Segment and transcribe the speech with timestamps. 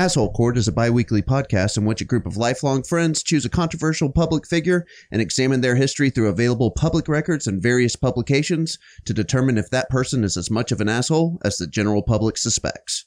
[0.00, 3.44] Asshole Court is a bi weekly podcast in which a group of lifelong friends choose
[3.44, 8.78] a controversial public figure and examine their history through available public records and various publications
[9.04, 12.38] to determine if that person is as much of an asshole as the general public
[12.38, 13.04] suspects.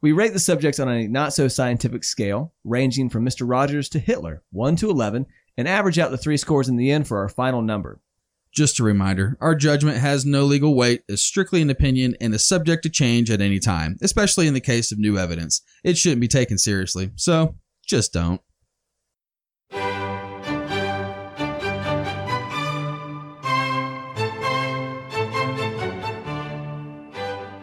[0.00, 3.46] We rate the subjects on a not so scientific scale, ranging from Mr.
[3.46, 5.26] Rogers to Hitler, 1 to 11,
[5.58, 8.00] and average out the three scores in the end for our final number.
[8.52, 12.46] Just a reminder our judgment has no legal weight, is strictly an opinion, and is
[12.46, 15.62] subject to change at any time, especially in the case of new evidence.
[15.82, 17.54] It shouldn't be taken seriously, so
[17.86, 18.42] just don't.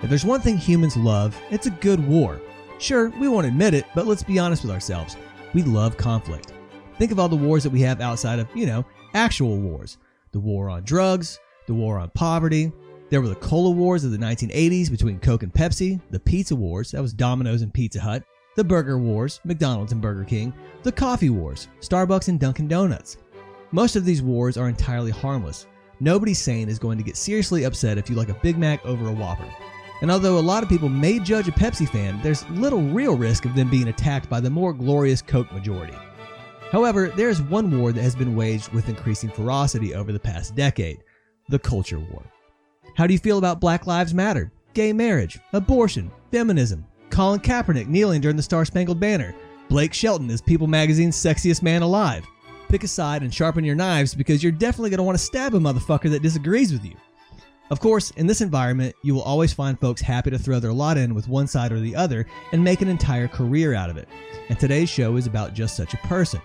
[0.02, 2.42] If there's one thing humans love, it's a good war.
[2.80, 5.18] Sure, we won't admit it, but let's be honest with ourselves.
[5.54, 6.54] We love conflict.
[6.98, 10.00] Think of all the wars that we have outside of, you know, actual wars.
[10.32, 12.72] The war on drugs, the war on poverty.
[13.10, 16.92] There were the cola wars of the 1980s between Coke and Pepsi, the pizza wars,
[16.92, 18.24] that was Domino's and Pizza Hut,
[18.56, 23.18] the burger wars, McDonald's and Burger King, the coffee wars, Starbucks and Dunkin' Donuts.
[23.72, 25.66] Most of these wars are entirely harmless.
[26.00, 29.08] Nobody sane is going to get seriously upset if you like a Big Mac over
[29.08, 29.50] a Whopper.
[30.02, 33.46] And although a lot of people may judge a Pepsi fan, there's little real risk
[33.46, 35.96] of them being attacked by the more glorious Coke majority.
[36.72, 40.56] However, there is one war that has been waged with increasing ferocity over the past
[40.56, 41.04] decade
[41.48, 42.24] the culture war.
[42.96, 48.22] How do you feel about Black Lives Matter, gay marriage, abortion, feminism, Colin Kaepernick kneeling
[48.22, 49.34] during the Star Spangled Banner,
[49.68, 52.26] Blake Shelton is People Magazine's sexiest man alive?
[52.68, 55.56] Pick a side and sharpen your knives because you're definitely going to want to stab
[55.56, 56.96] a motherfucker that disagrees with you.
[57.72, 60.98] Of course, in this environment, you will always find folks happy to throw their lot
[60.98, 64.08] in with one side or the other and make an entire career out of it.
[64.50, 66.42] And today's show is about just such a person.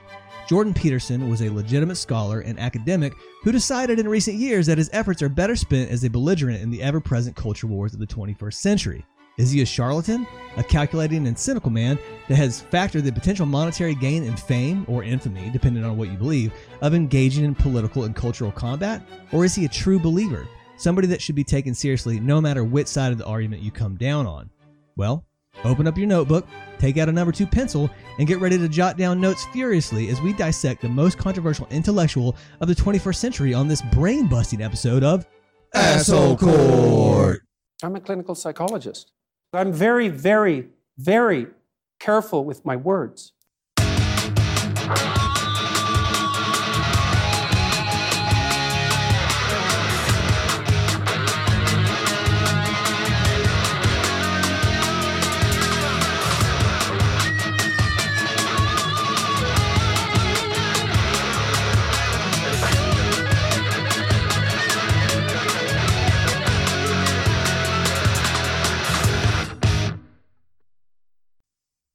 [0.47, 4.91] Jordan Peterson was a legitimate scholar and academic who decided in recent years that his
[4.93, 8.07] efforts are better spent as a belligerent in the ever present culture wars of the
[8.07, 9.07] 21st century.
[9.39, 10.27] Is he a charlatan,
[10.59, 15.03] a calculating and cynical man that has factored the potential monetary gain and fame, or
[15.03, 19.03] infamy, depending on what you believe, of engaging in political and cultural combat?
[19.33, 20.47] Or is he a true believer,
[20.77, 23.97] somebody that should be taken seriously no matter which side of the argument you come
[23.97, 24.51] down on?
[24.95, 25.25] Well,
[25.65, 26.47] open up your notebook,
[26.79, 30.21] take out a number two pencil, and get ready to jot down notes furiously as
[30.23, 35.05] we dissect the most controversial intellectual of the 21st century on this brain busting episode
[35.05, 35.27] of
[35.75, 37.43] Asshole Court.
[37.83, 39.13] I'm a clinical psychologist.
[39.53, 41.49] I'm very, very, very
[42.01, 43.34] careful with my words.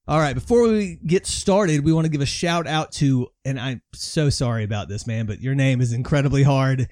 [0.09, 3.59] All right, before we get started, we want to give a shout out to, and
[3.59, 6.87] I'm so sorry about this, man, but your name is incredibly hard.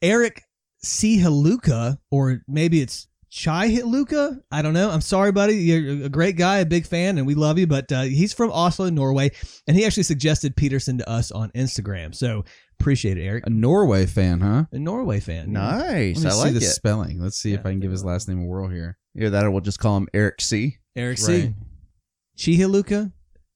[0.00, 0.44] Eric
[0.80, 1.18] C.
[1.18, 4.38] Haluka, or maybe it's Chai Hitluka.
[4.52, 4.88] I don't know.
[4.88, 5.56] I'm sorry, buddy.
[5.56, 7.66] You're a great guy, a big fan, and we love you.
[7.66, 9.32] But uh, he's from Oslo, Norway,
[9.66, 12.14] and he actually suggested Peterson to us on Instagram.
[12.14, 12.44] So
[12.78, 13.48] appreciate it, Eric.
[13.48, 14.66] A Norway fan, huh?
[14.70, 15.52] A Norway fan.
[15.52, 16.18] Nice.
[16.18, 16.70] Let me I see like the it.
[16.70, 17.20] spelling.
[17.20, 18.96] Let's see if Yeah, I can give his last name a whirl here.
[19.16, 20.78] Either that or we'll just call him Eric C.
[20.94, 21.40] Eric C.
[21.40, 21.54] Right.
[22.40, 23.12] Chihiluka?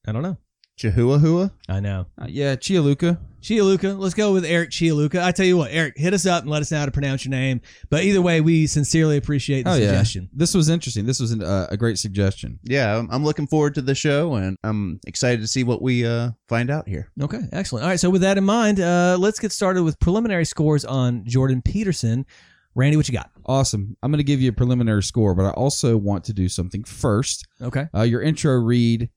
[0.07, 0.37] I don't know.
[0.77, 1.49] Chihuahua.
[1.67, 2.05] I know.
[2.21, 3.17] Uh, yeah, Chialuka.
[3.41, 3.97] Chialuka.
[3.97, 5.23] Let's go with Eric Chialuka.
[5.23, 7.25] I tell you what, Eric, hit us up and let us know how to pronounce
[7.25, 7.61] your name.
[7.89, 10.29] But either way, we sincerely appreciate the Oh yeah, suggestion.
[10.33, 11.07] this was interesting.
[11.07, 12.59] This was an, uh, a great suggestion.
[12.63, 16.05] Yeah, I'm, I'm looking forward to the show, and I'm excited to see what we
[16.05, 17.09] uh, find out here.
[17.19, 17.85] Okay, excellent.
[17.85, 21.25] All right, so with that in mind, uh, let's get started with preliminary scores on
[21.25, 22.27] Jordan Peterson.
[22.75, 23.31] Randy, what you got?
[23.45, 23.95] Awesome.
[24.03, 26.83] I'm going to give you a preliminary score, but I also want to do something
[26.83, 27.47] first.
[27.61, 27.87] Okay.
[27.95, 29.09] Uh, your intro read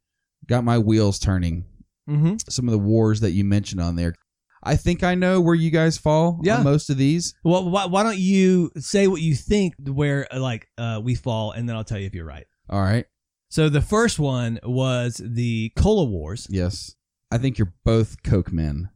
[0.46, 1.64] got my wheels turning.
[2.08, 2.36] Mm-hmm.
[2.48, 4.14] Some of the wars that you mentioned on there.
[4.62, 6.58] I think I know where you guys fall Yeah.
[6.58, 7.34] on most of these.
[7.44, 11.52] Well, why, why don't you say what you think where uh, like uh, we fall,
[11.52, 12.46] and then I'll tell you if you're right.
[12.70, 13.06] All right.
[13.50, 16.46] So the first one was the Cola Wars.
[16.50, 16.94] Yes.
[17.30, 18.90] I think you're both Coke men.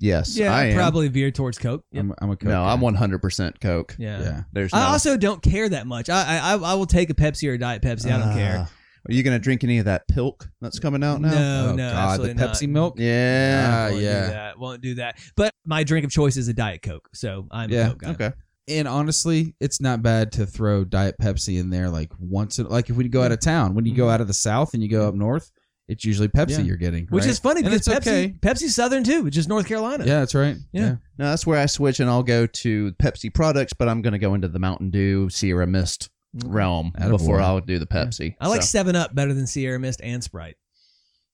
[0.00, 0.76] Yes, Yeah, I am.
[0.76, 1.84] probably veered towards Coke.
[1.92, 2.00] Yep.
[2.04, 2.44] I'm, I'm a Coke.
[2.48, 2.72] no, guy.
[2.72, 3.94] I'm 100% Coke.
[3.98, 4.20] Yeah.
[4.22, 4.42] Yeah.
[4.52, 4.78] There's no.
[4.80, 6.08] I also don't care that much.
[6.08, 8.10] I, I I will take a Pepsi or a Diet Pepsi.
[8.10, 8.66] I don't care.
[8.68, 8.72] Ah.
[9.08, 11.30] Are you gonna drink any of that pilk that's coming out now?
[11.30, 12.20] No, oh, no, God.
[12.20, 12.94] The absolutely Pepsi milk?
[12.98, 13.70] Yeah.
[13.72, 14.26] Ah, Won't do yeah.
[14.28, 14.58] that.
[14.58, 15.18] Won't do that.
[15.36, 18.10] But my drink of choice is a Diet Coke, so I'm Yeah, a Coke guy.
[18.10, 18.32] okay.
[18.68, 22.58] And honestly, it's not bad to throw Diet Pepsi in there like once.
[22.58, 24.74] In, like if we go out of town, when you go out of the South
[24.74, 25.50] and you go up north,
[25.90, 26.60] it's usually Pepsi Yeah.
[26.60, 27.06] you're getting.
[27.08, 27.30] Which right?
[27.30, 28.34] is funny And because it's Pepsi, okay.
[28.40, 30.04] Pepsi's Southern too, which is North Carolina.
[30.06, 30.56] Yeah, that's right.
[30.72, 30.96] Yeah.
[31.18, 34.34] No, that's where I switch, and I'll go to Pepsi products, but I'm gonna go
[34.34, 36.08] into the Mountain Dew Sierra Mist
[36.44, 37.10] realm Attaboy.
[37.10, 38.36] before I'll do the Pepsi.
[38.40, 40.56] I like So- Seven Up better than Sierra Mist and Sprite.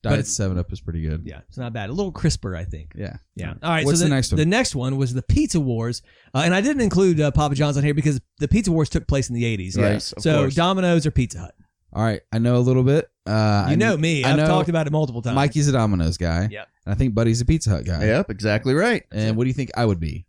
[0.02, 1.22] Diet it's- Seven Up is pretty good.
[1.24, 1.90] Yeah, it's not bad.
[1.90, 2.92] A little crisper, I think.
[2.96, 3.16] Yeah.
[3.34, 3.54] Yeah.
[3.62, 3.84] All right.
[3.84, 4.38] What's so the next one?
[4.38, 6.00] The next one was the Pizza Wars,
[6.34, 9.06] uh, and I didn't include uh, Papa John's on here because the Pizza Wars took
[9.08, 9.76] place in the '80s.
[9.76, 9.92] right?
[9.94, 10.54] Yes, of so course.
[10.54, 11.54] Domino's or Pizza Hut.
[11.92, 12.20] All right.
[12.32, 13.08] I know a little bit.
[13.26, 14.25] Uh, You I know me.
[14.25, 15.34] I I've know talked about it multiple times.
[15.34, 16.49] Mikey's a Domino's guy.
[16.50, 16.69] Yep.
[16.84, 18.05] And I think Buddy's a Pizza Hut guy.
[18.05, 19.02] Yep, exactly right.
[19.12, 20.26] And what do you think I would be?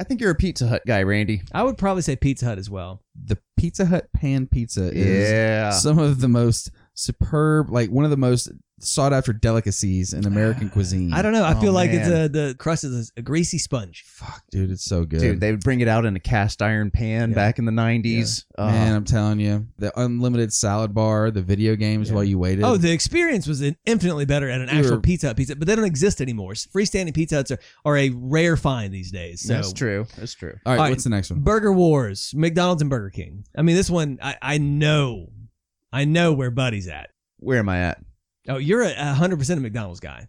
[0.00, 1.42] I think you're a Pizza Hut guy, Randy.
[1.52, 3.02] I would probably say Pizza Hut as well.
[3.26, 5.70] The Pizza Hut pan pizza is Yeah.
[5.70, 8.50] some of the most superb, like one of the most
[8.82, 11.12] sought after delicacies in American cuisine.
[11.14, 11.44] I don't know.
[11.44, 12.24] I Oh, feel like it's man.
[12.24, 14.04] a the crust is a, a greasy sponge.
[14.06, 15.20] Fuck, dude, it's so good.
[15.20, 17.34] Dude, they would bring it out in a cast iron pan Yeah.
[17.34, 18.44] back in the 90s.
[18.56, 22.14] Uh, Man, I'm telling you, the unlimited salad bar, the video games Yeah.
[22.14, 22.64] while you waited.
[22.64, 25.66] Oh, the experience was infinitely better at an You actual were- Pizza Hut pizza, but
[25.66, 26.52] they don't exist anymore.
[26.54, 29.42] Freestanding Pizza Huts are, are a rare find these days.
[29.42, 30.06] So that's true.
[30.16, 30.54] That's true.
[30.64, 30.90] all right, all right.
[30.90, 31.40] what's the next one?
[31.40, 33.44] Burger Wars, McDonald's and Burger King.
[33.56, 35.30] I mean, this one I, I know,
[35.92, 37.10] I know where Buddy's at.
[37.38, 38.02] Where am I at?
[38.48, 40.28] Oh, you're a hundred percent a McDonald's guy.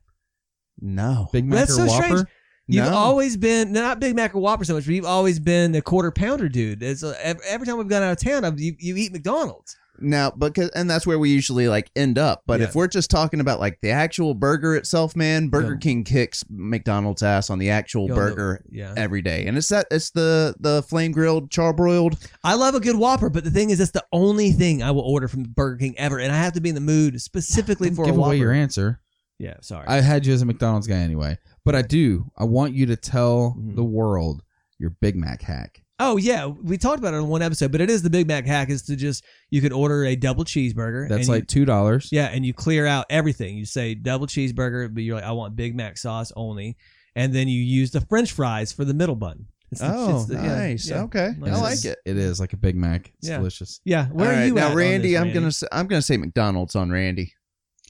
[0.79, 1.27] No.
[1.31, 2.03] Big Mac That's or so Whopper?
[2.07, 2.27] strange.
[2.67, 2.93] You've No.
[2.93, 6.11] always been not Big Mac or Whopper so much, but you've always been a quarter
[6.11, 6.81] pounder dude.
[6.83, 9.75] It's uh, ev- every time we've gone out of town, I've, you you eat McDonald's.
[10.01, 12.43] Now, because and that's where we usually like end up.
[12.45, 12.67] But Yeah.
[12.67, 15.79] if we're just talking about like the actual burger itself, man, Burger Yeah.
[15.79, 19.87] King kicks McDonald's ass on the actual Yo, burger Yeah, every day, and it's that
[19.91, 22.27] it's the the flame grilled, charbroiled.
[22.43, 25.01] I love a good Whopper, but the thing is, that's the only thing I will
[25.03, 28.05] order from Burger King ever, and I have to be in the mood specifically for
[28.05, 28.29] give a Whopper.
[28.31, 28.99] away your answer.
[29.39, 29.85] Yeah, sorry.
[29.87, 32.31] I had you as a McDonald's guy anyway, but I do.
[32.37, 33.75] I want you to tell Mhm.
[33.75, 34.43] the world
[34.77, 35.80] your Big Mac hack.
[36.01, 38.45] Oh yeah, we talked about it in one episode, but it is the Big Mac
[38.45, 41.07] hack is to just you can order a double cheeseburger.
[41.07, 42.09] That's and you- like two dollars.
[42.11, 43.55] Yeah, and you clear out everything.
[43.57, 46.75] You say double cheeseburger, but you're like, I want Big Mac sauce only,
[47.15, 49.45] and then you use the French fries for the middle bun.
[49.71, 50.89] It's the- Oh, it's the- yeah, nice.
[50.89, 51.03] yeah.
[51.03, 51.53] Okay, Nice.
[51.53, 51.97] I like it.
[52.05, 53.13] It is like a Big Mac.
[53.19, 53.37] It's Yeah.
[53.37, 53.79] delicious.
[53.85, 55.11] Yeah, where All are right, you now, at on Randy?
[55.11, 55.33] this, I'm Randy?
[55.39, 57.33] gonna say, I'm gonna say McDonald's on Randy.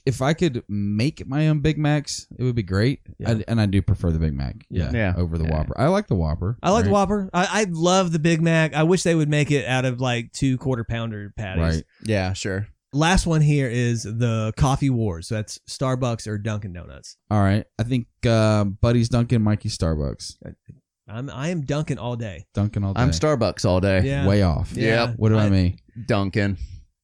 [0.04, 3.00] If I could make my own Big Macs, it would be great.
[3.18, 3.30] Yeah.
[3.30, 4.66] I, and I do prefer the Big Mac.
[4.68, 4.90] Yeah.
[4.92, 5.14] Yeah.
[5.16, 5.58] Over the Yeah.
[5.58, 5.74] Whopper.
[5.78, 6.58] I like the Whopper.
[6.62, 6.90] I like the?
[6.90, 7.30] Whopper.
[7.32, 8.74] I, I love the Big Mac.
[8.74, 11.76] I wish they would make it out of like two quarter pounder patties.
[11.76, 11.84] Right.
[12.02, 12.66] Yeah, sure.
[12.92, 15.28] Last one here is the coffee wars.
[15.28, 17.16] So that's Starbucks or Dunkin' Donuts.
[17.30, 17.64] All right.
[17.78, 20.34] I think uh, Buddy's Dunkin', Mikey's Starbucks.
[21.08, 22.46] I'm I am Dunkin' all day.
[22.54, 23.00] Dunkin' all day.
[23.00, 24.02] I'm Starbucks all day.
[24.02, 24.26] Yeah.
[24.26, 24.72] Way off.
[24.72, 25.06] Yeah.
[25.06, 25.14] Yep.
[25.16, 25.76] What about I- me?
[26.06, 26.58] Dunkin'.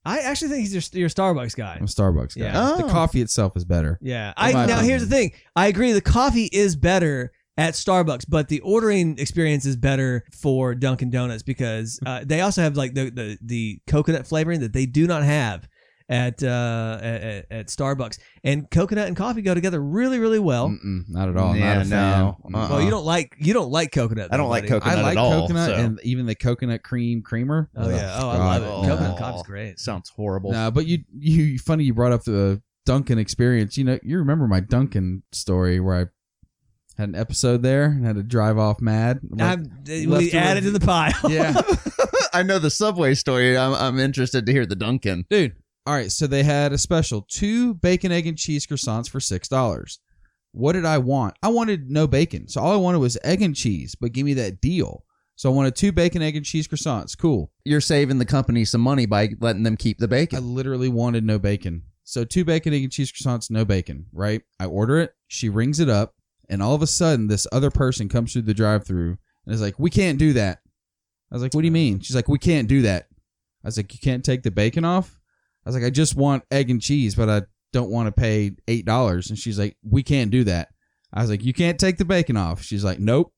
[0.08, 1.74] I actually think he's your, your Starbucks guy.
[1.76, 2.44] I'm a Starbucks guy.
[2.46, 2.74] Yeah.
[2.78, 2.88] The Oh.
[2.88, 3.98] coffee itself is better.
[4.00, 4.32] Yeah.
[4.36, 5.32] I my now here's the thing.
[5.54, 10.74] I agree the coffee is better at Starbucks, but the ordering experience is better for
[10.74, 14.86] Dunkin' Donuts because uh, they also have like the, the the coconut flavoring that they
[14.86, 15.68] do not have
[16.08, 18.18] at uh at, at Starbucks.
[18.44, 20.68] And coconut and coffee go together really really well.
[20.68, 21.54] Mm-mm, not at all.
[21.56, 22.36] Yeah, not a no.
[22.46, 22.54] Mm.
[22.54, 22.68] Uh-uh.
[22.70, 24.28] Well, you don't like you don't like coconut.
[24.32, 24.68] I don't like buddy.
[24.80, 27.68] coconut I like at all, coconut so- and even the coconut cream creamer.
[27.76, 28.18] Oh yeah.
[28.20, 28.66] Oh, I God, love it.
[28.66, 28.82] Oh.
[28.88, 29.16] Coconut no.
[29.18, 29.78] coffee's great.
[29.78, 30.52] Sounds horrible.
[30.52, 33.76] No, but you you funny you brought up the Dunkin' experience.
[33.76, 36.06] You know, you remember my Dunkin' story where I
[36.96, 39.20] had an episode there and had to drive off mad.
[39.38, 41.12] I'm, we added to the pile.
[41.30, 41.60] yeah,
[42.32, 43.58] I know the Subway story.
[43.58, 45.26] I'm, I'm interested to hear the Dunkin'.
[45.28, 45.54] dude.
[45.88, 49.48] All right, so they had a special two bacon, egg, and cheese croissants for six
[49.48, 50.00] dollars.
[50.52, 51.38] What did I want?
[51.42, 53.94] I wanted no bacon, so all I wanted was egg and cheese.
[53.94, 55.06] But give me that deal.
[55.36, 57.16] So I wanted two bacon, egg, and cheese croissants.
[57.16, 57.50] Cool.
[57.64, 60.36] You're saving the company some money by letting them keep the bacon.
[60.36, 61.84] I literally wanted no bacon.
[62.04, 64.42] So two bacon, egg, and cheese croissants, no bacon, right?
[64.60, 65.14] I order it.
[65.26, 66.16] She rings it up,
[66.50, 69.78] and all of a sudden, this other person comes through the drive-through and is like,
[69.78, 70.60] "We can't do that."
[71.32, 73.06] I was like, "What do you mean?" She's like, "We can't do that."
[73.64, 75.17] I was like, "You can't take the bacon off."
[75.64, 78.52] I was like, "I just want egg and cheese, but I don't want to pay
[78.66, 80.68] eight dollars." And she's like, "We can't do that."
[81.12, 83.32] I was like, "You can't take the bacon off." She's like, "Nope."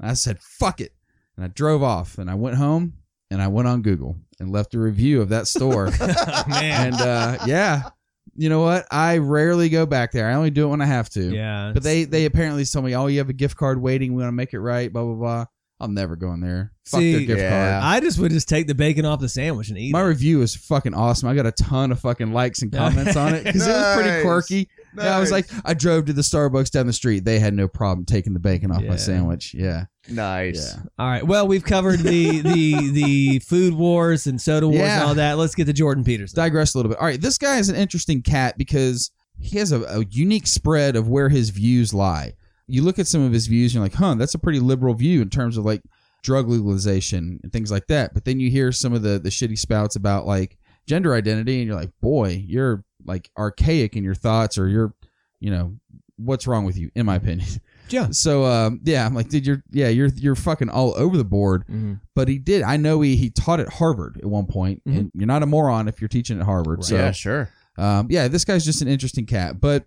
[0.00, 0.92] I said, "Fuck it,"
[1.36, 2.94] and I drove off, and I went home,
[3.30, 5.90] and I went on Google and left a review of that store.
[6.00, 6.92] Oh, man.
[6.92, 7.90] and uh, yeah,
[8.34, 8.86] you know what?
[8.90, 10.28] I rarely go back there.
[10.28, 11.22] I only do it when I have to.
[11.32, 11.70] yeah.
[11.72, 14.14] But they they apparently told me, oh, you have a gift card waiting.
[14.14, 14.92] We want to make it right.
[14.92, 15.44] Blah blah blah.
[15.82, 16.72] I'm never going there.
[16.86, 17.80] Fuck See, their gift yeah.
[17.80, 17.84] card.
[17.84, 19.92] I just would just take the bacon off the sandwich and eat it.
[19.92, 20.06] My it.
[20.06, 21.28] review is fucking awesome.
[21.28, 24.10] I got a ton of fucking likes and comments on it because it was pretty
[24.14, 24.22] Nice.
[24.22, 24.68] quirky.
[24.96, 27.24] Yeah, I was like, I drove to the Starbucks down the street.
[27.24, 28.90] They had no problem taking the bacon off Yeah.
[28.90, 29.54] my sandwich.
[29.54, 30.74] Yeah, Nice.
[30.76, 30.82] yeah.
[30.98, 31.26] All right.
[31.26, 35.00] Well, we've covered the the the food wars and soda wars Yeah.
[35.00, 35.38] and all that.
[35.38, 36.36] Let's get to Jordan Peterson.
[36.36, 36.98] digress a little bit.
[36.98, 39.10] All right, this guy is an interesting cat because
[39.40, 42.34] he has a, a unique spread of where his views lie.
[42.72, 44.94] You look at some of his views, and you're like, huh, that's a pretty liberal
[44.94, 45.82] view in terms of like
[46.22, 48.14] drug legalization and things like that.
[48.14, 51.66] But then you hear some of the the shitty spouts about like gender identity, and
[51.66, 54.94] you're like, boy, you're like archaic in your thoughts, or you're,
[55.40, 55.76] you know,
[56.16, 56.90] what's wrong with you?
[56.94, 57.46] In my opinion.
[57.88, 58.08] Yeah.
[58.10, 61.66] So um, yeah, I'm like, dude, you're yeah, you're you're fucking all over the board.
[61.70, 62.00] Mhm.
[62.14, 62.62] But he did.
[62.62, 64.96] I know he he taught at Harvard at one point, Mhm.
[64.98, 66.84] and you're not a moron if you're teaching at Harvard.
[66.84, 67.50] So yeah, sure.
[67.76, 69.60] um, yeah, this guy's just an interesting cat.
[69.60, 69.84] But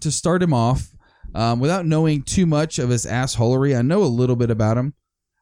[0.00, 0.95] to start him off,
[1.34, 4.94] um, without knowing too much of his assholery, I know a little bit about him.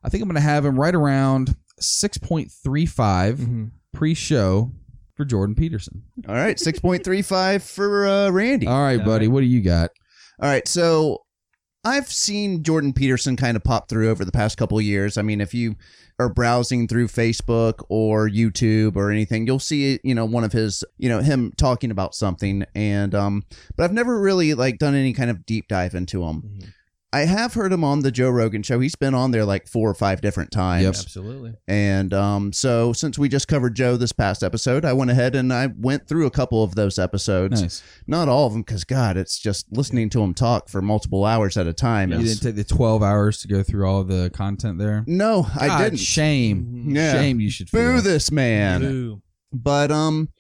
[0.03, 3.71] I think I'm going to have him right around 6.35 Mhm.
[3.93, 4.73] pre-show
[5.17, 6.03] for Jordan Peterson.
[6.29, 8.67] All right, six point three five for uh, Randy.
[8.67, 9.91] All right, All buddy, what do you got?
[10.41, 11.19] All right, so
[11.85, 15.19] I've seen Jordan Peterson kind of pop through over the past couple years.
[15.19, 15.77] I mean, if you
[16.19, 20.83] are browsing through Facebook or YouTube or anything, you'll see you know one of his
[20.97, 23.45] you know him talking about something, and um,
[23.77, 26.43] but I've never really like done any kind of deep dive into him.
[26.43, 26.73] Mhm.
[27.15, 28.81] I have heard him on the Joe Rogan show.
[28.81, 30.83] He's been on there like four or five different times.
[30.83, 30.95] Yep.
[30.95, 31.55] Absolutely.
[31.69, 35.53] And um, so, since we just covered Joe this past episode, I went ahead and
[35.53, 37.63] I went through a couple of those episodes.
[37.63, 37.83] Nice.
[38.09, 41.57] Not all of them, because God, it's just listening to him talk for multiple hours
[41.57, 42.11] at a time.
[42.11, 45.05] You is- didn't take the 12 hours to go through all the content there.
[45.07, 46.01] no, I didn't.
[46.01, 46.87] Shame.
[46.89, 47.13] Yeah.
[47.13, 47.39] Shame.
[47.39, 48.03] You should Boo feel.
[48.03, 48.81] this man.
[48.81, 49.23] Boo.
[49.53, 50.31] But um,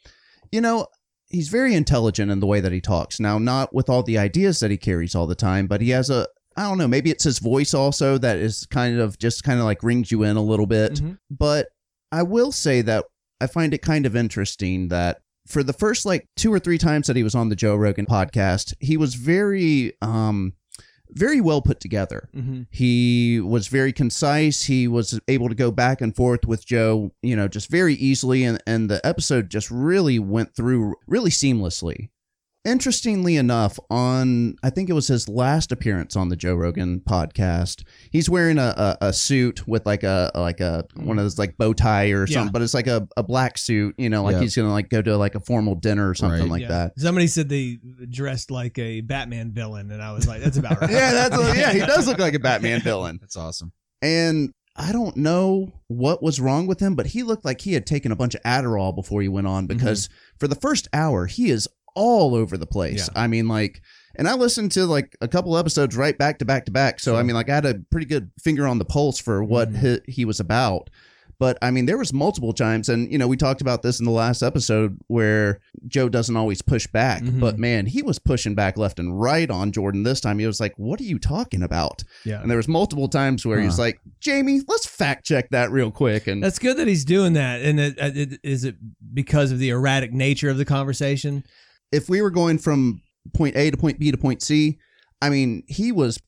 [0.50, 0.88] you know,
[1.28, 3.20] he's very intelligent in the way that he talks.
[3.20, 6.10] Now, not with all the ideas that he carries all the time, but he has
[6.10, 6.26] a.
[6.56, 6.88] I don't know.
[6.88, 10.22] Maybe it's his voice also that is kind of just kind of like rings you
[10.22, 10.94] in a little bit.
[10.94, 11.18] Mhm.
[11.30, 11.68] But
[12.12, 13.04] I will say that
[13.40, 17.06] I find it kind of interesting that for the first like two or three times
[17.08, 20.54] that he was on the Joe Rogan podcast, he was very um
[21.10, 22.28] very well put together.
[22.34, 22.66] Mhm.
[22.70, 24.62] He was very concise.
[24.64, 28.42] He was able to go back and forth with Joe, you know, just very easily
[28.44, 32.08] and and the episode just really went through really seamlessly.
[32.66, 37.84] Interestingly enough, on I think it was his last appearance on the Joe Rogan podcast,
[38.10, 41.58] he's wearing a, a, a suit with like a like a one of those like
[41.58, 42.34] bow tie or Yeah.
[42.36, 44.40] something, but it's like a, a black suit, you know, like Yeah.
[44.40, 46.50] he's gonna like go to like a formal dinner or something Right.
[46.50, 46.68] like Yeah.
[46.68, 46.98] that.
[46.98, 50.90] Somebody said they dressed like a Batman villain, and I was like, "That's about right."
[50.90, 53.18] Yeah, that's a, yeah, he does look like a Batman villain.
[53.20, 53.72] That's awesome.
[54.00, 57.86] And I don't know what was wrong with him, but he looked like he had
[57.86, 59.76] taken a bunch of Adderall before he went on mm-hmm.
[59.76, 60.08] because
[60.40, 63.08] for the first hour, he is all over the place.
[63.14, 63.20] Yeah.
[63.22, 63.80] I mean, like,
[64.16, 67.00] and I listened to like a couple episodes right back to back to back.
[67.00, 69.72] So, I mean, like, I had a pretty good finger on the pulse for what
[69.72, 70.02] Mhm.
[70.06, 70.90] he, he was about.
[71.40, 74.04] But I mean, there was multiple times, and you know, we talked about this in
[74.06, 75.58] the last episode where
[75.88, 77.40] Joe doesn't always push back, Mhm.
[77.40, 80.38] but man, he was pushing back left and right on Jordan this time.
[80.38, 82.40] He was like, "What are you talking about?" Yeah.
[82.40, 85.90] And there was multiple times where he was like, "Jamie, let's fact check that real
[85.90, 87.62] quick." And That's good that he's doing that.
[87.62, 88.76] And it, it, is it
[89.12, 91.42] because of the erratic nature of the conversation?
[91.92, 93.00] If we were going from
[93.34, 94.78] point A to point B to point C,
[95.22, 96.18] I mean, he was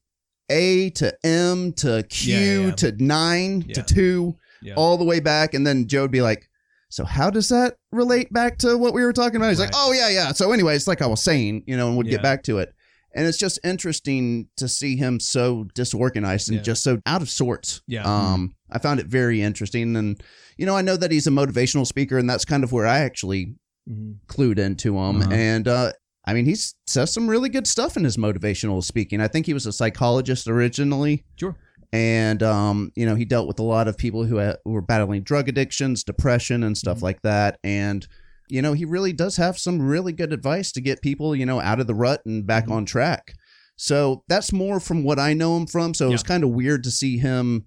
[0.50, 2.70] A to M to Q Yeah, yeah, yeah.
[2.72, 4.36] to nine to two,
[4.76, 6.48] all the way back, and then Joe would be like.
[6.88, 9.48] So how does that relate back to what we were talking about?
[9.48, 11.96] He's like, "Oh yeah, yeah." So anyway, it's like I was saying, you know, and
[11.98, 12.72] we'd get back to it.
[13.12, 17.82] And it's just interesting to see him so disorganized and just so out of sorts.
[17.88, 18.04] Yeah.
[18.04, 20.22] Um, I found it very interesting, and
[20.56, 23.00] you know, I know that he's a motivational speaker, and that's kind of where I
[23.00, 23.56] actually
[23.88, 24.16] Mhm.
[24.26, 25.22] clued into him.
[25.22, 25.30] Uh-huh.
[25.32, 25.92] And uh,
[26.24, 29.20] I mean, he says some really good stuff in his motivational speaking.
[29.20, 31.24] I think he was a psychologist originally.
[31.38, 31.54] Sure.
[31.92, 34.82] And um, you know, he dealt with a lot of people who, ha- who were
[34.82, 37.02] battling drug addictions, depression, and stuff Mhm.
[37.02, 37.58] like that.
[37.62, 38.06] And
[38.48, 41.60] you know, he really does have some really good advice to get people, you know,
[41.60, 42.72] out of the rut and back Mhm.
[42.72, 43.34] on track.
[43.76, 45.94] So that's more from what I know him from.
[45.94, 47.66] So it was kind of weird to see him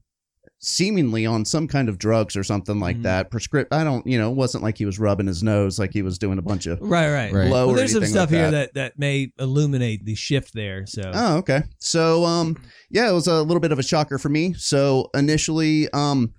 [0.62, 3.04] seemingly on some kind of drugs or something like Mhm.
[3.04, 3.32] that.
[3.32, 3.74] Prescript.
[3.74, 6.18] I don't, you know, it wasn't like he was rubbing his nose like he was
[6.18, 7.34] doing a bunch of Right, right.
[7.34, 7.50] Right.
[7.50, 8.74] Well, there's some stuff like here that.
[8.74, 8.94] that.
[8.94, 10.86] that may illuminate the shift there.
[10.86, 11.64] So Oh, okay.
[11.78, 12.58] So, um,
[12.90, 14.54] yeah, it was a little bit of a shocker for me.
[14.58, 16.34] So initially, um,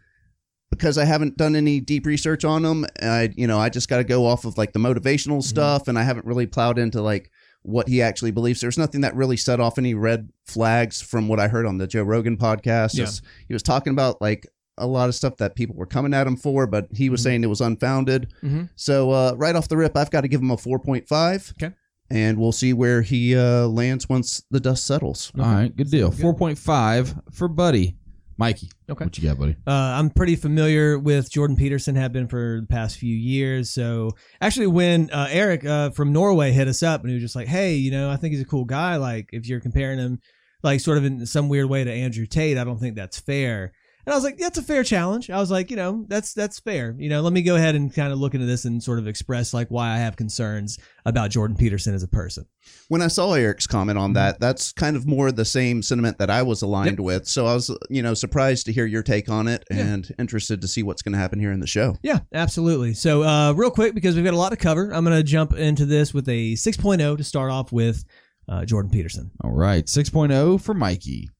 [0.70, 3.96] because I haven't done any deep research on them, I, you know, I just got
[3.96, 7.30] to go off of like the motivational stuff, and I haven't really plowed into like
[7.62, 8.60] what he actually believes.
[8.60, 11.86] There's nothing that really set off any red flags from what I heard on the
[11.86, 12.96] Joe Rogan podcast.
[12.96, 13.06] Yeah.
[13.48, 14.46] He was talking about like
[14.78, 17.24] a lot of stuff that people were coming at him for, but he was Mhm.
[17.24, 18.32] saying it was unfounded.
[18.42, 18.70] Mhm.
[18.76, 21.52] So uh, right off the rip, I've got to give him a 4.5.
[21.62, 21.74] Okay.
[22.12, 25.30] And we'll see where he uh, lands once the dust settles.
[25.38, 26.10] All right, good deal.
[26.10, 27.98] Four point five for Buddy,
[28.40, 28.70] Mikey.
[28.88, 29.04] Okay.
[29.04, 29.54] What you got, buddy?
[29.66, 33.70] Uh, I'm pretty familiar with Jordan Peterson, have been for the past few years.
[33.70, 37.36] So actually, when uh, Eric uh, from Norway hit us up and he was just
[37.36, 38.96] like, "Hey, you know, I think he's a cool guy.
[38.96, 40.20] Like, if you're comparing him,
[40.62, 43.72] like, sort of in some weird way to Andrew Tate, I don't think that's fair."
[44.10, 46.58] And I was like, "That's a fair challenge." I was like, "You know, that's that's
[46.58, 46.96] fair.
[46.98, 49.06] You know, let me go ahead and kind of look into this and sort of
[49.06, 52.44] express like why I have concerns about Jordan Peterson as a person."
[52.88, 56.28] When I saw Eric's comment on that, that's kind of more the same sentiment that
[56.28, 57.04] I was aligned Yep.
[57.04, 57.28] with.
[57.28, 59.76] So I was, you know, surprised to hear your take on it Yeah.
[59.78, 61.96] and interested to see what's going to happen here in the show.
[62.02, 62.94] Yeah, absolutely.
[62.94, 65.52] So, uh, real quick, because we've got a lot to cover, I'm going to jump
[65.52, 68.02] into this with a 6.0 to start off with.
[68.48, 69.30] uh, Jordan Peterson.
[69.44, 71.30] All right, 6.0 for Mikey.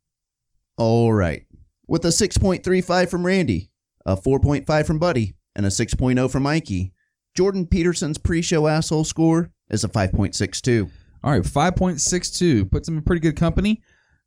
[0.77, 1.43] All right.
[1.91, 3.73] With a 6.35 from Randy,
[4.07, 6.93] a 4.5 from Buddy, and a 6.0 from Mikey,
[7.37, 10.89] Jordan Peterson's pre show asshole score is a 5.62.
[11.25, 13.83] All right, 5.62 puts him in pretty good company.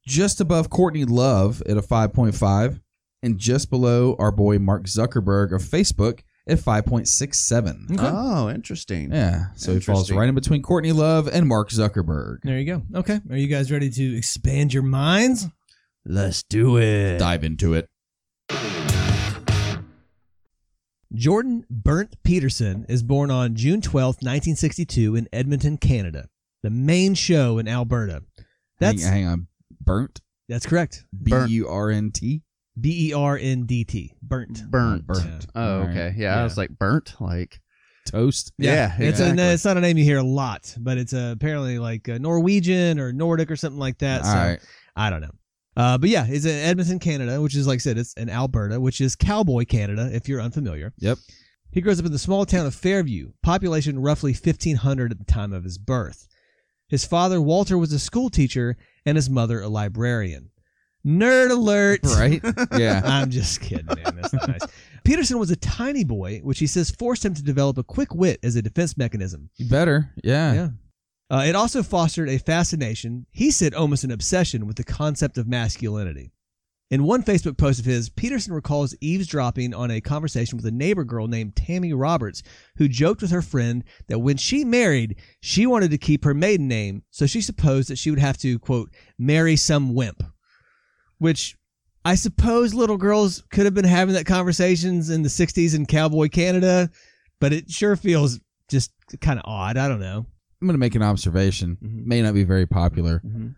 [0.05, 2.81] Just above Courtney Love at a 5.5,
[3.21, 7.95] and just below our boy Mark Zuckerberg of Facebook at 5.67.
[7.97, 9.09] Oh, interesting.
[9.13, 12.39] Yeah, so he falls right in between Courtney Love and Mark Zuckerberg.
[12.43, 12.81] There you go.
[12.93, 13.21] Okay.
[13.29, 15.47] Are you guys ready to expand your minds?
[16.05, 17.17] Let's do it.
[17.17, 17.89] Dive into it.
[21.13, 26.27] Jordan Burnt Peterson is born on June twelfth, 1962, in Edmonton, Canada,
[26.63, 28.23] the main show in Alberta.
[28.79, 29.47] That's hang, hang on.
[29.79, 30.21] Burnt?
[30.49, 31.05] that's correct.
[31.21, 32.41] B U R N T?
[32.79, 34.13] B E R N D T.
[34.21, 34.69] Burnt.
[34.69, 35.05] Burnt.
[35.05, 35.45] Burnt.
[35.55, 36.13] Oh, okay.
[36.17, 37.15] Yeah, I was like, burnt?
[37.19, 37.61] Like,
[38.07, 38.51] Toast?
[38.57, 41.79] yeah, It's a, it's not a name you hear a lot, but it's uh apparently
[41.79, 44.23] like uh Norwegian or Nordic or something like that.
[44.23, 44.59] All so right.
[44.95, 45.31] I don't know.
[45.75, 48.79] Uh, but yeah, it's in Edmonton, Canada, which is like I said, it's in Alberta,
[48.79, 50.93] which is cowboy Canada, if you're unfamiliar.
[50.99, 51.17] Yep.
[51.71, 55.51] He grows up in the small town of Fairview, population roughly 1,500 at the time
[55.53, 56.27] of his birth.
[56.87, 60.51] His father, Walter, was a school teacher, and his mother, a librarian.
[61.05, 62.01] Nerd alert!
[62.03, 62.41] Right?
[62.77, 63.01] Yeah.
[63.05, 64.15] I'm just kidding, man.
[64.21, 64.61] That's nice.
[65.03, 68.39] Peterson was a tiny boy, which he says forced him to develop a quick wit
[68.43, 69.49] as a defense mechanism.
[69.59, 70.11] Better.
[70.23, 70.53] Yeah.
[70.53, 70.67] Yeah.
[71.33, 75.47] Uh, it also fostered a fascination, he said almost an obsession, with the concept of
[75.47, 76.31] masculinity.
[76.91, 81.03] In one Facebook post of his, Peterson recalls eavesdropping on a conversation with a neighbor
[81.03, 82.43] girl named Tammy Roberts,
[82.77, 86.67] who joked with her friend that when she married, she wanted to keep her maiden
[86.67, 90.21] name, so she supposed that she would have to, quote, marry some wimp.
[91.17, 91.57] Which
[92.05, 96.29] I suppose little girls could have been having that conversations in the 60s in cowboy
[96.29, 96.91] Canada,
[97.39, 99.77] but it sure feels just kind of odd.
[99.77, 100.27] I don't know.
[100.63, 101.77] I'm going to make an observation.
[101.83, 102.05] Mhm.
[102.05, 103.19] May not be very popular.
[103.19, 103.55] Mhm.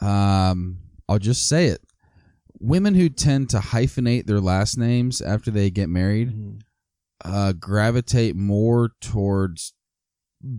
[0.00, 1.82] Um, I'll just say it.
[2.60, 6.60] Women who tend to hyphenate their last names after they get married Mhm.
[7.24, 9.74] uh, gravitate more towards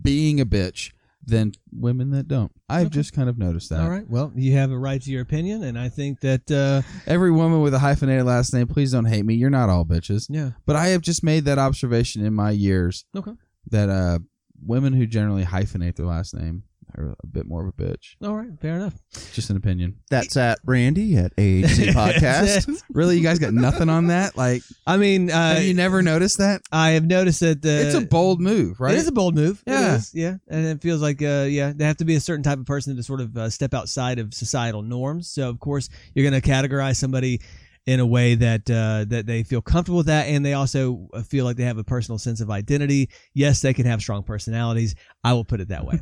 [0.04, 0.92] being a bitch
[1.26, 2.52] than women that don't.
[2.70, 2.94] I've Okay.
[2.96, 3.82] just kind of noticed that.
[3.82, 4.08] All right.
[4.08, 7.62] Well, you have a right to your opinion, and I think that uh, Every woman
[7.62, 9.34] with a hyphenated last name, please don't hate me.
[9.34, 10.28] You're not all bitches.
[10.30, 10.52] yeah.
[10.68, 13.34] But I have just made that observation in my years Okay.
[13.72, 14.20] that uh,
[14.66, 16.64] women who generally hyphenate their last name
[16.98, 18.16] are a bit more of a bitch.
[18.24, 18.50] All right.
[18.60, 18.96] Fair enough.
[19.32, 19.98] Just an opinion.
[20.10, 22.82] That's at Randy at AHC Podcast.
[22.92, 24.36] Really, you guys got nothing on that?
[24.36, 26.64] Like, I mean, uh, have you never noticed that?
[26.72, 28.96] I have noticed that uh, it's a bold move, right?
[28.96, 29.62] It is a bold move.
[29.68, 29.96] It Yeah.
[29.98, 32.58] is, yeah, and it feels like uh, yeah, they have to be a certain type
[32.58, 35.30] of person to sort of uh, step outside of societal norms.
[35.30, 37.40] So of course you're going to categorize somebody
[37.86, 41.22] in a way that uh, that they feel comfortable with that, and they also uh,
[41.22, 43.10] feel like they have a personal sense of identity.
[43.34, 44.96] Yes, they can have strong personalities.
[45.24, 46.00] I will put it that way.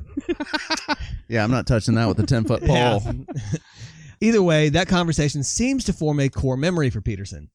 [1.27, 3.01] yeah, I'm not touching that with a 10 foot pole.
[3.05, 3.11] Yeah.
[4.21, 7.49] Either way, that conversation seems to form a core memory for Peterson.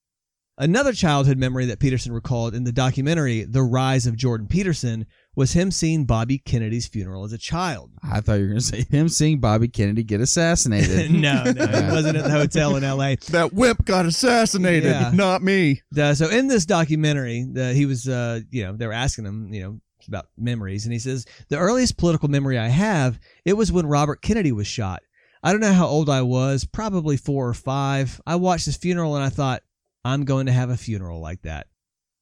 [0.59, 5.55] Another childhood memory that Peterson recalled in the documentary The Rise of Jordan Peterson was
[5.55, 7.91] him seeing Bobby Kennedy's funeral as a child.
[8.03, 11.11] I thought you were going to say him seeing Bobby Kennedy get assassinated.
[11.11, 11.89] no, no, Yeah.
[11.89, 13.15] it wasn't at the hotel in LA.
[13.31, 15.11] That whip got assassinated, Yeah.
[15.15, 15.81] not me.
[15.91, 19.53] The- so in this documentary, the, he was, uh, you know, they were asking him,
[19.55, 23.71] you know, about memories, and he says the earliest political memory I have it was
[23.73, 25.01] when Robert Kennedy was shot.
[25.45, 28.21] I don't know how old I was, probably four or five.
[28.27, 29.63] I watched his funeral and I thought,
[30.05, 31.67] I'm going to have a funeral like that.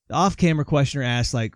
[0.08, 1.54] The off-camera questioner asks, like,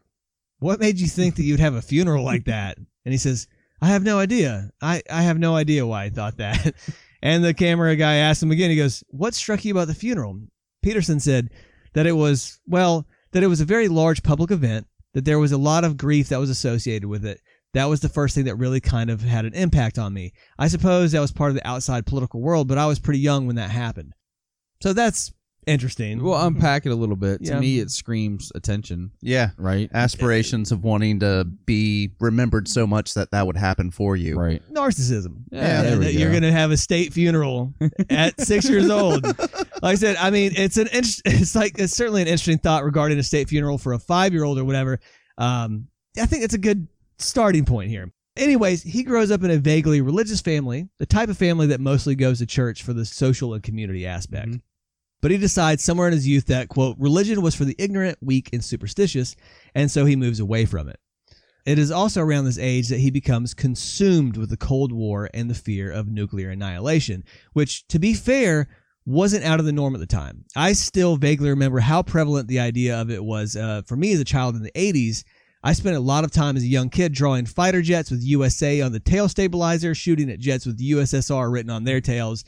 [0.58, 2.76] what made you think that you'd have a funeral like that?
[2.76, 3.48] And he says,
[3.82, 4.70] I have no idea.
[4.80, 6.74] I, I have no idea why I thought that.
[7.24, 8.68] And the camera guy asked him again.
[8.68, 10.38] He goes, What struck you about the funeral?
[10.82, 11.48] Peterson said
[11.94, 15.50] that it was, well, that it was a very large public event, that there was
[15.50, 17.40] a lot of grief that was associated with it.
[17.72, 20.34] That was the first thing that really kind of had an impact on me.
[20.58, 23.46] I suppose that was part of the outside political world, but I was pretty young
[23.46, 24.12] when that happened.
[24.82, 25.32] So that's
[25.66, 26.22] interesting.
[26.22, 27.40] We'll unpack it a little bit.
[27.42, 27.54] Yeah.
[27.54, 29.50] To me, it screams attention, Yeah.
[29.56, 29.90] right?
[29.92, 34.36] Aspirations of wanting to be remembered so much that that would happen for you.
[34.38, 34.62] Right.
[34.72, 35.44] narcissism.
[35.50, 37.74] Yeah, there we that you're gonna have a state funeral
[38.10, 39.24] at six years old.
[39.24, 42.84] Like I said, I mean, it's an inter- it's like it's certainly an interesting thought
[42.84, 45.00] regarding a state funeral for a five year old or whatever.
[45.38, 45.88] Um,
[46.20, 46.86] I think it's a good
[47.18, 48.10] starting point here.
[48.36, 52.16] Anyways, he grows up in a vaguely religious family, the type of family that mostly
[52.16, 54.48] goes to church for the social and community aspect.
[54.48, 54.60] Mhm.
[55.20, 58.50] But he decides somewhere in his youth that, quote, religion was for the ignorant, weak,
[58.52, 59.36] and superstitious,
[59.74, 61.00] and so he moves away from it.
[61.66, 65.48] It is also around this age that he becomes consumed with the Cold War and
[65.48, 67.24] the fear of nuclear annihilation,
[67.54, 68.68] which, to be fair,
[69.06, 70.44] wasn't out of the norm at the time.
[70.56, 74.20] I still vaguely remember how prevalent the idea of it was uh, for me as
[74.20, 75.24] a child in the 80s.
[75.62, 78.82] I spent a lot of time as a young kid drawing fighter jets with USA
[78.82, 82.44] on the tail stabilizer, shooting at jets with USSR written on their tails.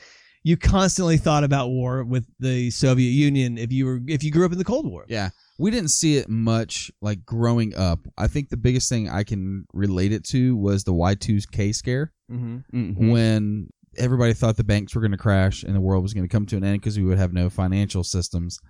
[0.47, 4.47] You constantly thought about war with the Soviet Union if you were if you grew
[4.47, 5.05] up in the Cold War.
[5.09, 5.31] Yeah.
[5.59, 7.99] We didn't see it much like growing up.
[8.17, 12.57] I think the biggest thing I can relate it to was the Y2K scare Mm-hmm.
[12.79, 13.11] Mhm.
[13.11, 16.33] when everybody thought the banks were going to crash and the world was going to
[16.33, 18.61] come to an end because we would have no financial systems.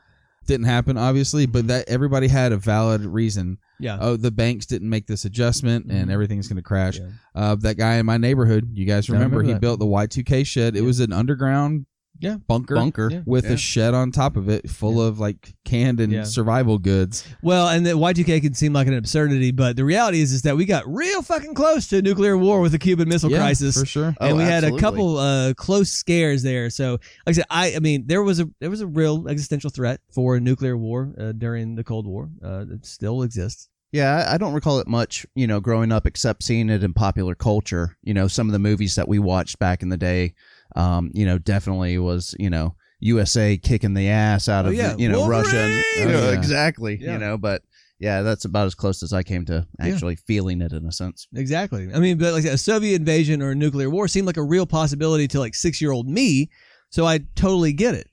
[0.46, 3.58] Didn't happen, obviously, but that everybody had a valid reason.
[3.78, 3.98] Yeah.
[4.00, 6.12] Oh, the banks didn't make this adjustment and Mhm.
[6.12, 6.98] everything's going to crash.
[6.98, 7.08] Yeah.
[7.34, 9.60] Uh, that guy in my neighborhood, you guys remember, remember he that.
[9.60, 10.76] built the Y2K shed.
[10.76, 11.86] It was an underground
[12.20, 12.36] Yeah.
[12.46, 13.10] bunker, Bunker.
[13.12, 13.20] Yeah.
[13.26, 13.52] with Yeah.
[13.52, 16.24] a shed on top of it full of like canned and Yeah.
[16.24, 17.24] survival goods.
[17.42, 20.56] Well, and the Y2K can seem like an absurdity, but the reality is is that
[20.56, 23.78] we got real fucking close to nuclear war with the Cuban Missile yeah, Crisis.
[23.78, 24.14] for sure.
[24.20, 26.70] and Oh, we had a couple uh, close scares there.
[26.70, 29.70] So, like I said, I, I mean, there was a there was a real existential
[29.70, 32.30] threat for a nuclear war uh, during the Cold War.
[32.44, 33.68] Uh, it still exists.
[33.92, 36.92] Yeah, I- I don't recall it much, you know, growing up, except seeing it in
[36.92, 37.96] popular culture.
[38.02, 40.34] You know, some of the movies that we watched back in the day,
[40.76, 44.94] um, you know, definitely was, you know, USA kicking the ass out Oh, of, yeah.
[44.96, 45.56] you know, Russia.
[45.56, 45.84] And, Wolverine!
[45.98, 46.38] you know, Oh, yeah.
[46.38, 46.98] Exactly.
[47.00, 47.12] Yeah.
[47.14, 47.62] You know, but
[47.98, 49.86] yeah, that's about as close as I came to Yeah.
[49.86, 51.26] actually feeling it in a sense.
[51.34, 51.88] Exactly.
[51.94, 54.66] I mean, but like a Soviet invasion or a nuclear war seemed like a real
[54.66, 56.50] possibility to like six year old me.
[56.90, 58.08] So I totally get it.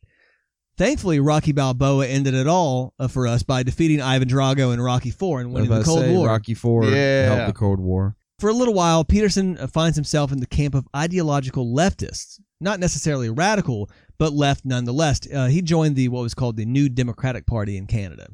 [0.76, 5.12] Thankfully, Rocky Balboa ended it all uh, for us by defeating Ivan Drago in Rocky
[5.12, 6.28] Four and What winning the Cold say, War.
[6.28, 7.36] Rocky Four Yeah.
[7.36, 8.16] helped the Cold War.
[8.44, 12.78] For a little while, Peterson uh, finds himself in the camp of ideological leftists, not
[12.78, 15.22] necessarily radical, but left nonetheless.
[15.34, 18.28] Uh, he joined the what was called the New Democratic Party in Canada.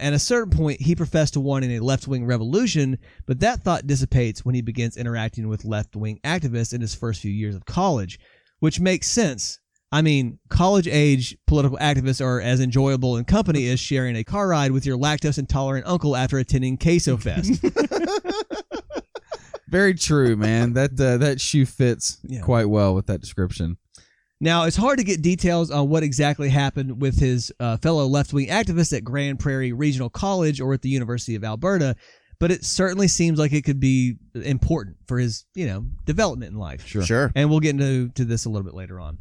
[0.00, 3.86] At a certain point, he professed to wanting a left wing revolution, but that thought
[3.86, 7.64] dissipates when he begins interacting with left wing activists in his first few years of
[7.64, 8.18] college,
[8.58, 9.60] which makes sense.
[9.92, 14.48] I mean, college age political activists are as enjoyable in company as sharing a car
[14.48, 17.64] ride with your lactose intolerant uncle after attending Queso Fest.
[19.70, 20.72] Very true, man.
[20.74, 22.40] that uh, that shoe fits Yeah.
[22.40, 23.76] quite well with that description.
[24.42, 28.32] Now, it's hard to get details on what exactly happened with his uh, fellow left
[28.32, 31.94] wing activists at Grande Prairie Regional College or at the University of Alberta,
[32.38, 36.58] but it certainly seems like it could be important for his, you know, development in
[36.58, 36.86] life.
[36.86, 37.02] Sure.
[37.02, 37.30] Sure.
[37.34, 39.18] And we'll get into to this a little bit later on.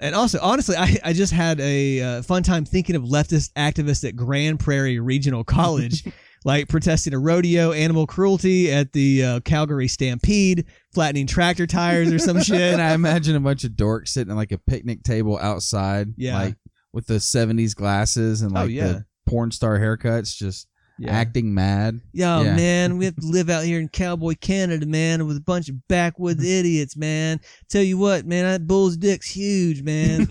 [0.00, 4.06] And also, honestly, I, I just had a uh, fun time thinking of leftist activists
[4.08, 6.04] at Grande Prairie Regional College,
[6.48, 12.18] like protesting a rodeo, animal cruelty at the uh, Calgary Stampede, flattening tractor tires or
[12.18, 12.72] some shit.
[12.72, 16.38] And I imagine a bunch of dorks sitting at like a picnic table outside, Yeah.
[16.38, 16.56] like
[16.94, 18.86] with the '70s glasses and Oh, like yeah.
[18.88, 21.10] the porn star haircuts, just Yeah.
[21.12, 22.00] acting mad.
[22.14, 22.56] Yo, Yeah.
[22.56, 25.86] man, we have to live out here in cowboy Canada, man, with a bunch of
[25.86, 27.40] backwoods idiots, man.
[27.68, 30.26] Tell you what, man, that bull's dick's huge, man.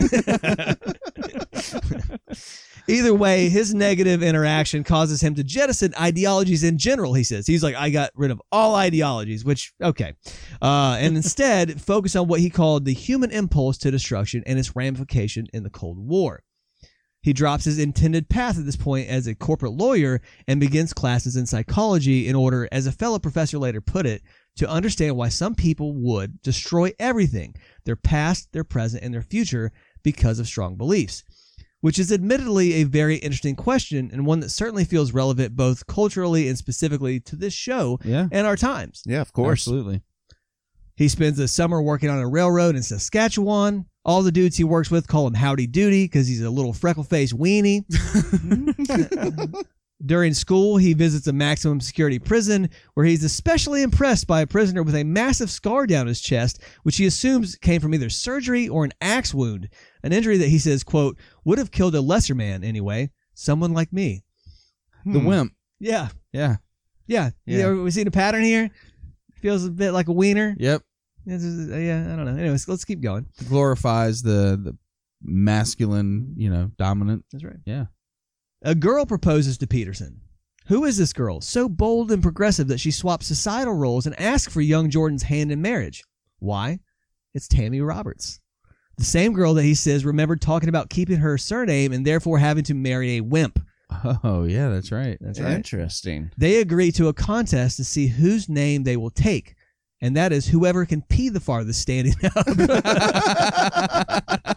[2.89, 7.45] Either way, his negative interaction causes him to jettison ideologies in general, he says.
[7.45, 10.13] He's like, I got rid of all ideologies, which, okay.
[10.61, 14.73] Uh, and instead, focus on what he called the human impulse to destruction and its
[14.75, 16.43] ramification in the Cold War.
[17.21, 21.35] He drops his intended path at this point as a corporate lawyer and begins classes
[21.35, 24.21] in psychology in order, as a fellow professor later put it,
[24.55, 27.53] to understand why some people would destroy everything
[27.83, 29.73] their past, their present, and their future
[30.03, 31.23] because of strong beliefs.
[31.81, 36.47] Which is admittedly a very interesting question and one that certainly feels relevant both culturally
[36.49, 39.03] and specifically to this show Yeah, and our times.
[39.05, 39.59] Yeah, of course.
[39.61, 40.01] absolutely.
[40.95, 43.85] He spends the summer working on a railroad in Saskatchewan.
[44.03, 47.03] All the dudes he works with call him Howdy Doody because he's a little freckle
[47.03, 47.85] faced weenie.
[50.05, 54.83] During school, he visits a maximum security prison where he's especially impressed by a prisoner
[54.83, 58.85] with a massive scar down his chest, which he assumes came from either surgery or
[58.85, 59.69] an axe wound,
[60.03, 63.91] an injury that he says, quote, would have killed a lesser man anyway, someone like
[63.91, 64.23] me.
[65.03, 65.25] The hmm.
[65.25, 65.53] wimp.
[65.79, 66.57] Yeah, Yeah.
[67.07, 67.31] yeah.
[67.45, 67.57] Yeah.
[67.57, 67.73] yeah.
[67.73, 68.69] we seen a pattern here?
[69.41, 70.55] Feels a bit like a wiener.
[70.59, 70.83] Yep.
[71.25, 72.39] This is- uh, yeah, I don't know.
[72.39, 73.25] Anyways, let's keep going.
[73.49, 74.77] Glorifies the the
[75.23, 77.25] masculine, you know, dominant.
[77.31, 77.57] That's right.
[77.65, 77.85] Yeah.
[78.63, 80.19] A girl proposes to Peterson.
[80.65, 81.41] Who is this girl?
[81.41, 85.51] So bold and progressive that she swaps societal roles and asks for young Jordan's hand
[85.51, 86.03] in marriage.
[86.39, 86.79] Why?
[87.35, 88.39] It's Tammy Roberts.
[88.97, 92.63] The same girl that he says remembered talking about keeping her surname and therefore having
[92.63, 93.59] to marry a wimp.
[94.23, 95.17] Oh yeah, that's right.
[95.21, 95.53] That's right.
[95.53, 96.31] Interesting.
[96.35, 99.55] They agree to a contest to see whose name they will take,
[100.01, 102.47] and that is whoever can pee the farthest standing up.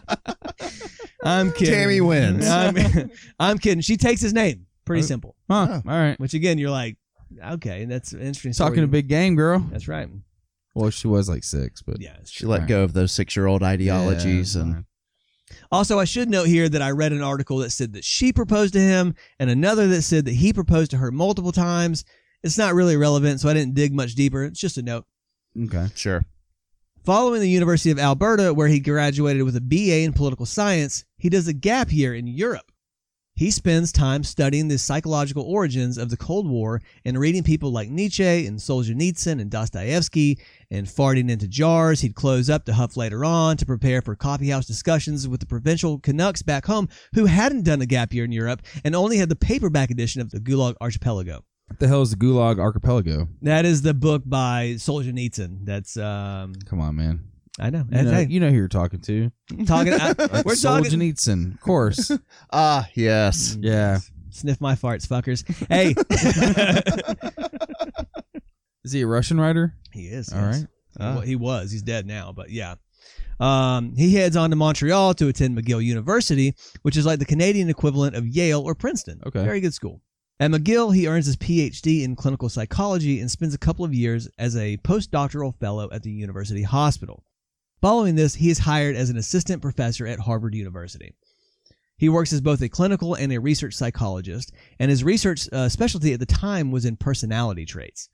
[1.23, 1.73] I'm kidding.
[1.73, 2.47] Tammy wins.
[2.47, 2.75] I'm,
[3.39, 3.81] I'm kidding.
[3.81, 4.65] She takes his name.
[4.85, 5.05] Pretty Oh.
[5.07, 5.35] simple.
[5.49, 5.81] Huh.
[5.85, 6.19] All right.
[6.19, 6.97] Which again, you're like,
[7.53, 8.53] okay, that's an interesting.
[8.53, 8.69] story.
[8.71, 9.59] Talking a big game, girl.
[9.71, 10.09] That's right.
[10.73, 12.15] Well, she was like six, but Yeah.
[12.19, 12.49] it's She true.
[12.49, 12.69] let Right.
[12.69, 14.85] go of those six year old ideologies Yeah, and fine.
[15.71, 18.73] Also, I should note here that I read an article that said that she proposed
[18.73, 22.05] to him, and another that said that he proposed to her multiple times.
[22.43, 24.45] It's not really relevant, so I didn't dig much deeper.
[24.45, 25.05] It's just a note.
[25.65, 25.87] Okay.
[25.93, 26.23] Sure.
[27.03, 31.29] Following the University of Alberta, where he graduated with a BA in political science, he
[31.29, 32.71] does a gap year in Europe.
[33.35, 37.89] He spends time studying the psychological origins of the Cold War and reading people like
[37.89, 40.39] Nietzsche and Solzhenitsyn and Dostoevsky
[40.71, 44.65] and farting into jars he'd close up to huff later on to prepare for coffeehouse
[44.65, 48.63] discussions with the provincial Canucks back home who hadn't done a gap year in Europe
[48.83, 51.45] and only had the paperback edition of the Gulag Archipelago.
[51.67, 53.29] What the hell is the Gulag Archipelago?
[53.43, 55.65] That is the book by Solzhenitsyn.
[55.65, 57.30] That's um, Come on, man.
[57.59, 57.85] I know.
[57.91, 59.31] You know, Hey, you know who you're talking to.
[59.65, 59.93] talking.
[59.93, 60.09] I,
[60.45, 60.91] we're talking.
[60.91, 62.11] Solzhenitsyn, of course.
[62.53, 63.57] Ah, yes.
[63.59, 63.99] yeah.
[64.29, 65.43] Sniff my farts, fuckers.
[65.67, 65.93] Hey,
[68.83, 69.75] Is he a Russian writer?
[69.91, 70.31] he is.
[70.33, 70.65] All right.
[70.97, 71.71] Well, he was.
[71.71, 72.75] He's dead now, but yeah.
[73.39, 77.69] Um, he heads on to Montreal to attend McGill University, which is like the Canadian
[77.69, 79.19] equivalent of Yale or Princeton.
[79.25, 79.43] Okay.
[79.43, 80.01] Very good school.
[80.39, 84.27] At McGill, he earns his PhD in clinical psychology and spends a couple of years
[84.39, 87.23] as a postdoctoral fellow at the university hospital.
[87.81, 91.15] Following this, he is hired as an assistant professor at Harvard University.
[91.97, 96.13] He works as both a clinical and a research psychologist, and his research uh, specialty
[96.13, 98.09] at the time was in personality traits.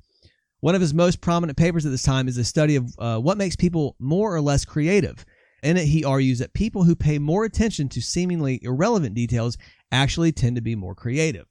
[0.62, 3.38] One of his most prominent papers at this time is a study of uh, what
[3.38, 5.26] makes people more or less creative.
[5.64, 9.58] In it, he argues that people who pay more attention to seemingly irrelevant details
[9.92, 11.46] actually tend to be more creative.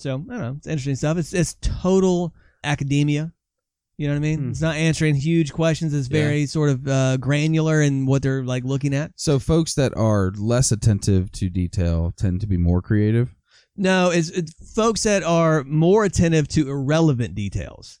[0.00, 0.54] So, I don't know.
[0.56, 1.16] It's interesting stuff.
[1.16, 3.32] It's, it's total academia.
[4.00, 4.38] You know what I mean?
[4.38, 4.50] Hmm.
[4.52, 5.92] It's not answering huge questions.
[5.92, 6.22] It's Yeah.
[6.22, 9.12] very sort of uh, granular in what they're like looking at.
[9.16, 13.34] So folks that are less attentive to detail tend to be more creative.
[13.76, 17.99] No, it's, it's folks that are more attentive to irrelevant details.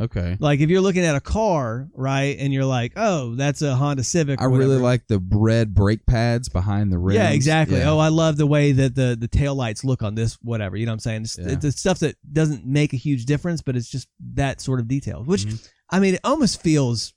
[0.00, 0.36] Okay.
[0.40, 4.02] Like if you're looking at a car, right, and you're like, "Oh, that's a Honda
[4.02, 7.16] Civic." I really like the red brake pads behind the rims.
[7.18, 7.78] Yeah, exactly.
[7.78, 7.90] Yeah.
[7.90, 10.38] Oh, I love the way that the the tail lights look on this.
[10.42, 11.22] Whatever, you know what I'm saying?
[11.22, 11.48] It's, Yeah.
[11.50, 14.88] it's the stuff that doesn't make a huge difference, but it's just that sort of
[14.88, 15.22] detail.
[15.24, 15.68] Which Mhm.
[15.90, 17.12] I mean, it almost feels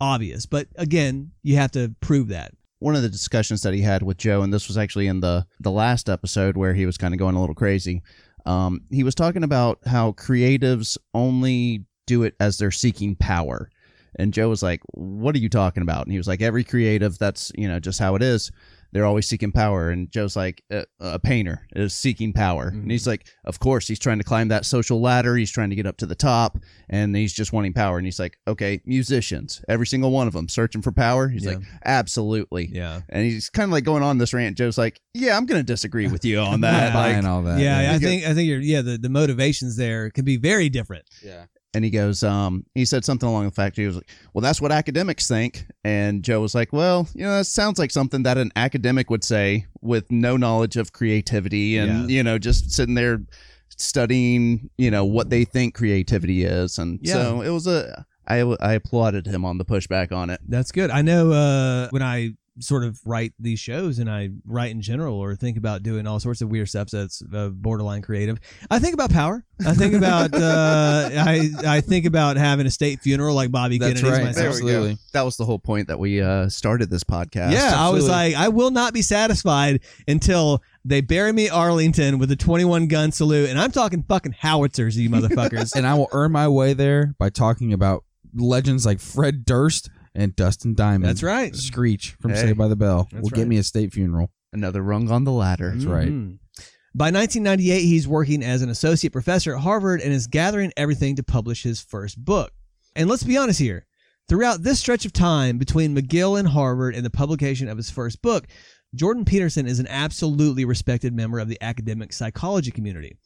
[0.00, 2.52] obvious, but again, you have to prove that.
[2.80, 5.46] One of the discussions that he had with Joe, and this was actually in the
[5.60, 8.02] the last episode where he was kind of going a little crazy.
[8.46, 13.70] Um, he was talking about how creatives only do it as they're seeking power.
[14.18, 17.18] And Joe was like, "What are you talking about?" And he was like, "Every creative,
[17.18, 18.50] that's you know just how it is.
[18.90, 23.02] They're always seeking power." And Joe's like, "A, a painter is seeking power," and he's
[23.02, 23.10] mm-hmm.
[23.10, 25.36] like, "Of course, he's trying to climb that social ladder.
[25.36, 28.18] He's trying to get up to the top, and he's just wanting power." And he's
[28.18, 31.56] like, "Okay, musicians, every single one of them searching for power." He's Yeah.
[31.56, 33.02] like, "Absolutely." Yeah.
[33.10, 34.56] And he's kind of like going on this rant.
[34.56, 37.60] Joe's like, "Yeah, I'm going to disagree with you on that." Buying like, all that.
[37.60, 41.04] yeah, I think I think you're yeah the, the motivations there can be very different.
[41.22, 41.44] yeah.
[41.74, 44.60] And he goes, um, he said something along the fact he was like, "Well, that's
[44.60, 48.38] what academics think." And Joe was like, "Well, you know, that sounds like something that
[48.38, 53.20] an academic would say with no knowledge of creativity, and you know, just sitting there
[53.76, 58.06] studying, you know, what they think creativity is." And so it was a.
[58.26, 60.40] I, I applauded him on the pushback on it.
[60.46, 60.90] That's good.
[60.90, 65.16] I know uh, when I sort of write these shows and I write in general
[65.16, 68.38] or think about doing all sorts of weird stuff that's uh, borderline creative,
[68.70, 69.44] I think about power.
[69.66, 74.00] I think about uh, I I think about having a state funeral like Bobby That's
[74.00, 74.24] Kennedy's right.
[74.26, 74.56] myself.
[74.56, 74.76] There we go.
[74.78, 74.98] Absolutely.
[75.12, 77.52] That was the whole point that we uh, started this podcast.
[77.52, 82.30] Yeah, I was like, I will not be satisfied until they bury me Arlington with
[82.30, 85.72] a 21 gun salute, and I'm talking fucking howitzers, you motherfuckers.
[85.78, 90.34] And I will earn my way there by talking about legends like Fred Durst and
[90.36, 91.04] Dustin Diamond.
[91.08, 91.54] That's right.
[91.54, 92.42] Screech from Hey.
[92.42, 93.36] Saved by the Bell That's will right.
[93.36, 94.30] get me a state funeral.
[94.52, 95.72] another rung on the ladder.
[95.72, 96.08] That's right.
[96.08, 96.38] Mhm.
[96.94, 101.22] By 1998, he's working as an associate professor at Harvard and is gathering everything to
[101.22, 102.50] publish his first book.
[102.96, 103.86] And let's be honest here.
[104.28, 108.20] Throughout this stretch of time between McGill and Harvard and the publication of his first
[108.22, 108.46] book,
[108.94, 113.16] Jordan Peterson is an absolutely respected member of the academic psychology community.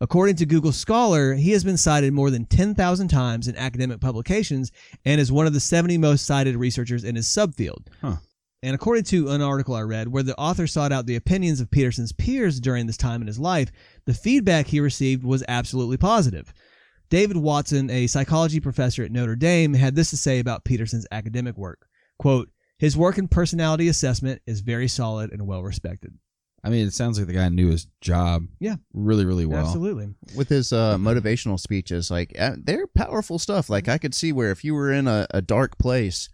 [0.00, 4.72] According to Google Scholar, he has been cited more than 10,000 times in academic publications
[5.04, 7.86] and is one of the 70 most cited researchers in his subfield.
[8.00, 8.16] Huh.
[8.62, 11.70] And according to an article I read where the author sought out the opinions of
[11.70, 13.70] Peterson's peers during this time in his life,
[14.06, 16.52] the feedback he received was absolutely positive.
[17.10, 21.56] David Watson, a psychology professor at Notre Dame, had this to say about Peterson's academic
[21.56, 21.86] work.
[22.18, 26.18] Quote, his work in personality assessment is very solid and well respected.
[26.64, 28.44] I mean, it sounds like the guy knew his job.
[28.58, 28.76] Yeah.
[28.94, 29.66] Really, really well.
[29.66, 30.08] Absolutely.
[30.34, 34.50] with his uh, motivational speeches like uh, they're powerful stuff like i could see where
[34.50, 36.28] if you were in a, a dark place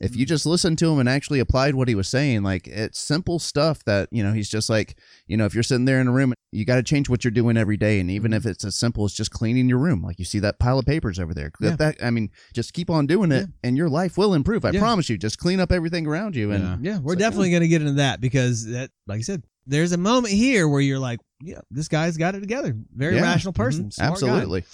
[0.00, 2.98] if you just listened to him and actually applied what he was saying like it's
[2.98, 6.08] simple stuff that you know he's just like you know if you're sitting there in
[6.08, 8.64] a room you got to change what you're doing every day and even if it's
[8.64, 11.34] as simple as just cleaning your room like you see that pile of papers over
[11.34, 11.76] there Yeah.
[11.76, 14.80] that i mean just keep on doing it and your life will improve i Yeah.
[14.80, 16.92] promise you just clean up everything around you and Yeah.
[16.94, 19.42] Yeah, we're It's like, definitely going to get into that because that, like I said,
[19.70, 22.76] there's a moment here where you're like, yeah, this guy's got it together.
[22.94, 23.22] Very Yeah.
[23.22, 23.86] rational person.
[23.86, 23.92] Mhm.
[23.92, 24.26] smart guy.
[24.28, 24.64] Absolutely.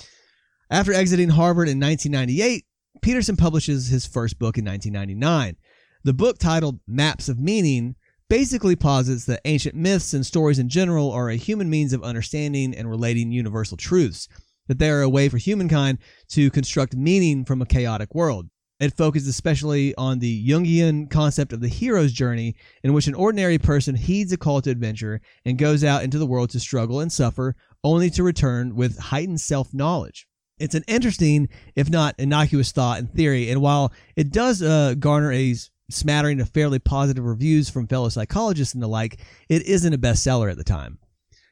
[0.70, 2.64] After exiting Harvard in 1998,
[3.02, 5.56] Peterson publishes his first book in 1999.
[6.02, 7.94] The book, titled Maps of Meaning,
[8.28, 12.74] basically posits that ancient myths and stories in general are a human means of understanding
[12.74, 14.28] and relating universal truths,
[14.66, 15.98] that they are a way for humankind
[16.30, 18.48] to construct meaning from a chaotic world.
[18.78, 23.58] It focuses especially on the Jungian concept of the hero's journey, in which an ordinary
[23.58, 27.10] person heeds a call to adventure and goes out into the world to struggle and
[27.10, 30.26] suffer, only to return with heightened self knowledge.
[30.58, 35.32] It's an interesting, if not innocuous thought and theory, and while it does uh, garner
[35.32, 35.54] a
[35.90, 40.50] smattering of fairly positive reviews from fellow psychologists and the like, it isn't a bestseller
[40.50, 40.98] at the time.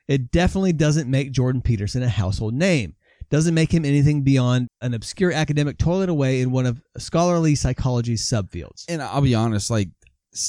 [0.08, 2.94] It definitely doesn't make Jordan Peterson a household name.
[3.30, 8.22] Doesn't make him anything beyond an obscure academic toilet away in one of scholarly psychology's
[8.28, 8.84] subfields.
[8.88, 9.88] And I'll be honest, like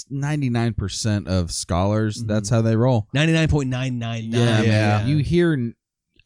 [0.10, 2.28] ninety nine percent of scholars, Mhm.
[2.28, 3.08] that's how they roll.
[3.14, 4.32] 99.999.
[4.32, 4.70] Yeah, Yeah.
[5.00, 5.08] man.
[5.08, 5.74] You hear,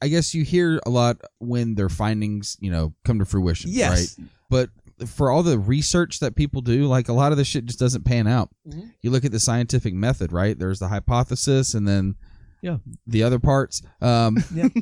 [0.02, 3.70] I guess you hear a lot when their findings, you know, come to fruition.
[3.72, 4.16] Yes.
[4.18, 4.28] Right.
[4.48, 4.70] But
[5.08, 8.04] for all the research that people do, like a lot of this shit just doesn't
[8.04, 8.50] pan out.
[8.68, 8.90] Mhm.
[9.02, 10.58] You look at the scientific method, right?
[10.58, 12.16] There's the hypothesis, and then
[12.62, 12.76] Yeah.
[13.06, 13.82] the other parts.
[14.00, 14.68] Um, Yeah.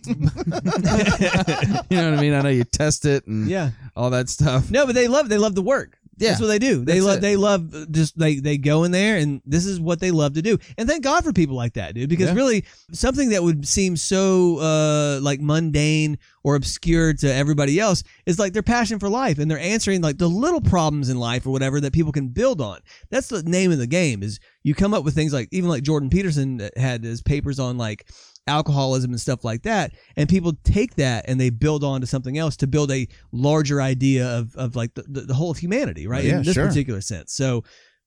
[1.90, 2.32] you know what I mean?
[2.34, 3.70] I know you test it and yeah.
[3.94, 4.70] all that stuff.
[4.70, 5.97] No, but they love they love the work.
[6.18, 6.30] Yeah.
[6.30, 6.84] That's what they do.
[6.84, 10.00] They love they love uh, just they they go in there and this is what
[10.00, 10.58] they love to do.
[10.76, 12.34] And thank God for people like that, dude, because Yeah.
[12.34, 18.38] really something that would seem so uh like mundane or obscure to everybody else is
[18.38, 21.50] like their passion for life and they're answering like the little problems in life or
[21.50, 22.80] whatever that people can build on.
[23.10, 25.82] That's the name of the game is you come up with things like even like
[25.82, 28.06] Jordan Peterson had his papers on like
[28.48, 32.36] alcoholism and stuff like that and people take that and they build on to something
[32.38, 36.06] else to build a larger idea of, of like the, the, the whole of humanity
[36.06, 36.66] right Yeah, in this sure.
[36.66, 37.62] particular sense so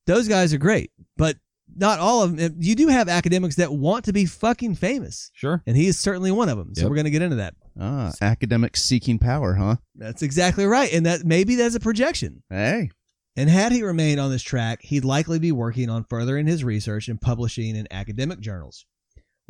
[0.08, 1.38] those guys are great but
[1.73, 5.62] not all of them you do have academics that want to be fucking famous Sure.
[5.65, 6.89] and he is certainly one of them so Yep.
[6.89, 9.77] we're going to get into that Ah, academics seeking power, huh?
[9.95, 12.89] that's exactly right and that maybe that's a projection Hey.
[13.38, 17.08] and had he remained on this track, he'd likely be working on furthering his research
[17.08, 18.86] and publishing in academic journals.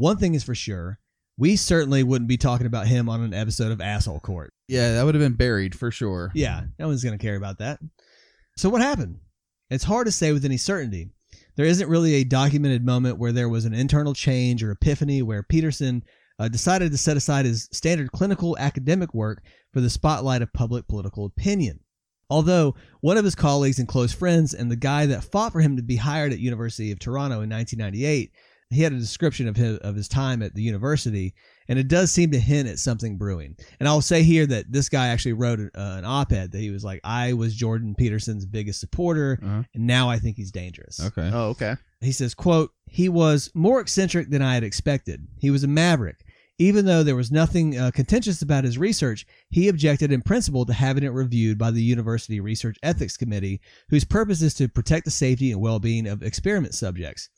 [0.01, 0.97] One thing is for sure,
[1.37, 4.51] we certainly wouldn't be talking about him on an episode of Asshole Court.
[4.67, 6.31] Yeah, that would have been buried for sure.
[6.33, 7.77] Yeah, no one's going to care about that.
[8.57, 9.19] So, what happened?
[9.69, 11.11] It's hard to say with any certainty.
[11.55, 15.43] There isn't really a documented moment where there was an internal change or epiphany where
[15.43, 16.03] Peterson
[16.39, 20.87] uh, decided to set aside his standard clinical academic work for the spotlight of public
[20.87, 21.79] political opinion.
[22.27, 25.75] Although one of his colleagues and close friends and the guy that fought for him
[25.75, 28.31] to be hired at University of Toronto in 1998,
[28.71, 31.33] he had a description of his, of his time at the university,
[31.67, 33.55] and it does seem to hint at something brewing.
[33.79, 36.83] And I'll say here that this guy actually wrote uh, an op-ed that he was
[36.83, 39.63] like, "I was Jordan Peterson's biggest supporter, Uh-huh.
[39.73, 41.29] and now I think he's dangerous." Okay.
[41.33, 41.75] Oh, okay.
[42.01, 45.27] He says, quote, he was more eccentric than I had expected.
[45.39, 46.25] He was a maverick.
[46.57, 50.73] Even though there was nothing uh, contentious about his research, he objected in principle to
[50.73, 55.11] having it reviewed by the University Research Ethics Committee, whose purpose is to protect the
[55.11, 57.29] safety and well being of experiment subjects.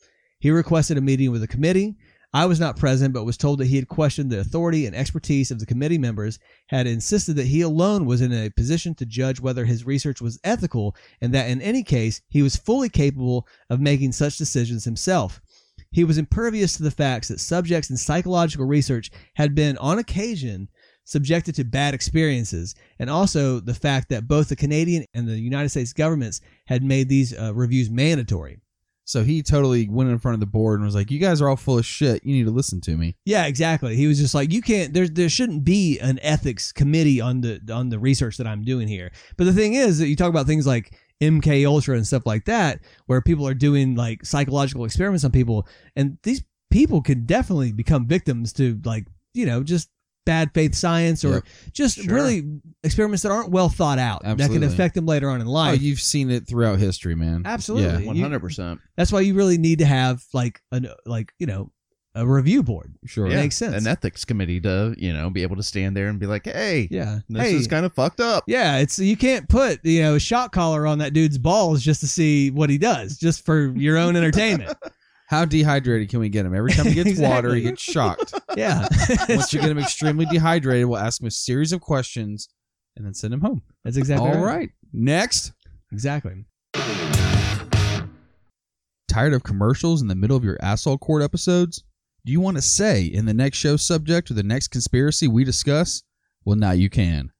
[0.44, 1.96] He requested a meeting with the committee.
[2.34, 5.50] I was not present, but was told that he had questioned the authority and expertise
[5.50, 9.40] of the committee members, had insisted that he alone was in a position to judge
[9.40, 13.80] whether his research was ethical, and that in any case, he was fully capable of
[13.80, 15.40] making such decisions himself.
[15.90, 20.68] He was impervious to the facts that subjects in psychological research had been, on occasion,
[21.04, 25.70] subjected to bad experiences, and also the fact that both the Canadian and the United
[25.70, 28.60] States governments had made these uh, reviews mandatory.
[29.04, 31.48] So he totally went in front of the board and was like, "You guys are
[31.48, 32.24] all full of shit.
[32.24, 33.96] You need to listen to me." Yeah, exactly.
[33.96, 34.94] He was just like, you can't.
[34.94, 38.88] There, there shouldn't be an ethics committee on the on the research that I'm doing
[38.88, 39.12] here.
[39.36, 42.46] But the thing is that you talk about things like MK Ultra and stuff like
[42.46, 47.72] that, where people are doing like psychological experiments on people, and these people could definitely
[47.72, 49.90] become victims to like you know just
[50.26, 51.44] bad faith science or Yep.
[51.72, 52.14] just Sure.
[52.14, 52.44] really
[52.82, 55.82] experiments that aren't well thought out that can affect them later on in Oh, life.
[55.82, 57.42] you've seen it throughout history, man.
[57.44, 58.06] Absolutely.
[58.06, 58.80] One hundred percent.
[58.96, 61.70] That's why you really need to have like an like you know
[62.16, 62.94] a review board.
[63.06, 63.26] Sure.
[63.28, 63.40] Yeah.
[63.40, 63.74] makes sense.
[63.74, 66.86] An ethics committee to you know be able to stand there and be like, hey,
[66.90, 67.18] Yeah.
[67.28, 68.44] this Hey, is kind of fucked up.
[68.46, 72.00] Yeah, it's you can't put you know a shock collar on that dude's balls just
[72.00, 74.76] to see what he does, just for your own entertainment.
[75.26, 76.54] How dehydrated can we get him?
[76.54, 78.34] Every time he gets water, he gets shocked.
[78.56, 78.86] Yeah,
[79.28, 82.48] Once you get him extremely dehydrated, we'll ask him a series of questions
[82.96, 83.62] and then send him home.
[83.84, 84.56] that's exactly All right.
[84.56, 84.70] right.
[84.92, 85.52] Next.
[85.92, 86.44] Exactly.
[89.08, 91.84] Tired of commercials in the middle of your asshole court episodes?
[92.26, 95.44] Do you want to say in the next show subject or the next conspiracy we
[95.44, 96.02] discuss?
[96.44, 97.30] Well, now you can.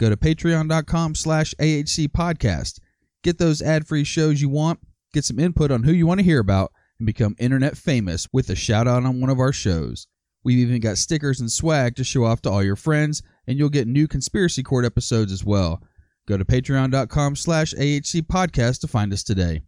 [0.00, 2.80] Go to patreon.com slash AHC podcast.
[3.22, 4.80] Get those ad-free shows you want,
[5.14, 6.72] get some input on who you want to hear about,
[7.02, 10.06] and become internet famous with a shout out on one of our shows.
[10.44, 13.70] We've even got stickers and swag to show off to all your friends, and you'll
[13.70, 15.82] get new Conspiracy Court episodes as well.
[16.28, 19.62] Go to patreon.com slash AHC podcast to find us today.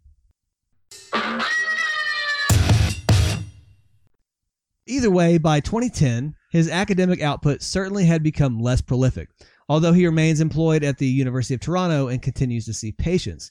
[4.87, 9.28] Either way, by 2010, his academic output certainly had become less prolific,
[9.68, 13.51] although he remains employed at the University of Toronto and continues to see patients.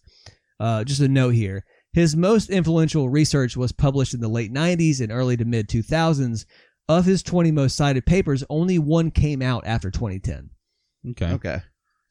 [0.57, 5.00] Uh, just a note here his most influential research was published in the late 90s
[5.00, 6.46] and early to mid 2000s.
[6.89, 10.50] Of his 20 most cited papers, only one came out after 2010.
[11.12, 11.32] Okay.
[11.34, 11.62] Okay.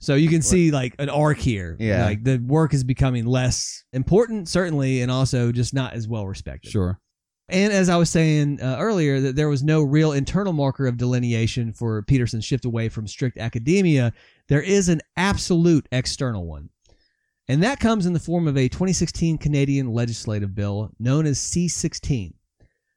[0.01, 1.77] So you can see like an arc here.
[1.79, 2.07] Yeah.
[2.07, 6.71] Like the work is becoming less important, certainly, and also just not as well respected.
[6.71, 6.99] Sure.
[7.49, 10.97] And as I was saying uh, earlier, that there was no real internal marker of
[10.97, 14.13] delineation for Peterson's shift away from strict academia.
[14.49, 16.71] There is an absolute external one.
[17.49, 22.35] And that comes in the form of a 2016 Canadian legislative bill known as C16.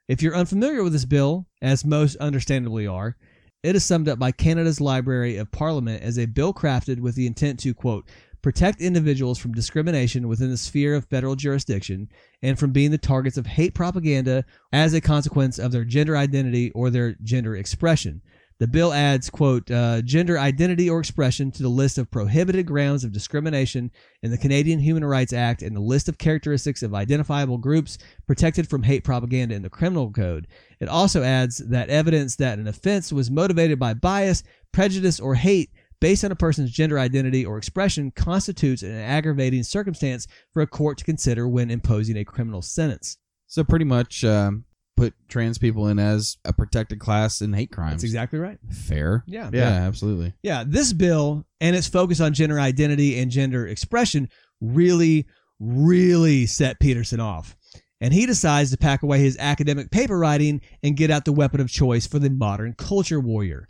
[0.07, 3.17] If you're unfamiliar with this bill, as most understandably are,
[3.63, 7.25] it is summed up by Canada's Library of Parliament as a bill crafted with the
[7.25, 8.07] intent to, quote,
[8.43, 12.07] protect individuals from discrimination within the sphere of federal jurisdiction
[12.43, 16.69] and from being the targets of hate propaganda as a consequence of their gender identity
[16.75, 18.21] or their gender expression.
[18.57, 23.03] The bill adds, quote, uh, gender identity or expression to the list of prohibited grounds
[23.03, 23.91] of discrimination
[24.23, 27.97] in the Canadian Human Rights Act and the list of characteristics of identifiable groups
[28.27, 30.47] protected from hate propaganda in the criminal code.
[30.79, 34.41] It also adds that evidence that an offense was motivated by bias,
[34.71, 40.27] prejudice, or hate based on a person's gender identity or expression constitutes an aggravating circumstance
[40.53, 43.17] for a court to consider when imposing a criminal sentence.
[43.47, 44.63] So pretty much um,
[44.95, 47.93] put trans people in as a protected class in hate crimes.
[47.93, 48.57] That's exactly right.
[48.71, 49.23] Fair.
[49.27, 49.49] Yeah.
[49.51, 50.33] Yeah, absolutely.
[50.41, 54.29] Yeah, this bill and its focus on gender identity and gender expression
[54.61, 55.27] really,
[55.59, 57.55] really set Peterson off.
[58.01, 61.61] And he decides to pack away his academic paper writing and get out the weapon
[61.61, 63.67] of choice for the modern culture warrior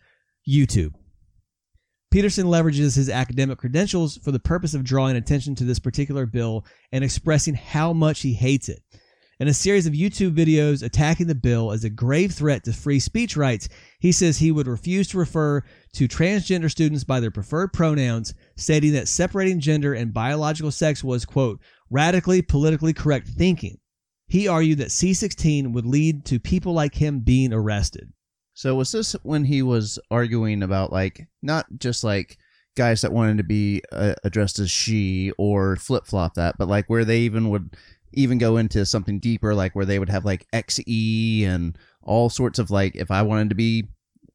[0.48, 0.94] YouTube.
[2.12, 6.66] Peterson leverages his academic credentials for the purpose of drawing attention to this particular bill
[6.92, 8.82] and expressing how much he hates it.
[9.38, 13.02] In a series of YouTube videos attacking the bill as a grave threat to free
[13.02, 13.68] speech rights,
[14.00, 15.62] he says he would refuse to refer
[15.92, 21.26] to transgender students by their preferred pronouns, stating that separating gender and biological sex was,
[21.26, 21.60] quote,
[21.90, 23.78] radically politically correct thinking.
[24.28, 28.14] He argued that C16 would lead to people like him being arrested.
[28.54, 32.38] So was this when he was arguing about like not just like
[32.78, 36.90] guys that wanted to be uh, addressed as she or flip flop that, but like
[36.90, 37.76] where they even would
[38.16, 42.60] even go into something deeper, like where they would have like XE and all sorts
[42.60, 43.86] of like if I wanted to be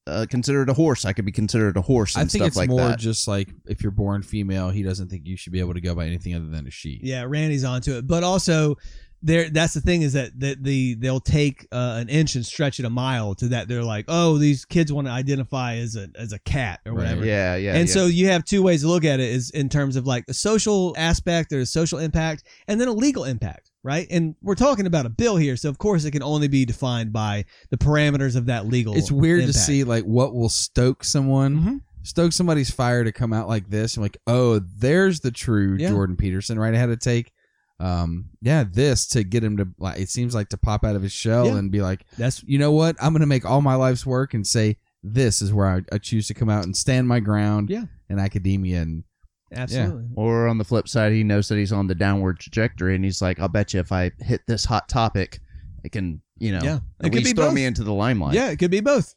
[0.07, 2.57] uh, considered a horse, I could be considered a horse and I think stuff it's
[2.57, 2.99] like more that.
[2.99, 5.95] just like if you're born female, he doesn't think you should be able to go
[5.95, 6.99] by anything other than a she.
[7.03, 8.77] Yeah, Randy's onto it, but also
[9.23, 9.51] there.
[9.51, 12.87] That's the thing is that that the they'll take uh, an inch and stretch it
[12.87, 13.69] a mile to that.
[13.69, 17.03] They're like, oh, these kids want to identify as a as a cat or Right.
[17.03, 17.25] whatever.
[17.27, 17.75] yeah, yeah.
[17.77, 17.95] and yeah.
[17.95, 20.35] so you have two ways to look at it: is in terms of like a
[20.35, 24.07] social aspect, or there's social impact, and then a legal impact, right?
[24.11, 27.13] And we're talking about a bill here, so of course it can only be defined
[27.13, 28.95] by the parameters of that legal.
[28.97, 31.81] It's weird to see like what will stoke someone, Mhm.
[32.03, 33.97] stoke somebody's fire to come out like this.
[33.97, 35.89] I'm like, oh, there's the true Yeah.
[35.91, 36.75] Jordan Peterson, right?
[36.75, 37.33] I had to take,
[37.79, 39.99] um, yeah, this to get him to like.
[39.99, 41.57] It seems like to pop out of his shell Yeah.
[41.57, 42.97] and be like, That's you know what?
[43.01, 46.27] I'm gonna make all my life's work and say this is where I, I choose
[46.27, 47.71] to come out and stand my ground.
[47.71, 47.85] Yeah.
[48.11, 49.05] in academia and
[49.53, 50.07] absolutely.
[50.17, 53.21] or on the flip side, he knows that he's on the downward trajectory, and he's
[53.23, 55.41] like, "I'll bet you if I hit this hot topic,
[55.85, 56.79] it can, you know, Yeah.
[57.03, 57.55] It could be throw both.
[57.55, 59.15] me into the limelight." Yeah, it could be both.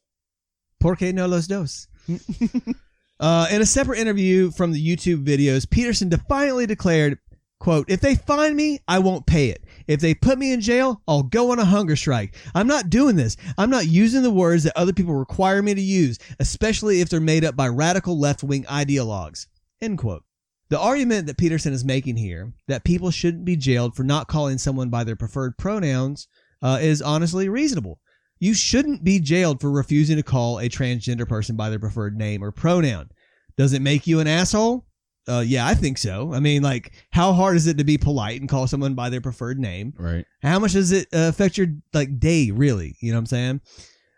[0.80, 1.88] Por qué no los dos?
[3.20, 7.20] uh, in a separate interview from the YouTube videos, Peterson defiantly declared,
[7.60, 9.64] quote, if they find me, I won't pay it.
[9.88, 12.36] If they put me in jail, I'll go on a hunger strike.
[12.54, 13.38] I'm not doing this.
[13.58, 17.22] I'm not using the words that other people require me to use, especially if they're
[17.22, 19.48] made up by radical left-wing ideologues.
[19.84, 20.24] End quote.
[20.70, 24.58] The argument that Peterson is making here, that people shouldn't be jailed for not calling
[24.58, 26.28] someone by their preferred pronouns,
[26.62, 28.00] uh, is honestly reasonable.
[28.40, 32.42] You shouldn't be jailed for refusing to call a transgender person by their preferred name
[32.42, 33.10] or pronoun.
[33.58, 34.86] Does it make you an asshole?
[35.28, 36.34] Uh, yeah, I think so.
[36.34, 39.22] I mean, like, how hard is it to be polite and call someone by their
[39.22, 39.94] preferred name?
[39.98, 40.26] right.
[40.42, 42.96] How much does it uh, affect your like day, really?
[43.02, 43.62] You know what I'm saying?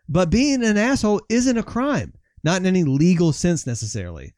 [0.07, 2.13] But being an asshole isn't a crime,
[2.43, 4.33] not in any legal sense necessarily.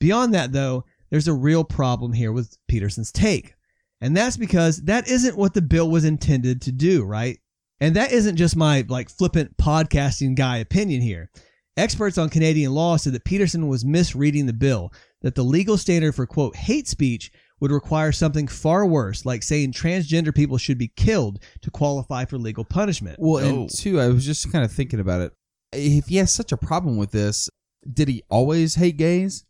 [0.00, 3.54] Beyond that, though, there's a real problem here with Peterson's take.
[4.00, 7.38] And that's because that isn't what the bill was intended to do, right?
[7.80, 11.30] And that isn't just my like flippant podcasting guy opinion here.
[11.78, 14.92] Experts on Canadian law said that Peterson was misreading the bill,
[15.22, 17.30] that the legal standard for quote hate speech
[17.60, 22.36] would require something far worse, like saying transgender people should be killed to qualify for
[22.36, 23.16] legal punishment.
[23.18, 23.60] Well, Oh.
[23.62, 25.32] and two, I was just kind of thinking about it.
[25.72, 27.48] If he has such a problem with this,
[27.90, 29.45] did he always hate gays?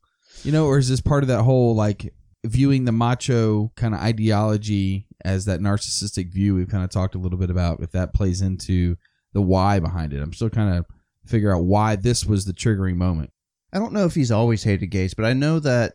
[0.47, 4.01] You know, or is this part of that whole like viewing the macho kind of
[4.01, 7.81] ideology as that narcissistic view we've kind of talked a little bit about?
[7.81, 8.95] If that plays into
[9.33, 10.87] the why behind it, I'm still kind of
[11.27, 13.31] figure out why this was the triggering moment.
[13.73, 15.95] I don't know if he's always hated gays, but I know that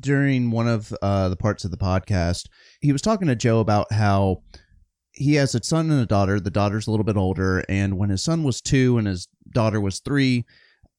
[0.00, 2.48] during one of uh, the parts of the podcast,
[2.80, 4.42] he was talking to Joe about how
[5.12, 6.40] he has a son and a daughter.
[6.40, 9.80] The daughter's a little bit older, and when his son was two and his daughter
[9.80, 10.46] was three,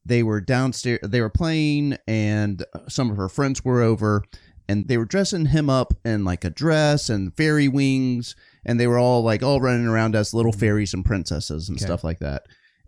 [0.10, 1.00] they were downstairs.
[1.04, 4.24] They were playing, and some of her friends were over,
[4.68, 8.36] and they were dressing him up in like a dress and fairy wings,
[8.66, 10.60] and they were all like all running around as little mm-hmm.
[10.60, 11.86] fairies and princesses and Okay.
[11.86, 12.44] stuff like that.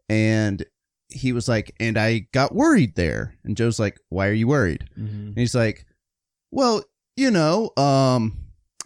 [0.09, 0.65] And
[1.09, 3.35] he was like, and I got worried there.
[3.43, 4.85] And Joe's like, why are you worried?
[4.97, 5.27] Mm-hmm.
[5.27, 5.85] And he's like,
[6.51, 6.83] well,
[7.15, 8.37] you know, um,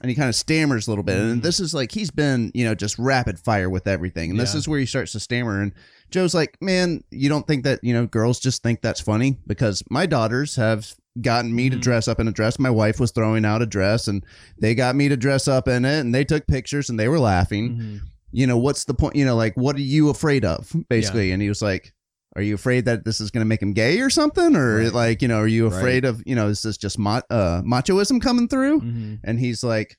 [0.02, 1.18] and he kind of stammers a little bit.
[1.18, 1.42] And mm-hmm.
[1.42, 4.32] this is like, he's been, you know, just rapid fire with everything.
[4.32, 5.62] And this is where he starts to stammer.
[5.62, 5.74] And
[6.12, 9.38] Joe's like, man, you don't think that, you know, girls just think that's funny?
[9.48, 12.60] Because my daughters have gotten me to dress up in a dress.
[12.60, 14.24] My wife was throwing out a dress and
[14.60, 17.20] they got me to dress up in it and they took pictures and they were
[17.20, 18.02] laughing
[18.32, 19.16] you know, what's the point?
[19.16, 21.32] You know, like, what are you afraid of, basically?
[21.32, 21.94] And he was like,
[22.36, 24.58] are you afraid that this is going to make him gay or something?
[24.58, 24.94] Or Right.
[24.94, 25.78] like, you know, are you Right.
[25.78, 28.82] afraid of, you know, is this just ma- uh, machoism coming through?
[28.82, 29.16] Mm-hmm.
[29.24, 29.98] And he's like,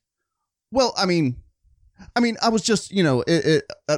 [0.70, 1.36] well, I mean,
[2.14, 3.96] I mean, I was just, you know, it, it uh,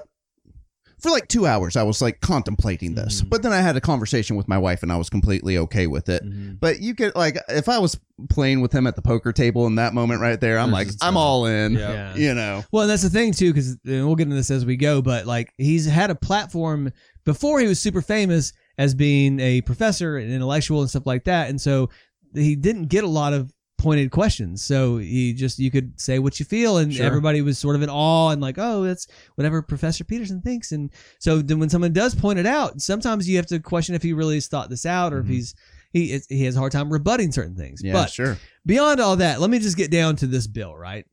[1.00, 3.30] for like two hours, I was like contemplating this, Mhm.
[3.30, 6.08] but then I had a conversation with my wife and I was completely okay with
[6.08, 6.24] it.
[6.24, 6.54] Mm-hmm.
[6.60, 9.76] But you could like, if I was playing with him at the poker table in
[9.76, 12.16] that moment right there, I'm There's like, I'm all in, Yeah.
[12.16, 12.64] you know.
[12.72, 15.00] Well, and that's the thing too, because we'll get into this as we go.
[15.00, 16.92] But like, he's had a platform
[17.24, 21.48] before he was super famous as being a professor and intellectual and stuff like that,
[21.50, 21.90] and so
[22.34, 24.62] he didn't get a lot of pointed questions.
[24.62, 27.06] So he just you could say what you feel, and Sure.
[27.06, 29.06] everybody was sort of in awe and like, oh, that's
[29.36, 30.72] whatever Professor Peterson thinks.
[30.72, 34.02] And so then when someone does point it out, sometimes you have to question if
[34.02, 35.30] he really has thought this out or if Mhm.
[35.30, 35.54] he's
[35.92, 37.80] he he has a hard time rebutting certain things.
[37.82, 38.36] Yeah, but sure.
[38.66, 41.06] Beyond all that, let me just get down to this bill, right?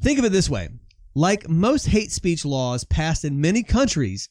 [0.00, 0.68] Think of it this way
[1.14, 4.28] like most hate speech laws passed in many countries,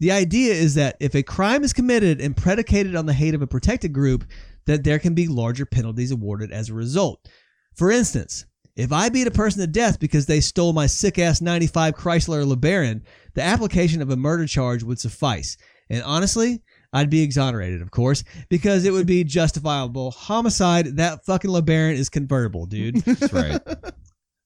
[0.00, 3.42] the idea is that if a crime is committed and predicated on the hate of
[3.42, 4.24] a protected group,
[4.66, 7.26] that there can be larger penalties awarded as a result.
[7.74, 8.46] For instance,
[8.76, 12.44] if I beat a person to death because they stole my sick ass 95 Chrysler
[12.44, 13.02] LeBaron,
[13.34, 15.56] the application of a murder charge would suffice.
[15.90, 16.62] And honestly,
[16.92, 20.96] I'd be exonerated, of course, because it would be justifiable homicide.
[20.96, 22.96] That fucking LeBaron is convertible, dude.
[23.04, 23.60] That's right.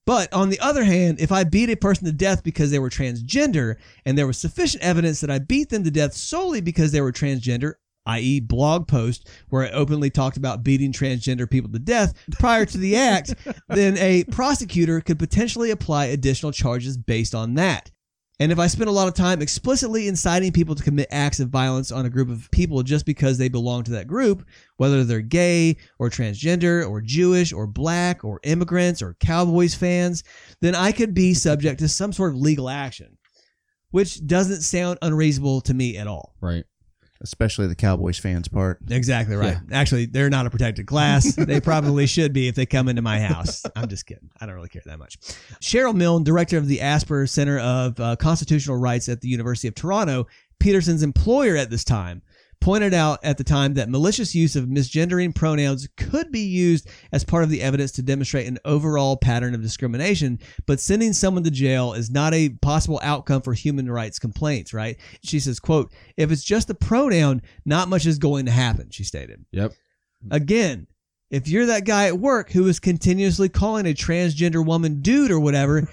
[0.05, 2.89] But on the other hand, if I beat a person to death because they were
[2.89, 7.03] transgender and there was sufficient evidence that I beat them to death solely because they
[7.03, 7.75] were transgender,
[8.09, 12.79] i.e., blog post where I openly talked about beating transgender people to death prior to
[12.79, 13.35] the act,
[13.69, 17.91] then a prosecutor could potentially apply additional charges based on that.
[18.41, 21.49] And if I spend a lot of time explicitly inciting people to commit acts of
[21.49, 24.47] violence on a group of people just because they belong to that group,
[24.77, 30.23] whether they're gay or transgender or Jewish or black or immigrants or Cowboys fans,
[30.61, 33.19] then I could be subject to some sort of legal action,
[33.91, 36.37] which doesn't sound unreasonable to me at all.
[36.41, 36.65] Right.
[37.21, 38.79] Especially the Cowboys fans part.
[38.89, 39.57] Exactly right.
[39.73, 41.35] Actually, they're not a protected class.
[41.39, 43.65] they probably should be if they come into my house.
[43.75, 44.31] I'm just kidding.
[44.41, 45.19] I don't really care that much.
[45.61, 49.75] Cheryl Milne, director of the Asper Center of uh, Constitutional Rights at the University of
[49.75, 50.27] Toronto,
[50.61, 52.23] Peterson's employer at this time,
[52.61, 57.25] pointed out at the time that malicious use of misgendering pronouns could be used as
[57.25, 61.51] part of the evidence to demonstrate an overall pattern of discrimination, but sending someone to
[61.51, 64.97] jail is not a possible outcome for human rights complaints, right?
[65.23, 69.05] She says, quote, if it's just a pronoun, not much is going to happen, she
[69.05, 69.45] stated.
[69.53, 69.73] Yep.
[70.31, 70.87] Again,
[71.31, 75.39] if you're that guy at work who is continuously calling a transgender woman dude or
[75.39, 75.87] whatever,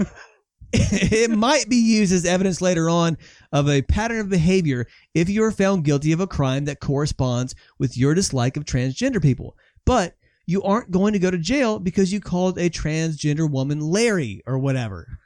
[0.78, 3.18] it might be used as evidence later on
[3.52, 7.56] of a pattern of behavior if you are found guilty of a crime that corresponds
[7.80, 9.56] with your dislike of transgender people.
[9.86, 10.16] But
[10.48, 14.58] you aren't going to go to jail because you called a transgender woman Larry or
[14.60, 15.20] whatever.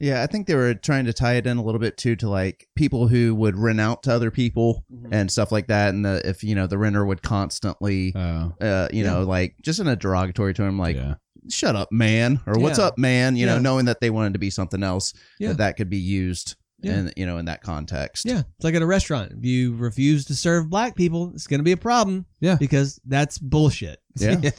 [0.00, 2.28] Yeah, I think they were trying to tie it in a little bit too to
[2.28, 6.20] like people who would rent out to other people and stuff like that, and the,
[6.28, 8.52] if you know the renter would constantly, Oh.
[8.60, 11.14] uh, you know, like just in a derogatory term, like yeah.
[11.50, 12.86] "Shut up, man" or "what's Yeah.
[12.86, 13.60] up, man," you know, Yeah.
[13.62, 15.48] knowing that they wanted to be something else, Yeah.
[15.48, 16.98] that that could be used, Yeah.
[17.00, 18.24] in you know, in that context.
[18.26, 19.32] Yeah, it's like at a restaurant.
[19.38, 22.26] If you refuse to serve black people, it's going to be a problem.
[22.40, 22.56] Yeah.
[22.56, 24.00] because that's bullshit.
[24.16, 24.40] Yeah.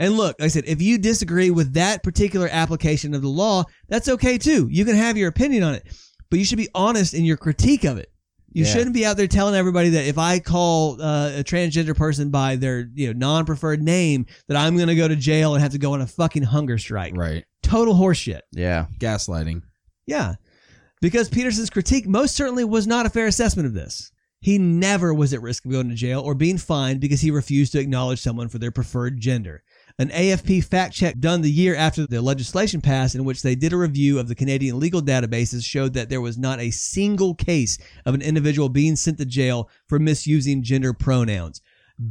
[0.00, 3.64] And look, like I said, if you disagree with that particular application of the law,
[3.88, 4.66] that's okay too.
[4.68, 5.86] You can have your opinion on it,
[6.28, 8.10] but you should be honest in your critique of it.
[8.54, 8.72] You Yeah.
[8.72, 12.56] shouldn't be out there telling everybody that if I call uh, a transgender person by
[12.56, 15.78] their you know non-preferred name, that I'm going to go to jail and have to
[15.78, 17.16] go on a fucking hunger strike.
[17.16, 17.44] Right.
[17.62, 18.40] Total horseshit.
[18.52, 18.86] Yeah.
[18.98, 19.62] Gaslighting.
[20.06, 20.34] Yeah.
[21.00, 24.12] Because Peterson's critique most certainly was not a fair assessment of this.
[24.40, 27.72] He never was at risk of going to jail or being fined because he refused
[27.72, 29.62] to acknowledge someone for their preferred gender.
[29.98, 33.72] An AFP fact check done the year after the legislation passed, in which they did
[33.72, 37.78] a review of the Canadian legal databases, showed that there was not a single case
[38.06, 41.60] of an individual being sent to jail for misusing gender pronouns.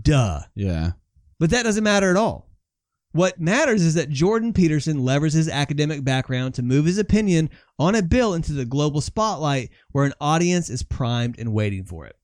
[0.01, 0.41] Duh.
[0.55, 0.91] Yeah.
[1.39, 2.51] But that doesn't matter at all.
[3.13, 7.95] What matters is that Jordan Peterson levers his academic background to move his opinion on
[7.95, 12.15] a bill into the global spotlight where an audience is primed and waiting for it.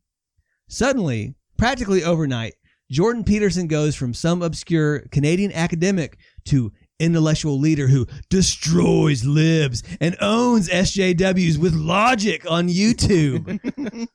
[0.69, 2.53] Suddenly, practically overnight,
[2.89, 10.15] Jordan Peterson goes from some obscure Canadian academic to intellectual leader who destroys libs and
[10.21, 13.59] owns SJWs with logic on YouTube.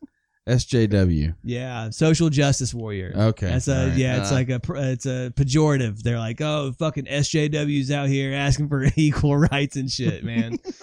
[0.48, 1.36] SJW.
[1.44, 3.12] yeah, social justice warrior.
[3.16, 3.46] Okay.
[3.46, 3.96] That's a All right.
[3.96, 4.20] yeah.
[4.22, 4.34] It's Uh.
[4.34, 4.60] like a
[4.90, 6.02] it's a pejorative.
[6.02, 10.58] They're like, oh, fucking SJWs out here asking for equal rights and shit, man.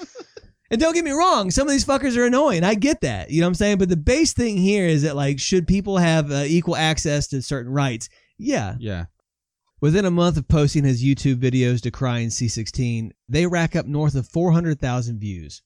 [0.71, 2.63] and don't get me wrong, some of these fuckers are annoying.
[2.63, 3.31] I get that.
[3.31, 3.77] You know what I'm saying?
[3.79, 7.41] But the base thing here is that like, should people have uh, equal access to
[7.41, 8.09] certain rights?
[8.37, 8.75] Yeah.
[8.79, 9.05] Yeah.
[9.81, 14.27] Within a month of posting his YouTube videos decrying C16, they rack up north of
[14.27, 15.61] 400,000 views.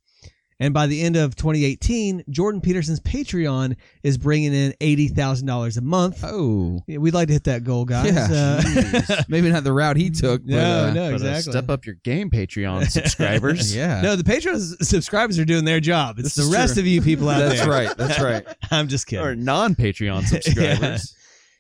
[0.64, 6.24] And by the end of 2018, Jordan Peterson's Patreon is bringing in $80,000 a month.
[6.24, 6.82] Oh.
[6.88, 8.14] Yeah, we'd like to hit that goal, guys.
[8.16, 8.62] Yeah.
[9.10, 10.42] Uh, Maybe not the route he took.
[10.46, 11.52] But, no, uh, no, uh, exactly.
[11.52, 13.76] step up your game, Patreon subscribers.
[13.76, 14.00] Yeah.
[14.00, 16.18] No, the Patreon subscribers are doing their job.
[16.18, 16.84] It's the is rest true.
[16.84, 17.70] of you people out That's there.
[17.70, 17.98] That's right.
[17.98, 18.58] That's right.
[18.72, 19.26] I'm just kidding.
[19.26, 21.14] Or non Patreon subscribers.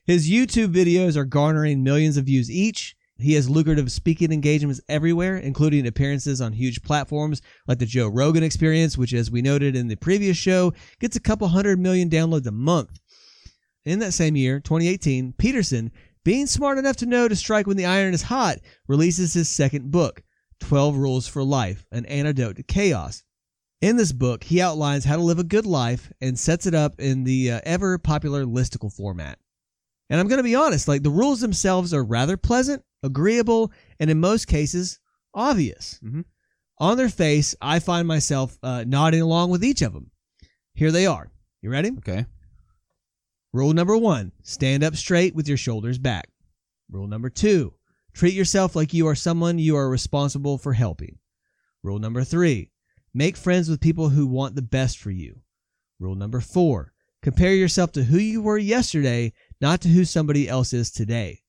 [0.05, 2.95] His YouTube videos are garnering millions of views each.
[3.17, 8.43] He has lucrative speaking engagements everywhere, including appearances on huge platforms like the Joe Rogan
[8.43, 12.47] Experience, which, as we noted in the previous show, gets a couple hundred million downloads
[12.47, 12.99] a month.
[13.85, 15.91] In that same year, 2018, Peterson,
[16.23, 19.91] being smart enough to know to strike when the iron is hot, releases his second
[19.91, 20.23] book,
[20.61, 23.23] 12 Rules for Life An Antidote to Chaos.
[23.81, 26.99] In this book, he outlines how to live a good life and sets it up
[26.99, 29.37] in the uh, ever popular listicle format.
[30.13, 34.11] And I'm going to be honest, like the rules themselves are rather pleasant, agreeable, and
[34.11, 34.99] in most cases,
[35.33, 35.99] obvious.
[36.03, 36.25] Mhm.
[36.77, 40.11] On their face, I find myself uh, nodding along with each of them.
[40.75, 41.31] Here they are.
[41.63, 41.89] You ready?
[41.97, 42.27] Okay.
[43.53, 46.29] Rule number one stand up straight with your shoulders back.
[46.91, 47.73] Rule number two
[48.13, 51.17] treat yourself like you are someone you are responsible for helping.
[51.81, 52.69] Rule number three
[53.15, 55.41] make friends with people who want the best for you.
[55.99, 56.93] Rule number four
[57.23, 59.31] compare yourself to who you were yesterday,
[59.63, 61.39] not to who somebody else is today.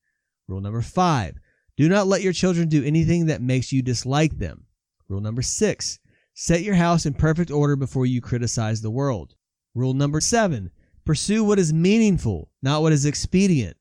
[0.47, 1.37] Rule number five
[1.75, 4.67] do not let your children do anything that makes you dislike them.
[5.09, 5.99] Rule number six
[6.33, 9.35] set your house in perfect order before you criticize the world.
[9.73, 10.71] Rule number seven
[11.05, 13.75] Pursue what is meaningful, not what is expedient.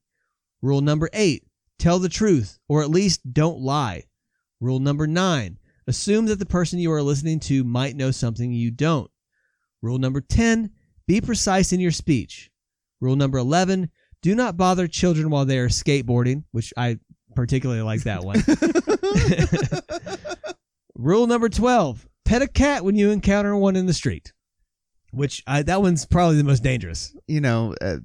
[0.61, 1.47] Rule number eight,
[1.79, 4.03] tell the truth, or at least don't lie.
[4.61, 8.73] Rule number nine, assume that the person you are listening to might know something you
[8.73, 9.11] don't.
[9.81, 10.71] Rule number 10,
[11.07, 12.51] be precise in your speech.
[13.01, 13.91] Rule number 11,
[14.25, 16.99] do not bother children while they are skateboarding, which I
[17.37, 18.43] particularly like that one.
[20.97, 24.33] Rule number 12, pet a cat when you encounter one in the street.
[25.11, 27.15] Which I, that one's probably the most dangerous.
[27.29, 27.97] You know, uh,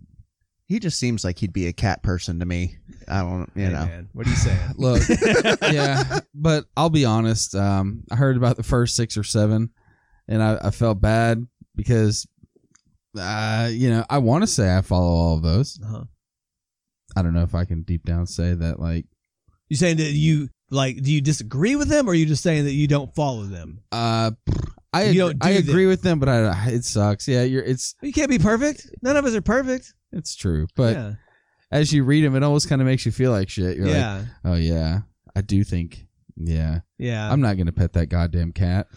[0.66, 2.76] he just seems like he'd be a cat person to me.
[3.08, 3.86] I don't, you Hey, know.
[3.86, 4.60] man, what are you saying?
[4.78, 5.02] Look,
[5.72, 7.56] yeah, but I'll be honest.
[7.56, 9.70] Um, I heard about the first six or seven,
[10.28, 11.48] and I, I felt bad
[11.78, 12.28] because,
[13.18, 15.80] uh, you know, I want to say I follow all of those.
[15.84, 16.04] Uh-huh.
[17.16, 18.80] I don't know if I can deep down say that.
[18.80, 19.06] Like,
[19.70, 21.02] You saying that you like?
[21.02, 23.82] Do you disagree with them, or are you just saying that you don't follow them?
[23.92, 24.32] uh,
[24.92, 27.28] I You don't I agree with them, but I it sucks.
[27.28, 28.88] Yeah, you're it's You can't be perfect.
[29.04, 29.94] None of us are perfect.
[30.12, 30.66] it's true.
[30.76, 31.14] But yeah,
[31.72, 33.78] as you read them, it almost kind of makes you feel like shit.
[33.78, 35.02] You're like, yeah, oh yeah,
[35.36, 36.08] I do think,
[36.38, 37.32] yeah, yeah.
[37.32, 38.88] I'm not gonna pet that goddamn cat.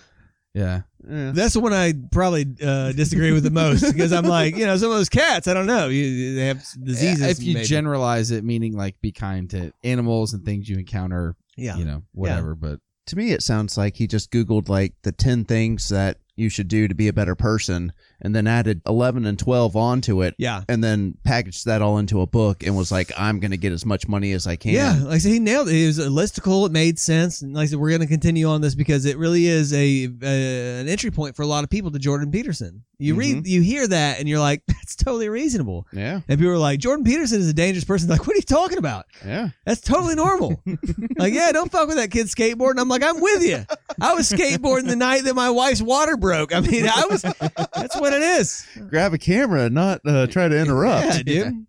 [0.54, 1.32] Yeah, Yeah.
[1.32, 4.76] That's the one I probably uh, disagree with the most because I'm like, you know,
[4.76, 7.38] some of those cats, I don't know, you, they have diseases.
[7.38, 7.66] If you maybe.
[7.66, 12.02] generalize it, meaning like be kind to animals and things you encounter, yeah, you know,
[12.12, 12.54] whatever.
[12.54, 16.48] But To me, it sounds like he just Googled like the 10 things that you
[16.48, 20.34] should do to be a better person and then added 11 and 12 onto it
[20.38, 20.62] yeah.
[20.68, 23.72] and then packaged that all into a book and was like, I'm going to get
[23.72, 24.72] as much money as I can.
[24.72, 25.76] Yeah, like I said, he nailed it.
[25.76, 26.66] It was a listicle.
[26.66, 27.42] It made sense.
[27.42, 30.08] And like I said, we're going to continue on this because it really is a,
[30.22, 32.84] a an entry point for a lot of people to Jordan Peterson.
[33.02, 35.86] You read, you hear that, and you're like, that's totally reasonable.
[35.92, 36.20] Yeah.
[36.28, 38.08] And people are like, Jordan Peterson is a dangerous person.
[38.08, 39.06] Like, what are you talking about?
[39.24, 39.48] Yeah.
[39.66, 40.62] That's totally normal.
[41.16, 42.78] like, yeah, don't fuck with that kid skateboarding.
[42.78, 43.64] I'm like, I'm with you.
[44.00, 46.54] I was skateboarding the night that my wife's water broke.
[46.54, 47.22] I mean, I was.
[47.22, 48.66] That's what it is.
[48.88, 51.06] Grab a camera, and not uh, try to interrupt.
[51.06, 51.66] Yeah, dude.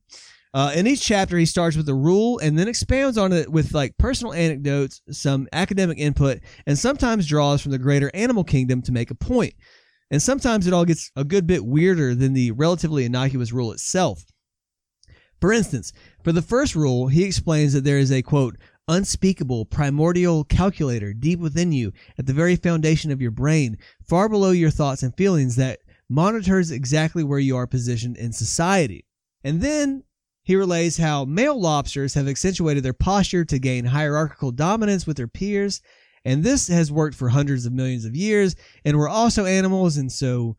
[0.54, 3.74] Uh, in each chapter, he starts with a rule and then expands on it with
[3.74, 8.92] like personal anecdotes, some academic input, and sometimes draws from the greater animal kingdom to
[8.92, 9.56] make a point.
[10.14, 14.24] And sometimes it all gets a good bit weirder than the relatively innocuous rule itself.
[15.42, 15.92] For instance,
[16.24, 18.56] for the first rule, he explains that there is a quote,
[18.88, 23.76] unspeakable primordial calculator deep within you at the very foundation of your brain,
[24.08, 29.08] far below your thoughts and feelings, that monitors exactly where you are positioned in society.
[29.44, 30.04] And then
[30.44, 35.28] he relays how male lobsters have accentuated their posture to gain hierarchical dominance with their
[35.28, 35.82] peers,
[36.26, 38.56] and this has worked for hundreds of millions of years,
[38.86, 40.56] and we're also animals, and so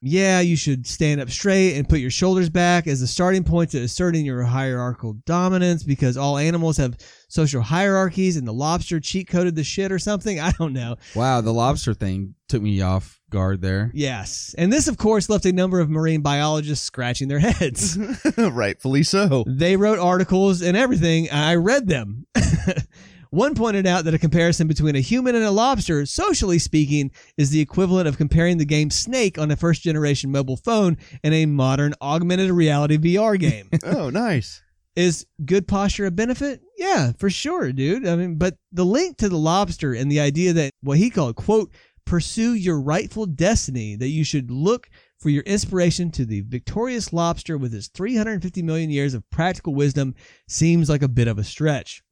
[0.00, 3.70] yeah, you should stand up straight and put your shoulders back as a starting point
[3.70, 6.96] to asserting your hierarchical dominance because all animals have
[7.28, 10.38] social hierarchies and the lobster cheat coded the shit or something.
[10.48, 10.96] I don't know.
[11.16, 13.90] Wow, the lobster thing took me off guard there.
[13.92, 14.54] Yes.
[14.56, 17.98] And this, of course, left a number of marine biologists scratching their heads.
[18.38, 19.44] Rightfully so.
[19.48, 21.28] they wrote articles and everything.
[21.30, 22.26] I read them.
[23.30, 27.50] One pointed out that a comparison between a human and a lobster, socially speaking, is
[27.50, 31.44] the equivalent of comparing the game Snake on a first generation mobile phone and a
[31.46, 33.68] modern augmented reality VR game.
[33.84, 34.62] Oh, nice.
[34.96, 36.60] is good posture a benefit?
[36.76, 38.06] Yeah, for sure, dude.
[38.06, 41.36] I mean, but the link to the lobster and the idea that what he called,
[41.36, 41.70] quote,
[42.04, 47.58] pursue your rightful destiny, that you should look for your inspiration to the victorious lobster
[47.58, 50.14] with his 350 million years of practical wisdom
[50.46, 52.02] seems like a bit of a stretch.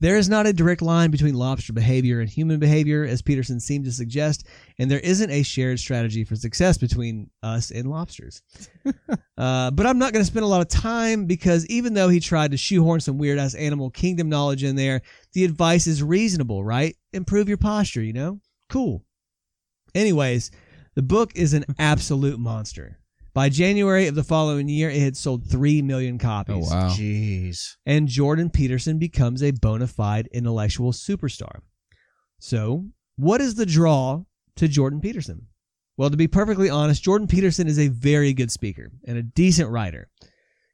[0.00, 3.84] There is not a direct line between lobster behavior and human behavior, as Peterson seemed
[3.84, 4.46] to suggest,
[4.78, 8.40] and there isn't a shared strategy for success between us and lobsters.
[9.38, 12.18] uh, but I'm not going to spend a lot of time because even though he
[12.18, 15.02] tried to shoehorn some weird ass animal kingdom knowledge in there,
[15.34, 16.96] the advice is reasonable, right?
[17.12, 18.40] Improve your posture, you know?
[18.70, 19.04] Cool.
[19.94, 20.50] Anyways,
[20.94, 22.99] the book is an absolute monster.
[23.40, 26.88] By January of the following year, it had sold 3 million copies oh, wow.
[26.90, 27.76] Jeez.
[27.86, 31.60] and Jordan Peterson becomes a bona fide intellectual superstar.
[32.38, 34.24] So, what is the draw
[34.56, 35.46] to Jordan Peterson?
[35.96, 39.70] Well, to be perfectly honest, Jordan Peterson is a very good speaker and a decent
[39.70, 40.10] writer.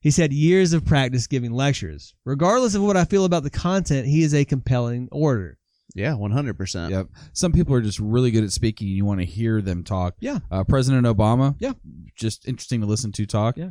[0.00, 2.16] He's had years of practice giving lectures.
[2.24, 5.56] Regardless of what I feel about the content, he is a compelling orator.
[5.94, 6.90] Yeah, 100%.
[6.90, 7.08] Yep.
[7.32, 8.88] Some people are just really good at speaking.
[8.88, 10.14] and You want to hear them talk.
[10.20, 10.40] Yeah.
[10.50, 11.54] Uh, President Obama.
[11.58, 11.72] Yeah.
[12.16, 13.56] Just interesting to listen to talk.
[13.56, 13.70] Yeah.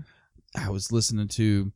[0.57, 1.71] I was listening to,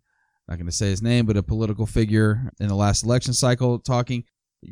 [0.48, 3.78] not going to say his name, but a political figure in the last election cycle
[3.80, 4.24] talking.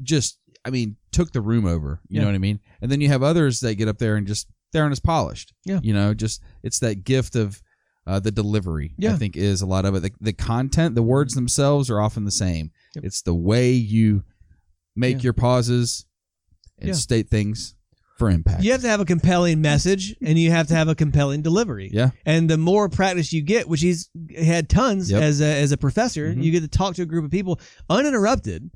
[0.02, 2.00] Just, I mean, took the room over.
[2.08, 2.22] You Yeah.
[2.22, 2.60] know what I mean?
[2.82, 5.54] And then you have others that get up there and just they aren't as polished.
[5.66, 5.80] Yeah.
[5.84, 7.62] You know, just it's that gift of
[8.08, 8.96] uh, the delivery.
[8.98, 9.14] Yeah.
[9.14, 10.00] I think is a lot of it.
[10.02, 12.72] The, the content, the words themselves are often the same.
[12.96, 13.04] Yep.
[13.06, 14.24] It's the way you
[14.98, 15.24] make Yeah.
[15.24, 16.06] your pauses
[16.80, 16.94] and Yeah.
[16.96, 17.76] state things
[18.18, 18.64] for impact.
[18.64, 21.90] You have to have a compelling message and you have to have a compelling delivery.
[21.94, 22.10] Yeah.
[22.26, 25.22] And the more practice you get, which he's had tons Yep.
[25.22, 26.44] as a, as a professor, Mhm.
[26.44, 28.72] you get to talk to a group of people uninterrupted.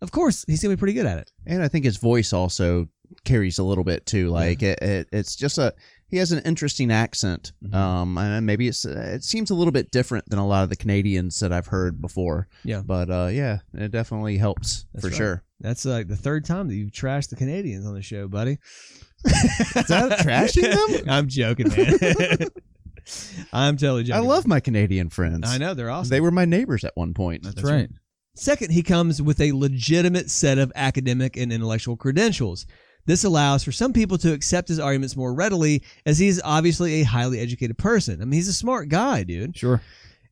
[0.00, 1.30] Of course, he's going to be pretty good at it.
[1.46, 2.88] And I think his voice also
[3.24, 4.28] carries a little bit too.
[4.30, 5.74] Like it, it, it's just a
[6.08, 7.52] he has an interesting accent.
[7.64, 7.74] Mhm.
[7.74, 10.76] Um, and maybe it's it seems a little bit different than a lot of the
[10.76, 12.48] Canadians that I've heard before.
[12.64, 12.82] Yeah.
[12.84, 15.16] But uh, yeah, it definitely helps That's for right.
[15.16, 15.42] sure.
[15.60, 18.58] That's like the third time that you've trashed the Canadians on the show, buddy.
[19.24, 21.08] Is that trashing them?
[21.08, 22.38] I'm joking, man.
[23.52, 25.48] I'm totally I love my Canadian friends.
[25.48, 26.10] I know they're awesome.
[26.10, 27.44] They were my neighbors at one point.
[27.44, 27.88] That's, right.
[28.34, 32.66] Second, he comes with a legitimate set of academic and intellectual credentials.
[33.06, 37.00] This allows for some people to accept his arguments more readily, as he is obviously
[37.00, 38.20] a highly educated person.
[38.20, 39.56] I mean, he's a smart guy, dude.
[39.56, 39.80] Sure.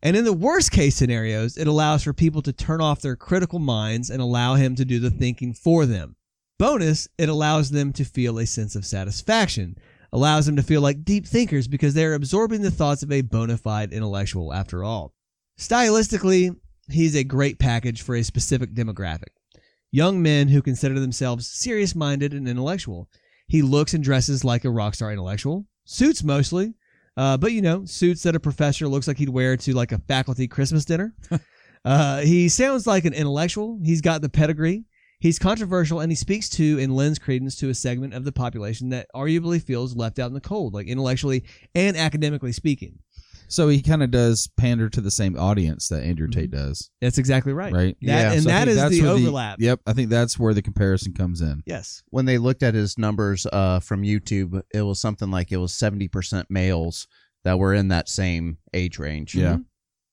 [0.02, 3.58] And in the worst case scenarios, it allows for people to turn off their critical
[3.58, 6.16] minds and allow him to do the thinking for them.
[6.58, 9.78] Bonus, it allows them to feel a sense of satisfaction,
[10.12, 13.56] allows them to feel like deep thinkers because they're absorbing the thoughts of a bona
[13.56, 15.14] fide intellectual after all.
[15.58, 16.54] Stylistically,
[16.90, 19.32] he's a great package for a specific demographic.
[19.94, 23.08] Young men who consider themselves serious minded and intellectual.
[23.46, 26.74] He looks and dresses like a rock star intellectual, suits mostly,
[27.16, 30.00] uh, but you know, suits that a professor looks like he'd wear to like a
[30.00, 31.14] faculty Christmas dinner.
[31.84, 33.78] uh, he sounds like an intellectual.
[33.84, 34.84] He's got the pedigree.
[35.20, 38.88] He's controversial and he speaks to and lends credence to a segment of the population
[38.88, 42.98] that arguably feels left out in the cold, like intellectually and academically speaking.
[43.48, 47.18] So he kind of does pander to the same audience that Andrew Tate does, That's
[47.18, 47.72] exactly right.
[47.72, 47.96] right?
[48.00, 49.60] That, Yeah, and So I that think is that's the where overlap.
[49.60, 51.62] yep, I think that's where the comparison comes in.
[51.66, 52.02] Yes.
[52.10, 55.72] When they looked at his numbers uh, from YouTube, it was something like it was
[55.74, 57.06] seventy percent males
[57.44, 59.34] that were in that same age range.
[59.34, 59.58] Yeah.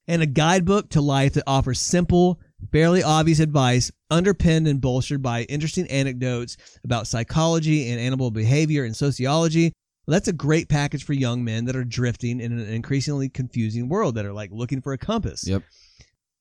[0.08, 2.40] and a guidebook to life that offers simple,
[2.72, 8.96] Fairly obvious advice, underpinned and bolstered by interesting anecdotes about psychology and animal behavior and
[8.96, 9.74] sociology.
[10.06, 13.88] Well, that's a great package for young men that are drifting in an increasingly confusing
[13.88, 15.48] world that are like looking for a compass.
[15.48, 15.64] Yep.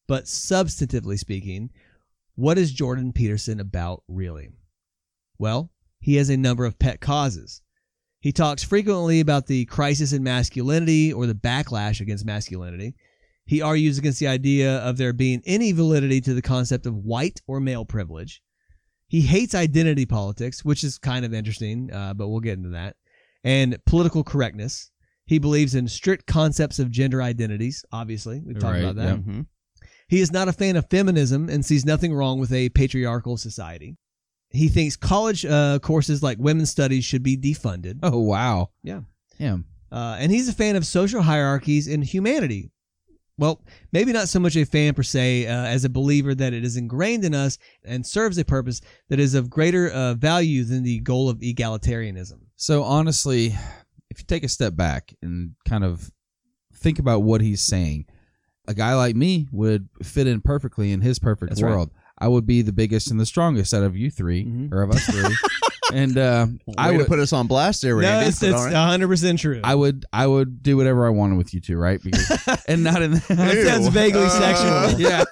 [0.08, 1.70] But substantively speaking,
[2.34, 4.48] what is Jordan Peterson about really?
[5.38, 7.60] Well, he has a number of pet causes.
[8.20, 12.94] He talks frequently about the crisis in masculinity or the backlash against masculinity.
[13.46, 17.40] He argues against the idea of there being any validity to the concept of white
[17.46, 18.42] or male privilege.
[19.08, 22.96] He hates identity politics, which is kind of interesting, uh, but we'll get into that.
[23.44, 24.90] And political correctness.
[25.26, 28.42] He believes in strict concepts of gender identities, obviously.
[28.44, 29.16] We've talked Right, about that.
[29.16, 29.18] yep.
[29.20, 29.46] Mhm.
[30.08, 33.96] He is not a fan of feminism and sees nothing wrong with a patriarchal society.
[34.50, 38.00] He thinks college uh, courses like women's studies should be defunded.
[38.02, 38.70] Oh wow.
[38.82, 39.02] Yeah.
[39.38, 39.66] Him.
[39.92, 42.70] Uh, and he's a fan of social hierarchies in humanity.
[43.40, 46.62] Well, maybe not so much a fan per se, uh, as a believer that it
[46.62, 50.82] is ingrained in us and serves a purpose that is of greater uh, value than
[50.82, 52.38] the goal of egalitarianism.
[52.56, 53.46] So honestly,
[54.10, 56.10] if you take a step back and kind of
[56.74, 58.04] think about what he's saying,
[58.68, 61.70] a guy like me would fit in perfectly in his perfect That's right.
[61.70, 61.90] world.
[62.18, 64.72] I would be the biggest and the strongest out of you 3 Mhm.
[64.72, 65.34] or of us three,
[65.92, 66.46] and uh,
[66.78, 68.22] I would to put us on blast there, Randy.
[68.22, 69.00] no, it's, but it's all right.
[69.00, 69.60] 100% true.
[69.64, 72.00] I would I would do whatever I wanted with you two, right?
[72.02, 75.00] Because and not in that sounds vaguely Uh, sexual.
[75.08, 75.24] yeah,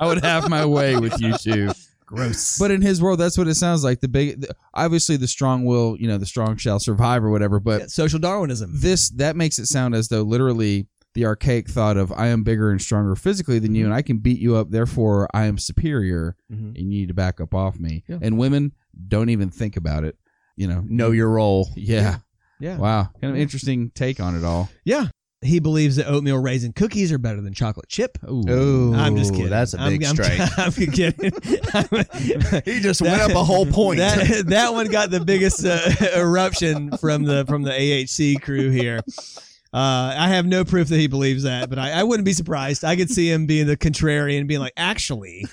[0.00, 1.70] I would have my way with you two.
[2.06, 2.58] Gross.
[2.58, 4.00] But in his world, that's what it sounds like.
[4.00, 7.60] The big, the, obviously, the strong will, you know, the strong shall survive or whatever.
[7.60, 8.70] But social Darwinism.
[8.74, 12.70] this that makes it sound as though literally the archaic thought of I am bigger
[12.70, 14.70] and stronger physically than you, and I can beat you up.
[14.70, 16.68] Therefore, I am superior, Mhm.
[16.68, 18.04] and you need to back up off me.
[18.08, 18.18] Yeah.
[18.22, 18.72] And women
[19.06, 20.16] don't even think about it.
[20.56, 21.68] You know, know your role.
[21.76, 22.18] Yeah.
[22.60, 22.78] Yeah.
[22.78, 23.10] Wow.
[23.20, 24.68] Kind of interesting take on it all.
[24.84, 25.06] Yeah.
[25.40, 28.18] He believes that oatmeal raisin cookies are better than chocolate chip.
[28.28, 28.42] Ooh.
[28.48, 29.50] Oh, I'm just kidding.
[29.50, 30.40] That's a I'm- big I'm, strike.
[30.58, 31.30] I'm, kidding.
[32.64, 33.98] he just went up a whole point.
[34.00, 35.78] That, that one got the biggest uh,
[36.16, 39.00] eruption from the from the AHC crew here.
[39.72, 42.84] Uh, I have no proof that he believes that, but I, I wouldn't be surprised.
[42.84, 45.46] I could see him being the contrarian and being like, actually,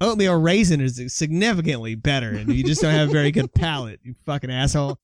[0.00, 4.14] oatmeal raisin is significantly better, and you just don't have a very good palate, you
[4.26, 4.98] fucking asshole.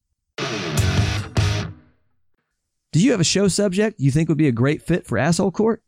[2.92, 5.52] Do you have a show subject you think would be a great fit for Asshole
[5.52, 5.82] Court?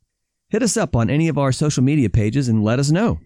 [0.51, 3.19] Hit us up on any of our social media pages and let us know.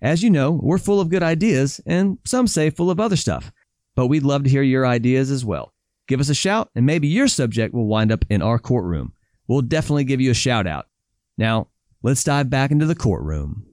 [0.00, 3.52] As you know, we're full of good ideas, and some say full of other stuff.
[3.96, 5.74] But we'd love to hear your ideas as well.
[6.06, 9.12] Give us a shout, and maybe your subject will wind up in our courtroom.
[9.46, 10.86] We'll definitely give you a shout out.
[11.36, 11.68] Now,
[12.02, 13.66] let's dive back into the courtroom.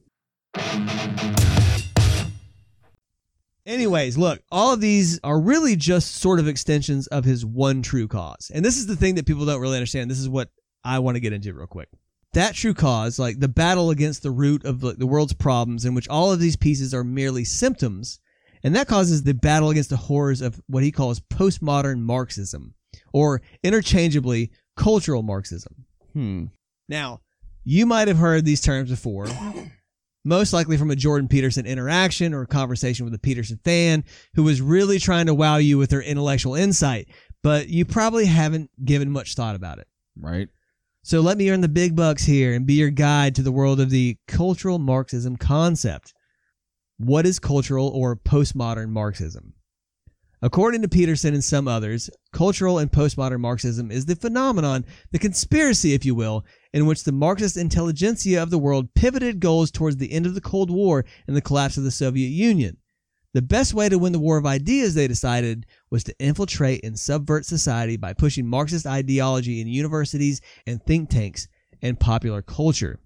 [3.65, 8.07] Anyways, look, all of these are really just sort of extensions of his one true
[8.07, 8.51] cause.
[8.53, 10.11] And this is the thing that people don't really understand.
[10.11, 10.49] This is what
[10.83, 11.89] I want to get into real quick.
[12.33, 16.09] That true cause, like the battle against the root of the, world's problems, in which
[16.09, 18.19] all of these pieces are merely symptoms,
[18.61, 22.75] and that causes the battle against the horrors of what he calls postmodern Marxism,
[23.13, 25.85] or interchangeably cultural Marxism.
[26.13, 26.45] Hmm.
[26.89, 27.21] Now,
[27.63, 29.27] you might have heard these terms before,
[30.25, 34.03] most likely from a Jordan Peterson interaction or a conversation with a Peterson fan
[34.33, 37.07] who was really trying to wow you with their intellectual insight,
[37.43, 39.87] but you probably haven't given much thought about it.
[40.19, 40.49] Right.
[41.03, 43.79] So let me earn the big bucks here and be your guide to the world
[43.79, 46.13] of the cultural Marxism concept.
[46.97, 49.53] What is cultural or postmodern Marxism?
[50.41, 55.93] According to Peterson and some others, cultural and postmodern Marxism is the phenomenon, the conspiracy,
[55.93, 56.45] if you will,
[56.75, 60.41] in which the Marxist intelligentsia of the world pivoted goals towards the end of the
[60.41, 62.75] Cold War and the collapse of the Soviet Union.
[63.33, 66.99] The best way to win the war of ideas, they decided, was to infiltrate and
[66.99, 71.47] subvert society by pushing Marxist ideology in universities and think tanks
[71.81, 72.99] and popular culture.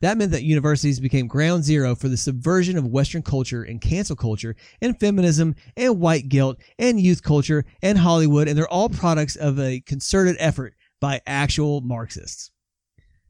[0.00, 4.16] That meant that universities became ground zero for the subversion of Western culture and cancel
[4.16, 9.36] culture and feminism and white guilt and youth culture and Hollywood, and they're all products
[9.36, 12.50] of a concerted effort by actual Marxists.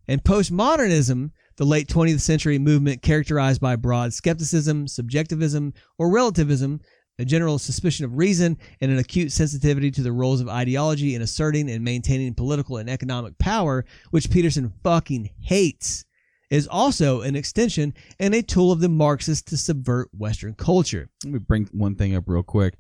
[0.08, 6.80] And postmodernism, the late 20th century movement characterized by broad skepticism, subjectivism, or relativism,
[7.18, 11.22] a general suspicion of reason, and an acute sensitivity to the roles of ideology in
[11.22, 16.04] asserting and maintaining political and economic power, which Peterson fucking hates,
[16.50, 21.08] is also an extension and a tool of the Marxists to subvert Western culture.
[21.24, 22.74] Let me bring one thing up real quick.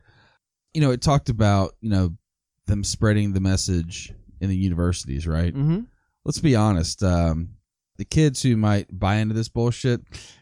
[0.74, 2.14] You know, it talked about, you know,
[2.66, 5.54] them spreading the message in the universities, right?
[5.54, 5.80] Mm-hmm.
[6.24, 7.02] Let's be honest.
[7.02, 7.50] Um,
[7.98, 10.00] the kids who might buy into this bullshit,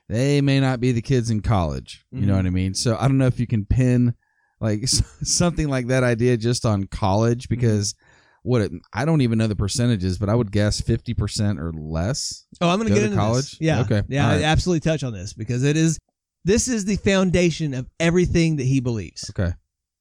[0.09, 2.05] they may not be the kids in college.
[2.13, 2.37] You know Mhm.
[2.37, 2.75] what I mean?
[2.75, 4.15] So I don't know if you can pin
[4.61, 4.87] like
[5.23, 7.95] something like that idea just on college because
[8.43, 11.73] what it, I don't even know the percentages, but I would guess fifty percent or
[11.73, 12.47] less.
[12.61, 13.51] Oh, I'm going Go to get to into college?
[13.53, 13.61] This.
[13.61, 13.81] Yeah.
[13.83, 14.03] Okay.
[14.09, 14.45] Yeah, All I right.
[14.45, 15.99] absolutely touch on this because it is
[16.45, 19.29] this is the foundation of everything that he believes.
[19.31, 19.53] Okay.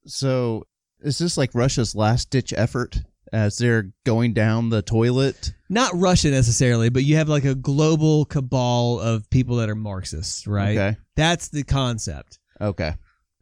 [0.05, 0.63] So
[1.01, 2.99] is this like Russia's last ditch effort
[3.32, 5.53] as they're going down the toilet?
[5.69, 10.47] Not Russia necessarily, but you have like a global cabal of people that are Marxists,
[10.47, 10.77] right?
[10.77, 10.97] Okay.
[11.15, 12.39] That's the concept.
[12.59, 12.93] Okay.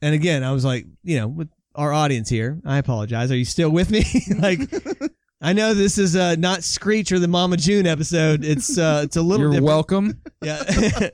[0.01, 3.31] And again, I was like, you know, with our audience here, I apologize.
[3.31, 4.03] Are you still with me?
[4.39, 4.59] like
[5.41, 8.43] I know this is uh, not Screech or the Mama June episode.
[8.43, 9.65] It's uh, it's a little You're different.
[9.65, 10.21] welcome.
[10.43, 11.09] Yeah.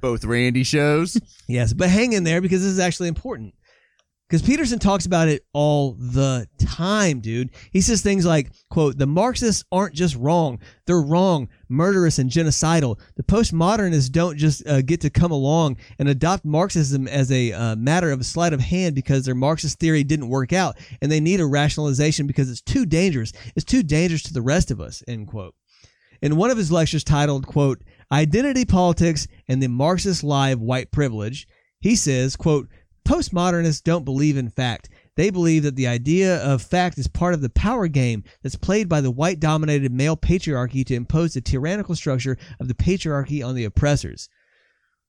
[0.00, 1.18] Both Randy shows.
[1.46, 3.54] Yes, but hang in there because this is actually important.
[4.30, 7.50] Because Peterson talks about it all the time, dude.
[7.72, 10.60] He says things like, quote, the Marxists aren't just wrong.
[10.86, 13.00] They're wrong, murderous, and genocidal.
[13.16, 17.74] The postmodernists don't just uh, get to come along and adopt Marxism as a uh,
[17.74, 21.18] matter of a sleight of hand because their Marxist theory didn't work out and they
[21.18, 23.32] need a rationalization because it's too dangerous.
[23.56, 25.56] It's too dangerous to the rest of us, end quote.
[26.22, 30.92] In one of his lectures titled, quote, Identity Politics and the Marxist Lie of White
[30.92, 31.48] Privilege,
[31.80, 32.68] he says, quote,
[33.10, 34.88] Postmodernists don't believe in fact.
[35.16, 38.88] They believe that the idea of fact is part of the power game that's played
[38.88, 43.56] by the white dominated male patriarchy to impose the tyrannical structure of the patriarchy on
[43.56, 44.28] the oppressors.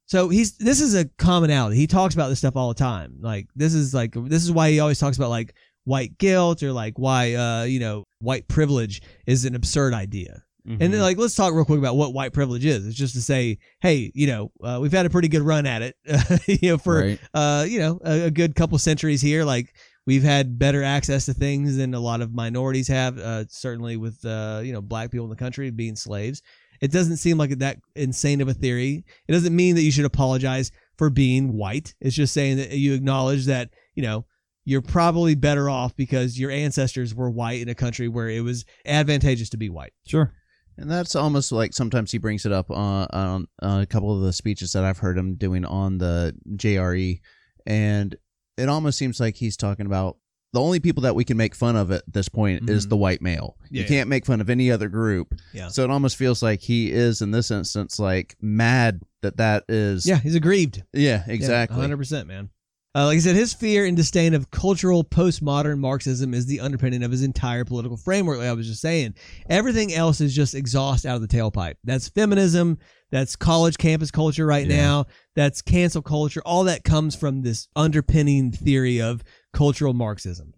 [0.07, 1.75] So he's this is a commonality.
[1.75, 3.17] He talks about this stuff all the time.
[3.21, 6.73] Like this is like this is why he always talks about like white guilt or
[6.73, 10.41] like why uh you know white privilege is an absurd idea.
[10.65, 12.85] And then, like, let's talk real quick about what white privilege is.
[12.85, 15.81] It's just to say, hey, you know, uh, we've had a pretty good run at
[15.81, 15.95] it,
[16.61, 17.19] you know, for Right.
[17.33, 19.43] uh, you know, a, a good couple centuries here.
[19.43, 19.73] Like,
[20.05, 23.17] we've had better access to things than a lot of minorities have.
[23.17, 26.41] Uh, certainly with uh, you know, black people in the country being slaves.
[26.79, 29.03] It doesn't seem like that insane of a theory.
[29.27, 31.93] It doesn't mean that you should apologize for being white.
[32.01, 34.25] It's just saying that you acknowledge that you know
[34.65, 38.65] you're probably better off because your ancestors were white in a country where it was
[38.85, 39.93] advantageous to be white.
[40.07, 40.33] Sure.
[40.81, 44.21] And that's almost like sometimes he brings it up on, on, on a couple of
[44.23, 47.19] the speeches that I've heard him doing on the JRE.
[47.65, 48.15] And
[48.57, 50.17] it almost seems like he's talking about
[50.53, 52.89] the only people that we can make fun of at this point is Mhm.
[52.89, 53.55] the white male.
[53.69, 55.33] Yeah, you can't make fun of any other group.
[55.53, 55.69] Yeah.
[55.69, 60.05] So it almost feels like he is, in this instance, like mad that that is.
[60.05, 60.83] Yeah, he's aggrieved.
[60.91, 61.79] Yeah, exactly.
[61.79, 62.49] Hundred percent, man.
[62.93, 67.03] Uh, like I said, his fear and disdain of cultural postmodern Marxism is the underpinning
[67.03, 68.39] of his entire political framework.
[68.39, 69.15] Like I was just saying,
[69.49, 71.75] everything else is just exhaust out of the tailpipe.
[71.85, 72.79] That's feminism.
[73.09, 74.75] That's college campus culture right Yeah.
[74.75, 75.05] now.
[75.35, 76.41] That's cancel culture.
[76.45, 79.23] All that comes from this underpinning theory of
[79.53, 80.53] cultural Marxism.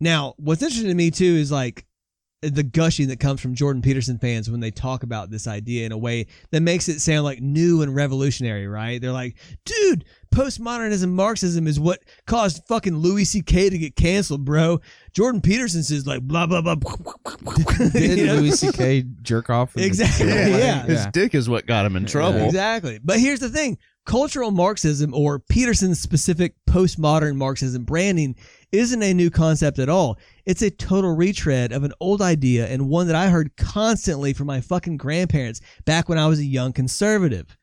[0.00, 1.84] Now, what's interesting to me too is like
[2.42, 5.92] the gushing that comes from Jordan Peterson fans when they talk about this idea in
[5.92, 8.98] a way that makes it sound like new and revolutionary, right?
[8.98, 9.36] They're like,
[9.66, 13.68] dude, postmodernism Marxism is what caused fucking Louis C.K.
[13.68, 14.80] to get canceled, bro.
[15.12, 16.76] Jordan Peterson says like blah blah blah.
[17.92, 18.34] Did You know?
[18.36, 19.02] Louis C.K.
[19.20, 19.76] jerk off?
[19.76, 20.84] in the- Exactly, yeah.
[20.84, 22.40] His dick is what got him in trouble.
[22.46, 23.00] Exactly.
[23.04, 23.76] But here's the thing
[24.06, 28.36] cultural Marxism or Peterson's specific postmodern Marxism branding
[28.72, 30.18] isn't a new concept at all.
[30.46, 34.46] It's a total retread of an old idea and one that I heard constantly from
[34.46, 37.56] my fucking grandparents back when I was a young conservative.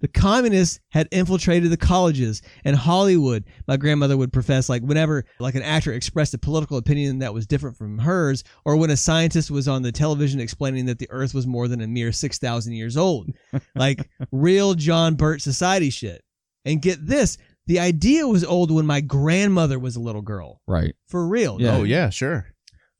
[0.00, 3.44] The communists had infiltrated the colleges and Hollywood.
[3.66, 7.46] My grandmother would profess like whenever like an actor expressed a political opinion that was
[7.46, 11.34] different from hers, or when a scientist was on the television explaining that the earth
[11.34, 13.30] was more than a mere 6,000 years old.
[13.74, 16.22] like real John Birch society shit.
[16.64, 20.60] And get this, the idea was old when my grandmother was a little girl.
[20.66, 20.94] Right.
[21.06, 21.60] For real.
[21.60, 21.76] Yeah.
[21.76, 22.46] Oh, yeah, sure.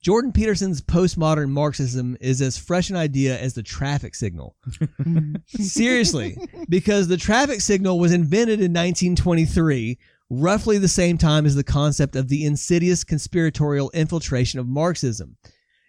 [0.01, 4.55] Jordan Peterson's postmodern Marxism is as fresh an idea as the traffic signal.
[5.47, 6.37] Seriously,
[6.69, 9.97] because the traffic signal was invented in 1923,
[10.29, 15.35] roughly the same time as the concept of the insidious conspiratorial infiltration of Marxism.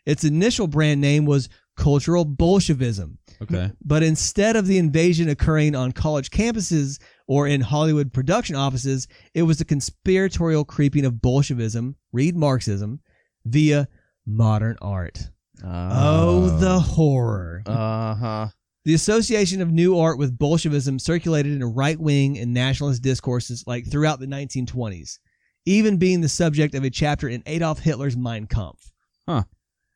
[0.07, 3.19] Its initial brand name was cultural Bolshevism.
[3.41, 3.71] Okay.
[3.85, 9.43] But instead of the invasion occurring on college campuses or in Hollywood production offices, it
[9.43, 13.01] was the conspiratorial creeping of Bolshevism, read Marxism,
[13.45, 13.89] via
[14.27, 15.31] modern art.
[15.65, 17.63] oh, the horror.
[17.67, 18.49] Uh huh.
[18.85, 23.87] The association of new art with Bolshevism circulated in right wing and nationalist discourses like
[23.87, 25.19] throughout the 1920s,
[25.67, 28.91] even being the subject of a chapter in Adolf Hitler's Mein Kampf.
[29.29, 29.43] Huh.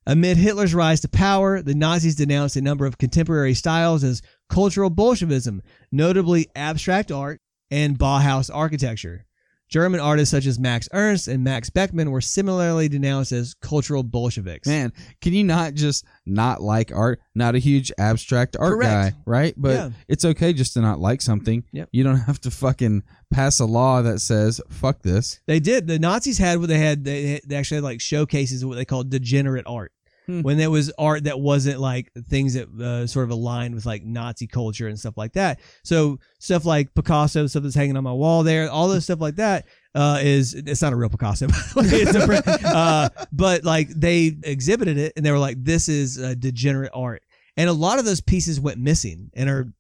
[0.07, 4.21] Amid Hitler's rise to power, the Nazis denounced a number of contemporary styles as
[4.51, 9.25] cultural Bolshevism, notably abstract art and Bauhaus architecture.
[9.71, 14.69] German artists such as Max Ernst and Max Beckmann were similarly denounced as cultural Bolsheviks.
[14.69, 17.21] Man, can you not just not like art?
[17.35, 19.17] Not a huge abstract art Correct.
[19.17, 19.55] guy, right?
[19.57, 19.91] But Yeah.
[20.07, 21.65] it's okay just to not like something.
[21.73, 21.89] Yep.
[21.93, 23.03] You don't have to fucking
[23.33, 25.41] pass a law that says fuck this.
[25.47, 25.87] They did.
[25.87, 27.03] The Nazis had what they had.
[27.05, 29.93] They, they actually had like showcases of what they called degenerate art.
[30.27, 30.43] Hmm.
[30.43, 34.05] When there was art that wasn't like things that uh, sort of aligned with like
[34.05, 35.61] Nazi culture and stuff like that.
[35.83, 39.37] So stuff like Picasso, stuff that's hanging on my wall there, all those stuff like
[39.37, 42.49] that uh, is it's not a real Picasso, print.
[42.65, 47.23] uh, but like they exhibited it and they were like, this is uh, degenerate art,
[47.57, 49.73] and a lot of those pieces went missing and are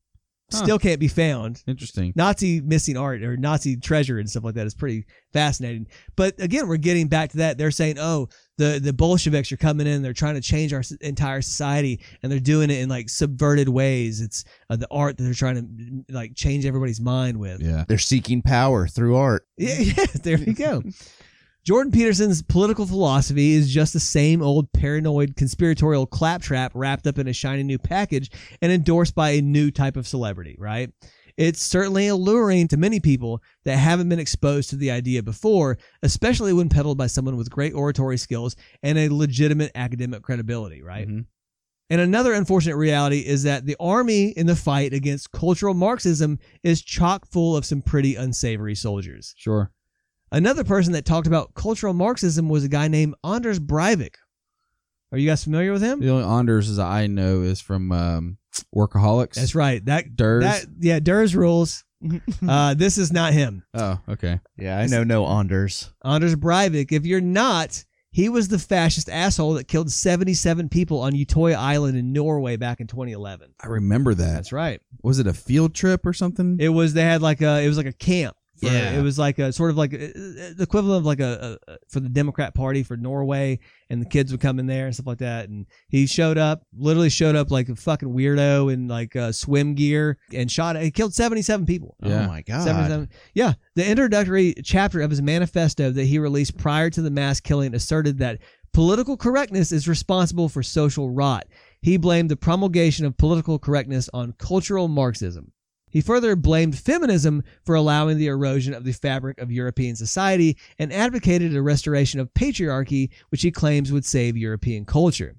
[0.54, 0.64] Huh.
[0.64, 1.62] still can't be found.
[1.66, 2.12] Interesting.
[2.16, 5.86] Nazi missing art or Nazi treasure and stuff like that is pretty fascinating.
[6.16, 7.58] But again, we're getting back to that.
[7.58, 10.02] They're saying, oh, the, the Bolsheviks are coming in.
[10.02, 14.20] They're trying to change our entire society and they're doing it in like subverted ways.
[14.20, 17.60] It's uh, the art that they're trying to mm, like change everybody's mind with.
[17.60, 17.84] Yeah.
[17.86, 19.46] They're seeking power through art.
[19.56, 20.82] Yeah, yeah, there you go.
[21.64, 27.26] Jordan Peterson's political philosophy is just the same old paranoid conspiratorial claptrap wrapped up in
[27.26, 30.90] a shiny new package and endorsed by a new type of celebrity, right?
[31.38, 36.52] It's certainly alluring to many people that haven't been exposed to the idea before, especially
[36.52, 41.08] when peddled by someone with great oratory skills and a legitimate academic credibility, right?
[41.08, 41.24] Mhm.
[41.88, 46.82] And another unfortunate reality is that the army in the fight against cultural Marxism is
[46.82, 49.34] chock full of some pretty unsavory soldiers.
[49.36, 49.70] Sure.
[50.34, 54.16] Another person that talked about cultural Marxism was a guy named Anders Breivik.
[55.12, 56.00] Are you guys familiar with him?
[56.00, 58.38] The only Anders as I know is from um,
[58.74, 59.34] Workaholics.
[59.34, 59.84] That's right.
[59.84, 60.42] That Ders.
[60.42, 61.84] that yeah, Ders rules.
[62.48, 63.62] uh, this is not him.
[63.74, 64.40] oh, okay.
[64.58, 65.92] Yeah, I know no Anders.
[66.04, 66.90] Anders Breivik.
[66.90, 71.96] If you're not, he was the fascist asshole that killed 77 people on Utoya Island
[71.96, 73.54] in Norway back in 2011.
[73.62, 74.34] I remember that.
[74.34, 74.80] That's right.
[75.04, 76.56] Was it a field trip or something?
[76.58, 78.36] It was they had like a it was like a camp.
[78.56, 78.98] For, Yeah.
[78.98, 82.00] It was like a sort of like a, the equivalent of like a, a for
[82.00, 83.58] the Democrat Party for Norway,
[83.90, 85.48] and the kids would come in there and stuff like that.
[85.48, 89.74] And he showed up, literally showed up like a fucking weirdo in like uh, swim
[89.74, 90.76] gear and shot.
[90.76, 91.96] He killed seventy seven people.
[92.02, 92.24] Yeah.
[92.24, 92.64] Oh my god.
[92.64, 97.40] 77 Yeah, the introductory chapter of his manifesto that he released prior to the mass
[97.40, 98.38] killing asserted that
[98.72, 101.46] political correctness is responsible for social rot.
[101.80, 105.52] He blamed the promulgation of political correctness on cultural Marxism.
[105.94, 110.92] He further blamed feminism for allowing the erosion of the fabric of European society and
[110.92, 115.36] advocated a restoration of patriarchy, which he claims would save European culture.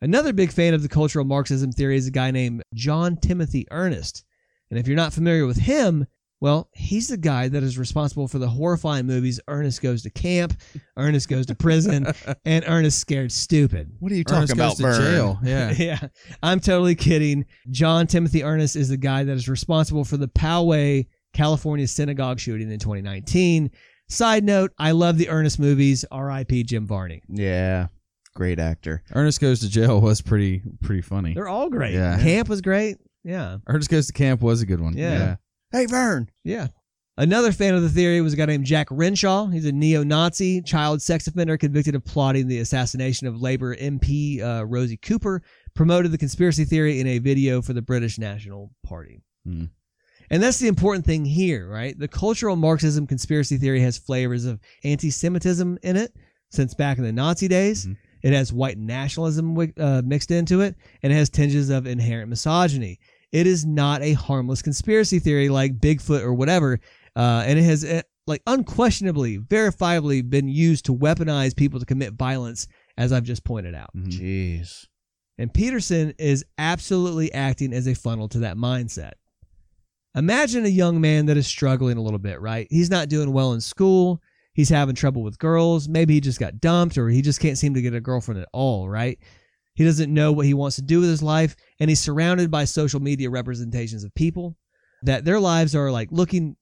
[0.00, 4.24] Another big fan of the cultural Marxism theory is a guy named John Timothy Earnest.
[4.70, 6.06] And if you're not familiar with him,
[6.40, 10.60] well, he's the guy that is responsible for the horrifying movies Ernest Goes to Camp,
[10.96, 12.06] Ernest Goes to Prison,
[12.44, 13.90] and Ernest Scared Stupid.
[13.98, 15.14] What are you Ernest talking goes about, to Vern?
[15.14, 15.38] jail.
[15.44, 15.70] Yeah.
[15.78, 16.08] yeah,
[16.42, 17.44] I'm totally kidding.
[17.70, 22.70] John Timothy Earnest is the guy that is responsible for the Poway, California synagogue shooting
[22.70, 23.70] in 2019.
[24.08, 26.04] Side note, I love the Ernest movies.
[26.10, 26.62] R.I.P.
[26.62, 27.20] Jim Varney.
[27.28, 27.88] Yeah,
[28.34, 29.02] great actor.
[29.14, 31.34] Ernest goes to jail was pretty pretty funny.
[31.34, 31.92] They're all great.
[31.94, 32.18] Yeah.
[32.22, 32.96] Camp was great.
[33.24, 33.58] Yeah.
[33.66, 34.96] Ernest goes to camp was a good one.
[34.96, 35.36] Yeah.
[35.70, 36.30] Hey, Vern.
[36.44, 36.68] Yeah.
[37.18, 39.48] Another fan of the theory was a guy named Jack Renshaw.
[39.48, 44.40] He's a neo Nazi child sex offender convicted of plotting the assassination of Labour MP
[44.40, 45.42] uh, Rosie Cooper,
[45.74, 49.20] promoted the conspiracy theory in a video for the British National Party.
[49.44, 49.64] Hmm.
[50.30, 51.98] And that's the important thing here, right?
[51.98, 56.14] The cultural Marxism conspiracy theory has flavors of anti Semitism in it
[56.50, 57.86] since back in the Nazi days.
[57.86, 57.96] Mhm.
[58.22, 63.00] It has white nationalism uh, mixed into it, and it has tinges of inherent misogyny.
[63.32, 66.80] It is not a harmless conspiracy theory like Bigfoot or whatever,
[67.14, 72.14] uh, and it has uh, like unquestionably, verifiably been used to weaponize people to commit
[72.14, 72.66] violence,
[72.96, 73.90] as I've just pointed out.
[73.96, 74.08] Mhm.
[74.08, 74.86] Jeez.
[75.38, 79.12] And Peterson is absolutely acting as a funnel to that mindset.
[80.14, 82.66] Imagine a young man that is struggling a little bit, right?
[82.70, 84.20] He's not doing well in school.
[84.52, 85.88] He's having trouble with girls.
[85.88, 88.48] Maybe he just got dumped or he just can't seem to get a girlfriend at
[88.52, 89.18] all, right?
[89.78, 91.54] He doesn't know what he wants to do with his life.
[91.78, 94.56] And he's surrounded by social media representations of people
[95.04, 96.56] that their lives are like looking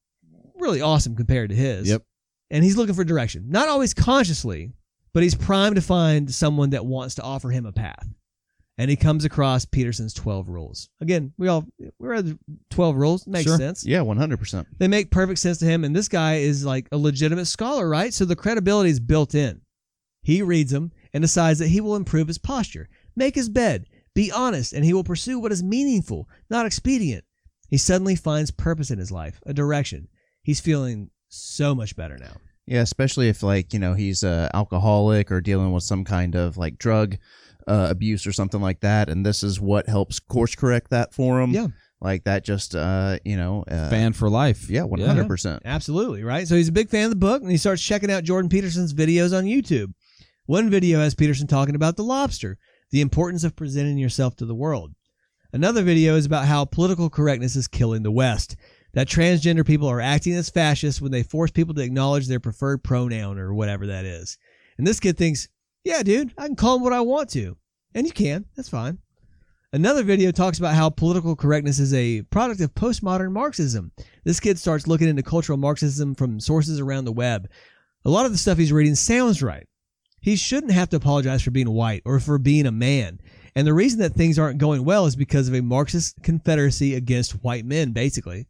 [0.58, 1.88] really awesome compared to his.
[1.88, 2.02] Yep.
[2.50, 4.74] And he's looking for direction, not always consciously,
[5.14, 8.06] but he's primed to find someone that wants to offer him a path
[8.76, 10.90] and he comes across Peterson's 12 rules.
[11.00, 12.38] Again, we all we read the
[12.68, 13.56] 12 rules, makes Sure.
[13.56, 13.86] sense.
[13.86, 14.66] Yeah, one hundred percent.
[14.76, 18.12] They make perfect sense to him and this guy is like a legitimate scholar, right?
[18.12, 19.62] So the credibility is built in.
[20.22, 24.30] He reads them and decides that he will improve his posture, make his bed, be
[24.30, 27.24] honest, and he will pursue what is meaningful, not expedient.
[27.68, 30.08] He suddenly finds purpose in his life, a direction.
[30.42, 32.36] He's feeling so much better now.
[32.66, 36.56] Yeah, especially if like you know he's a alcoholic or dealing with some kind of
[36.56, 37.16] like drug
[37.66, 41.40] uh, abuse or something like that, and this is what helps course correct that for
[41.40, 41.50] him.
[41.50, 41.68] Yeah.
[42.00, 44.68] Like that just uh you know uh, Fan for life.
[44.68, 45.62] Yeah, one hundred percent.
[45.64, 46.46] Absolutely, right?
[46.46, 48.92] So he's a big fan of the book and he starts checking out Jordan Peterson's
[48.92, 49.94] videos on YouTube.
[50.44, 52.58] One video has Peterson talking about the lobster,
[52.90, 54.94] the importance of presenting yourself to the world.
[55.52, 58.56] Another video is about how political correctness is killing the West,
[58.94, 62.82] that transgender people are acting as fascists when they force people to acknowledge their preferred
[62.82, 64.38] pronoun or whatever that is.
[64.78, 65.48] And this kid thinks,
[65.84, 67.56] yeah, dude, I can call him what I want to.
[67.94, 68.98] And you can, that's fine.
[69.72, 73.92] Another video talks about how political correctness is a product of postmodern Marxism.
[74.24, 77.48] This kid starts looking into cultural Marxism from sources around the web.
[78.04, 79.66] A lot of the stuff he's reading sounds right.
[80.26, 83.20] He shouldn't have to apologize for being white or for being a man.
[83.54, 87.44] And the reason that things aren't going well is because of a Marxist confederacy against
[87.44, 88.48] white men, basically.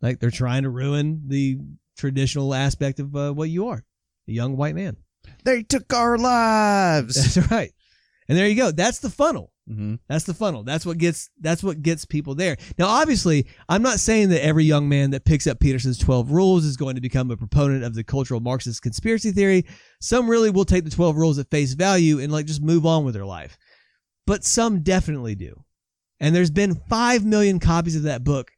[0.00, 1.58] Like they're trying to ruin the
[1.96, 3.84] traditional aspect of uh, what you are
[4.28, 4.96] a young white man.
[5.42, 7.16] They took our lives.
[7.34, 7.72] That's right.
[8.28, 8.70] And there you go.
[8.70, 9.50] That's the funnel.
[9.68, 9.96] Mm-hmm.
[10.08, 10.62] That's the funnel.
[10.62, 12.56] That's what gets that's what gets people there.
[12.78, 16.64] Now, obviously, I'm not saying that every young man that picks up Peterson's 12 rules
[16.64, 19.66] is going to become a proponent of the cultural Marxist conspiracy theory.
[20.00, 23.04] Some really will take the 12 rules at face value and like just move on
[23.04, 23.58] with their life.
[24.26, 25.64] But some definitely do.
[26.20, 28.50] And there's been 5 million copies of that book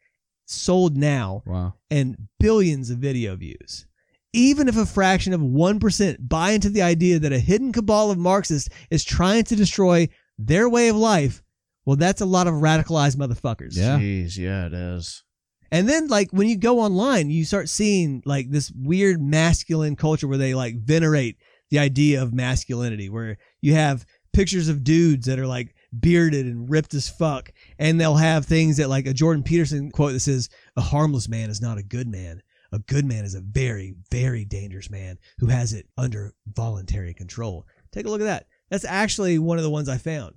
[0.47, 1.75] sold now Wow.
[1.91, 3.87] and billions of video views.
[4.33, 8.19] Even if a fraction of 1% buy into the idea that a hidden cabal of
[8.19, 10.09] Marxists is trying to destroy
[10.47, 11.43] their way of life,
[11.85, 13.77] well, that's a lot of radicalized motherfuckers.
[13.77, 13.99] Yeah.
[13.99, 15.25] Jeez, yeah, it is.
[15.73, 20.27] And then, like, when you go online, you start seeing, like, this weird masculine culture
[20.27, 21.37] where they, like, venerate
[21.71, 26.69] the idea of masculinity, where you have pictures of dudes that are, like, bearded and
[26.69, 27.53] ripped as fuck.
[27.79, 31.51] And they'll have things that, like, a Jordan Peterson quote that says, A harmless man
[31.51, 32.43] is not a good man.
[32.73, 37.67] A good man is a very, very dangerous man who has it under voluntary control.
[37.93, 38.47] Take a look at that.
[38.71, 40.37] That's actually one of the ones I found.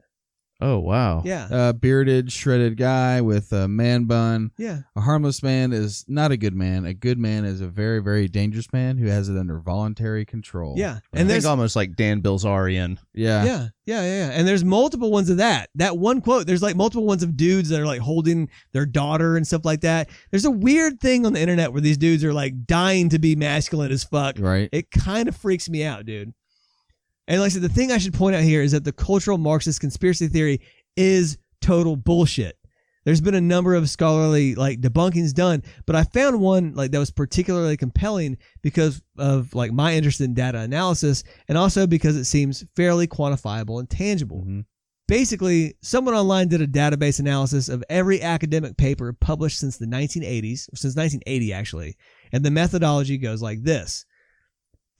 [0.62, 1.24] Oh wow.
[1.26, 1.48] Yeah.
[1.52, 4.52] A bearded, shredded guy with a man bun.
[4.58, 4.80] Yeah.
[4.96, 6.86] A harmless man is not a good man.
[6.86, 10.76] A good man is a very, very dangerous man who has it under voluntary control.
[10.78, 11.00] Yeah.
[11.12, 12.98] And And there's there's almost like Dan Bilzerian.
[13.14, 13.44] Yeah.
[13.44, 14.30] Yeah, yeah, yeah, yeah.
[14.32, 15.70] And there's multiple ones of that.
[15.76, 19.36] That one quote, there's like multiple ones of dudes that are like holding their daughter
[19.36, 20.10] and stuff like that.
[20.32, 23.36] There's a weird thing on the internet where these dudes are like dying to be
[23.36, 24.38] masculine as fuck.
[24.40, 24.70] Right.
[24.72, 26.32] It kind of freaks me out, dude.
[27.28, 29.38] And like I said, the thing I should point out here is that the cultural
[29.38, 30.62] Marxist conspiracy theory
[30.98, 32.58] is total bullshit.
[33.06, 37.00] There's been a number of scholarly like debunkings done, but I found one like that
[37.00, 42.26] was particularly compelling because of like my interest in data analysis and also because it
[42.26, 44.46] seems fairly quantifiable and tangible.
[44.48, 44.66] Mhm.
[45.10, 50.70] Basically, someone online did a database analysis of every academic paper published since the 1980s,
[50.74, 51.98] since 1980 actually,
[52.32, 54.06] and the methodology goes like this.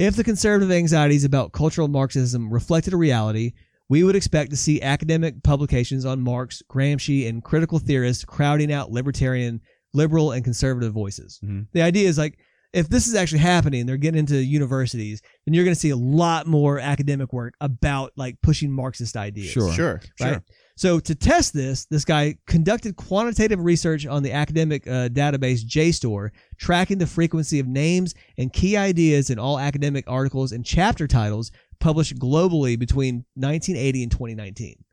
[0.04, 3.54] If the conservative anxieties about cultural Marxism reflected a reality,
[3.88, 8.92] we would expect to see academic publications on Marx, Gramsci, and critical theorists crowding out
[8.92, 9.62] libertarian,
[9.94, 11.40] liberal, and conservative voices.
[11.42, 11.68] Mhm.
[11.72, 12.38] The idea is like,
[12.74, 15.96] if this is actually happening, they're getting into universities, then you're going to see a
[15.96, 19.52] lot more academic work about like pushing Marxist ideas.
[19.52, 19.72] Sure.
[19.72, 20.02] Sure.
[20.20, 20.34] Right.
[20.34, 20.44] Sure.
[20.76, 26.32] So to test this, this guy conducted quantitative research on the academic uh, database JSTOR,
[26.58, 31.52] tracking the frequency of names and key ideas in all academic articles and chapter titles
[31.80, 34.84] published globally between 1980 and 2019.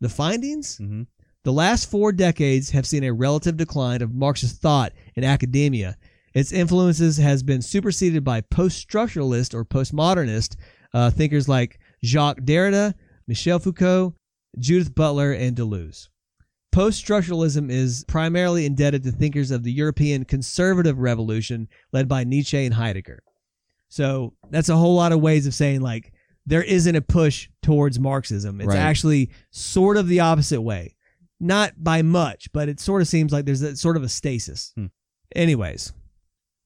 [0.00, 0.78] The findings?
[0.78, 1.06] Mhm.
[1.44, 5.96] The last four decades have seen a relative decline of Marxist thought in academia.
[6.34, 10.56] Its influences has been superseded by post-structuralist or postmodernist
[10.92, 12.94] uh, thinkers like Jacques Derrida,
[13.26, 14.14] Michel Foucault,
[14.58, 16.08] Judith Butler, and Deleuze.
[16.72, 22.64] Post structuralism is primarily indebted to thinkers of the European conservative revolution led by Nietzsche
[22.64, 23.22] and Heidegger.
[23.88, 26.12] So that's a whole lot of ways of saying, like,
[26.46, 28.60] there isn't a push towards Marxism.
[28.60, 28.78] It's Right.
[28.78, 30.96] actually sort of the opposite way.
[31.40, 34.72] Not by much, but it sort of seems like there's a, sort of a stasis.
[34.76, 34.86] Hmm.
[35.34, 35.92] Anyways,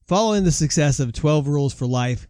[0.07, 2.27] following the success of 12 Rules for Life,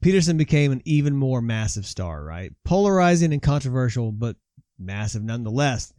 [0.00, 2.52] Peterson became an even more massive star, right?
[2.64, 4.36] Polarizing and controversial, but
[4.78, 5.92] massive nonetheless.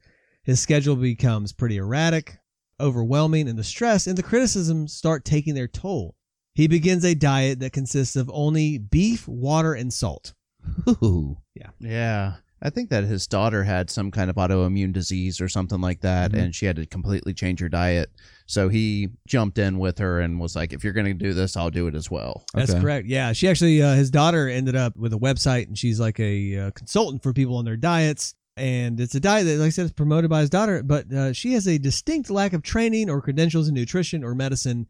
[0.43, 2.37] His schedule becomes pretty erratic,
[2.79, 6.15] overwhelming, and the stress and the criticisms start taking their toll.
[6.55, 10.33] He begins a diet that consists of only beef, water, and salt.
[11.03, 11.37] Ooh.
[11.55, 11.69] Yeah.
[11.79, 12.33] Yeah.
[12.61, 16.33] I think that his daughter had some kind of autoimmune disease or something like that,
[16.33, 16.39] Mhm.
[16.43, 18.11] and she had to completely change her diet.
[18.47, 21.55] So he jumped in with her and was like, "If you're going to do this,
[21.55, 22.81] I'll do it as well." That's Okay.
[22.81, 23.07] correct.
[23.07, 26.57] Yeah, she actually, uh, his daughter ended up with a website, and she's like a
[26.57, 28.33] uh, consultant for people on their diets.
[28.59, 31.33] And it's a diet that, like I said, is promoted by his daughter, but uh,
[31.33, 34.87] she has a distinct lack of training or credentials in nutrition or medicine.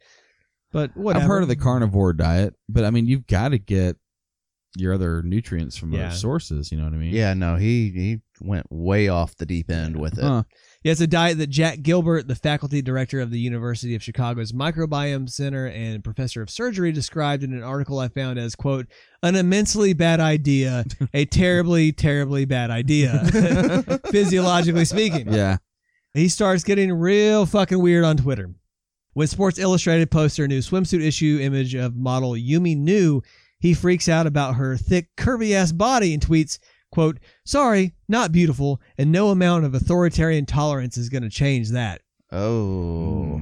[0.72, 1.24] But whatever.
[1.24, 3.96] I've heard of the carnivore diet, but I mean, you've got to get
[4.76, 6.08] your other nutrients from Yeah.
[6.08, 6.72] other sources.
[6.72, 7.14] You know what I mean?
[7.14, 10.24] Yeah, no, he he went way off the deep end with it.
[10.24, 10.44] Huh.
[10.84, 14.54] Yeah, it's a diet that Jack Gilbert, the faculty director of the University of Chicago's
[14.54, 18.88] Microbiome Center and professor of surgery, described in an article I found as, quote,
[19.22, 23.26] an immensely bad idea, a terribly, terribly bad idea,
[24.10, 25.34] physiologically speaking.
[25.34, 25.58] Yeah.
[26.14, 28.50] He starts getting real fucking weird on Twitter.
[29.14, 33.22] When Sports Illustrated posts their new swimsuit issue image of model Yumi Nu,
[33.60, 36.58] he freaks out about her thick, curvy ass body and tweets,
[36.92, 42.02] quote, sorry, not beautiful, and no amount of authoritarian tolerance is going to change that.
[42.32, 43.42] Oh.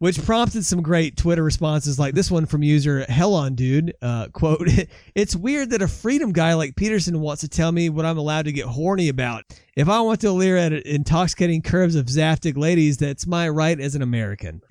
[0.00, 3.94] Which prompted some great Twitter responses like this one from user Hell on Dude.
[4.00, 4.68] Uh, quote,
[5.16, 8.44] It's weird that a freedom guy like Peterson wants to tell me what I'm allowed
[8.44, 9.42] to get horny about.
[9.74, 13.96] If I want to leer at intoxicating curves of Zaftig ladies, that's my right as
[13.96, 14.60] an American.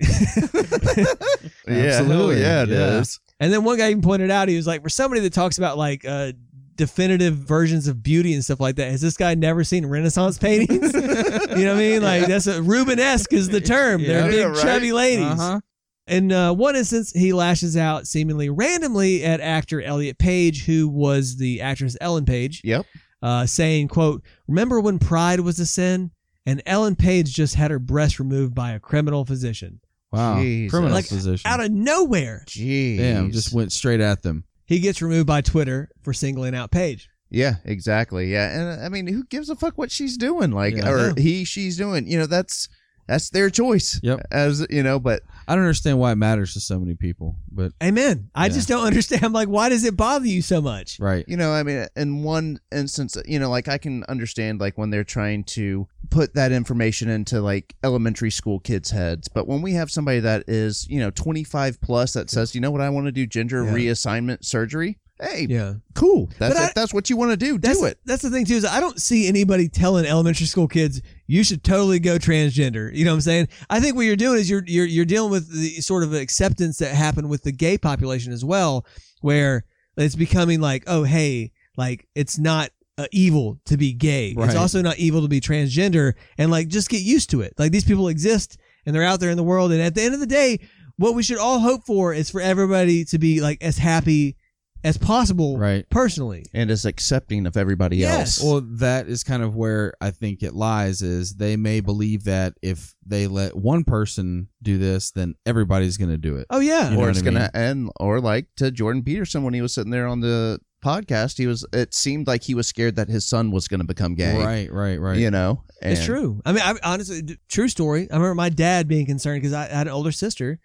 [1.66, 2.40] Yeah, Absolutely.
[2.40, 3.00] yeah, it Yeah.
[3.00, 3.20] is.
[3.40, 5.76] And then one guy even pointed out, he was like, for somebody that talks about
[5.76, 6.32] like uh,
[6.78, 10.94] definitive versions of beauty and stuff like that, has this guy never seen Renaissance paintings?
[10.94, 12.02] you know what I mean?
[12.02, 14.02] Like that's a Rubenesque is the term.
[14.02, 14.56] They're big Yeah, right.
[14.58, 15.26] chubby ladies.
[15.26, 15.60] Uh-huh.
[16.06, 21.36] In uh, one instance, he lashes out seemingly randomly at actor Elliot Page, who was
[21.36, 22.86] the actress Ellen Page, Yep.
[23.20, 26.10] uh, saying, "quote Remember when pride was a sin?"
[26.46, 29.80] And Ellen Page just had her breast removed by a criminal physician
[30.10, 30.40] Wow.
[30.40, 30.70] Jesus.
[30.70, 31.46] Criminal Like, position.
[31.46, 32.42] out of nowhere.
[32.48, 32.96] Jeez.
[32.96, 34.44] Damn, just went straight at them.
[34.68, 37.08] He gets removed by Twitter for singling out Page.
[37.30, 38.30] Yeah, exactly.
[38.30, 40.50] Yeah, and I mean, who gives a fuck what she's doing?
[40.50, 40.88] Like, Yeah.
[40.90, 42.06] or he, she's doing.
[42.06, 42.68] You know, that's
[43.08, 43.98] that's their choice.
[44.02, 44.26] Yep.
[44.30, 47.72] As you know, but I don't understand why it matters to so many people, but
[47.82, 48.30] Amen.
[48.34, 48.52] I Yeah.
[48.52, 49.32] just don't understand.
[49.32, 51.00] Like, why does it bother you so much?
[51.00, 51.24] right.
[51.26, 54.90] you know, I mean, in one instance, you know, like I can understand like when
[54.90, 59.72] they're trying to put that information into like elementary school kids' heads, but when we
[59.72, 62.90] have somebody that is, you know, twenty five plus that says, you know what, I
[62.90, 63.72] want to do gender Yeah.
[63.72, 64.98] reassignment surgery.
[65.20, 65.74] Hey, Yeah.
[65.94, 66.30] cool.
[66.38, 67.58] That's I- that's what you want to do.
[67.58, 67.98] Do it.
[68.04, 71.64] That's the thing too is I don't see anybody telling elementary school kids you should
[71.64, 72.94] totally go transgender.
[72.94, 73.48] You know what I'm saying?
[73.68, 76.78] I think what you're doing is you're you're you're dealing with the sort of acceptance
[76.78, 78.86] that happened with the gay population as well,
[79.20, 79.64] where
[79.96, 84.34] it's becoming like, oh hey, like it's not uh, evil to be gay.
[84.36, 84.46] Right.
[84.46, 87.54] It's also not evil to be transgender, and like just get used to it.
[87.58, 90.14] Like these people exist and they're out there in the world, and at the end
[90.14, 90.60] of the day,
[90.96, 94.36] what we should all hope for is for everybody to be like as happy
[94.84, 95.88] as possible, Right.
[95.90, 98.40] Personally, And is accepting of everybody Yes.
[98.40, 98.42] else.
[98.42, 102.54] Well, that is kind of where I think it lies is they may believe that
[102.62, 106.46] if they let one person do this, then everybody's going to do it.
[106.50, 109.42] oh yeah, You know or what it's I gonna end or like to Jordan Peterson
[109.42, 112.68] when he was sitting there on the podcast, he was it seemed like he was
[112.68, 114.36] scared that his son was gonna become gay.
[114.38, 115.18] Right, right, right.
[115.18, 115.64] You know?
[115.82, 116.40] It's true.
[116.44, 118.08] I mean, I, honestly, d- true story.
[118.10, 120.58] I remember my dad being concerned because I had an older sister,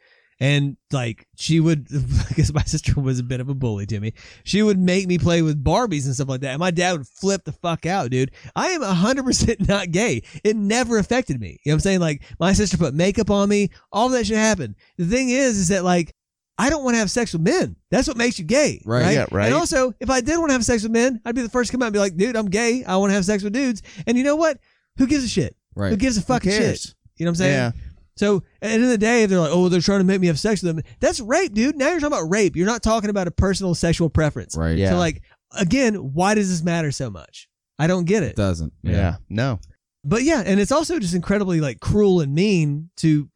[0.43, 1.87] and like she would,
[2.27, 4.13] because my sister was a bit of a bully to me.
[4.43, 7.07] She would make me play with Barbies and stuff like that, and my dad would
[7.07, 8.31] flip the fuck out, dude.
[8.53, 10.21] I am hundred percent not gay.
[10.43, 11.61] It never affected me.
[11.63, 11.99] You know what I'm saying?
[12.01, 13.69] Like my sister put makeup on me.
[13.93, 14.75] All that should happen.
[14.97, 16.13] The thing is, is that like.
[16.55, 17.75] I don't want to have sex with men.
[17.89, 18.79] That's what makes you gay.
[18.85, 19.01] Right.
[19.01, 19.13] Right.
[19.13, 19.47] Yeah, right.
[19.47, 21.71] And also, if I did want to have sex with men, I'd be the first
[21.71, 22.83] to come out and be like, dude, I'm gay.
[22.83, 23.81] I want to have sex with dudes.
[24.05, 24.59] And you know what?
[24.99, 25.55] Who gives a shit?
[25.75, 25.89] Right.
[25.89, 26.93] Who gives a fucking shit?
[27.17, 27.53] You know what I'm saying?
[27.53, 27.71] Yeah.
[28.15, 30.21] So at the end of the day, if they're like, oh, they're trying to make
[30.21, 31.75] me have sex with them, that's rape, dude.
[31.77, 32.55] Now you're talking about rape.
[32.55, 34.55] You're not talking about a personal sexual preference.
[34.55, 34.77] Right.
[34.77, 34.91] Yeah.
[34.91, 37.47] So like, again, why does this matter so much?
[37.79, 38.35] I don't get It it.
[38.35, 38.71] doesn't.
[38.83, 39.15] Yeah.
[39.29, 39.59] No.
[40.05, 43.29] But yeah, and it's also just incredibly like cruel and mean to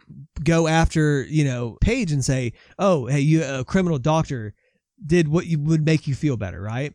[0.44, 4.54] go after, you know, Page and say, "Oh, hey, you a criminal doctor
[5.06, 6.94] did what you would make you feel better, right?"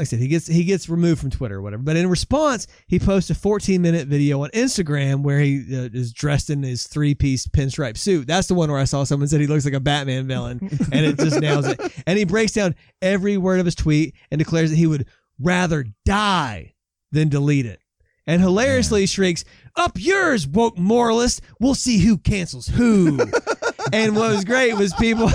[0.00, 1.82] Like I said, he gets he gets removed from Twitter or whatever.
[1.82, 6.10] But in response, he posts a 14 minute video on Instagram where he uh, is
[6.10, 8.26] dressed in his three piece pinstripe suit.
[8.26, 10.58] That's the one where I saw someone said he looks like a Batman villain,
[10.90, 11.78] and it just nails it.
[12.06, 15.06] And he breaks down every word of his tweet and declares that he would
[15.38, 16.72] rather die
[17.12, 17.80] than delete it.
[18.26, 19.44] And hilariously shrieks,
[19.76, 21.42] Up yours, woke moralist.
[21.60, 23.18] We'll see who cancels who.
[23.92, 25.28] and what was great was people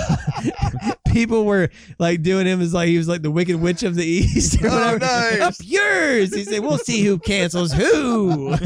[1.16, 4.04] people were like doing him as like he was like the wicked witch of the
[4.04, 4.62] east.
[4.62, 5.40] or Oh, nice.
[5.40, 6.34] Up yours.
[6.34, 8.54] He said, We'll see who cancels who.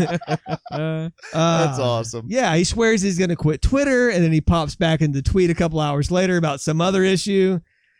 [0.73, 2.27] Uh, That's awesome.
[2.29, 5.51] Yeah, he swears he's going to quit Twitter, and then he pops back into tweet
[5.51, 7.59] a couple hours later about some other issue.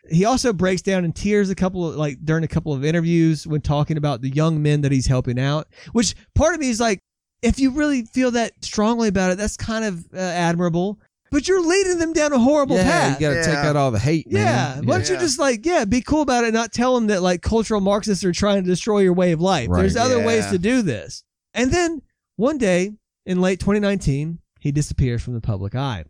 [0.09, 3.45] He also breaks down in tears a couple of like during a couple of interviews
[3.45, 5.67] when talking about the young men that he's helping out.
[5.91, 6.99] Which part of me is like,
[7.41, 10.99] if you really feel that strongly about it, that's kind of uh, admirable.
[11.31, 13.21] But you're leading them down a horrible yeah, path.
[13.21, 14.85] you got to take out all the hate, Yeah, man.
[14.85, 17.21] why don't you just like yeah, be cool about it, and not tell them that
[17.21, 19.69] like cultural Marxists are trying to destroy your way of life.
[19.69, 19.79] Right.
[19.81, 21.23] There's other ways to do this.
[21.53, 22.01] And then
[22.35, 22.91] one day
[23.25, 26.03] in late 2019, he disappears from the public eye.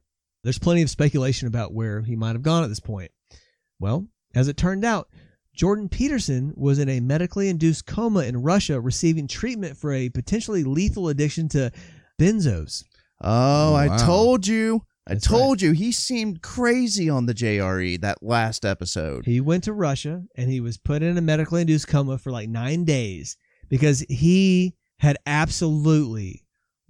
[0.44, 3.12] There's plenty of speculation about where he might have gone at this point.
[3.80, 5.08] Well, as it turned out,
[5.54, 10.64] Jordan Peterson was in a medically induced coma in Russia receiving treatment for a potentially
[10.64, 11.72] lethal addiction to
[12.20, 12.84] benzos.
[13.22, 13.98] Oh, I Wow.
[13.98, 14.84] told you.
[15.12, 15.74] I That's told you.
[15.74, 19.26] He seemed crazy on the JRE that last episode.
[19.26, 22.48] He went to Russia and he was put in a medically induced coma for like
[22.48, 23.36] nine days
[23.68, 26.46] because he had absolutely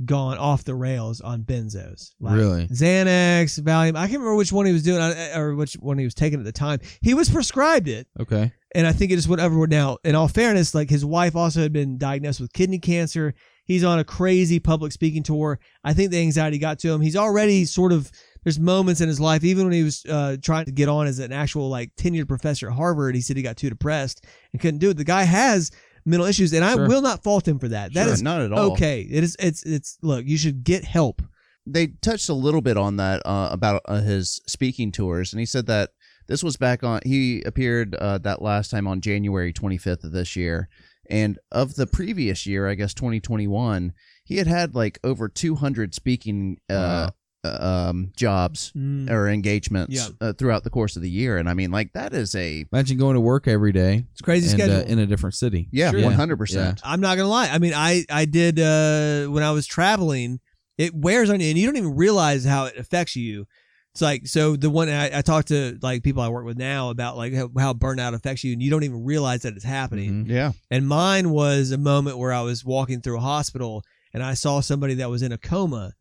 [0.06, 2.12] gone off the rails on benzos.
[2.20, 2.68] Like Really?
[2.68, 3.96] Xanax, Valium.
[3.96, 6.38] I can't remember which one he was doing uh, or which one he was taking
[6.38, 6.80] at the time.
[7.02, 8.08] He was prescribed it.
[8.20, 8.52] Okay.
[8.76, 9.68] and I think it just went everywhere.
[9.68, 13.34] Now, in all fairness, like his wife also had been diagnosed with kidney cancer.
[13.72, 15.60] He's on a crazy public speaking tour.
[15.84, 17.02] I think the anxiety got to him.
[17.02, 18.12] He's already sort of
[18.44, 21.20] there's moments in his life, even when he was uh, trying to get on as
[21.20, 24.80] an actual like tenured professor at Harvard, he said he got too depressed and couldn't
[24.80, 24.98] do it.
[24.98, 25.72] The guy has
[26.06, 26.88] mental issues, and I Sure.
[26.88, 27.94] will not fault him for that.
[27.94, 28.72] That Sure, is not at all.
[28.74, 29.02] okay.
[29.02, 29.36] It is.
[29.40, 29.64] It's.
[29.64, 29.98] It's.
[30.02, 31.22] Look, you should get help.
[31.68, 35.46] They touched a little bit on that uh, about uh, his speaking tours, and he
[35.46, 35.92] said that
[36.28, 37.02] this was back on.
[37.06, 40.68] He appeared uh, that last time on January 25th of this year,
[41.12, 43.94] and of the previous year, I guess 2021,
[44.24, 47.12] he had had like over 200 speaking uh,
[47.44, 49.10] uh, um, jobs Mm.
[49.10, 50.08] or engagements Yeah.
[50.22, 52.98] uh, throughout the course of the year, and I mean, like that is a Imagine
[52.98, 54.78] going to work every day It's a crazy and, schedule.
[54.78, 55.68] uh, in a different city.
[55.72, 56.02] yeah, Sure.
[56.04, 56.38] 100.
[56.38, 57.50] percent I'm not gonna lie.
[57.50, 60.40] I mean, I I did uh when I was traveling.
[60.78, 63.46] It wears on you, and you don't even realize how it affects you.
[63.94, 66.92] It's like so the one I, I talk to like people I work with now
[66.92, 70.26] about like how, how burnout affects you, and you don't even realize that it's happening.
[70.26, 70.30] Mhm.
[70.30, 74.34] Yeah, And mine was a moment where I was walking through a hospital and I
[74.34, 75.94] saw somebody that was in a coma,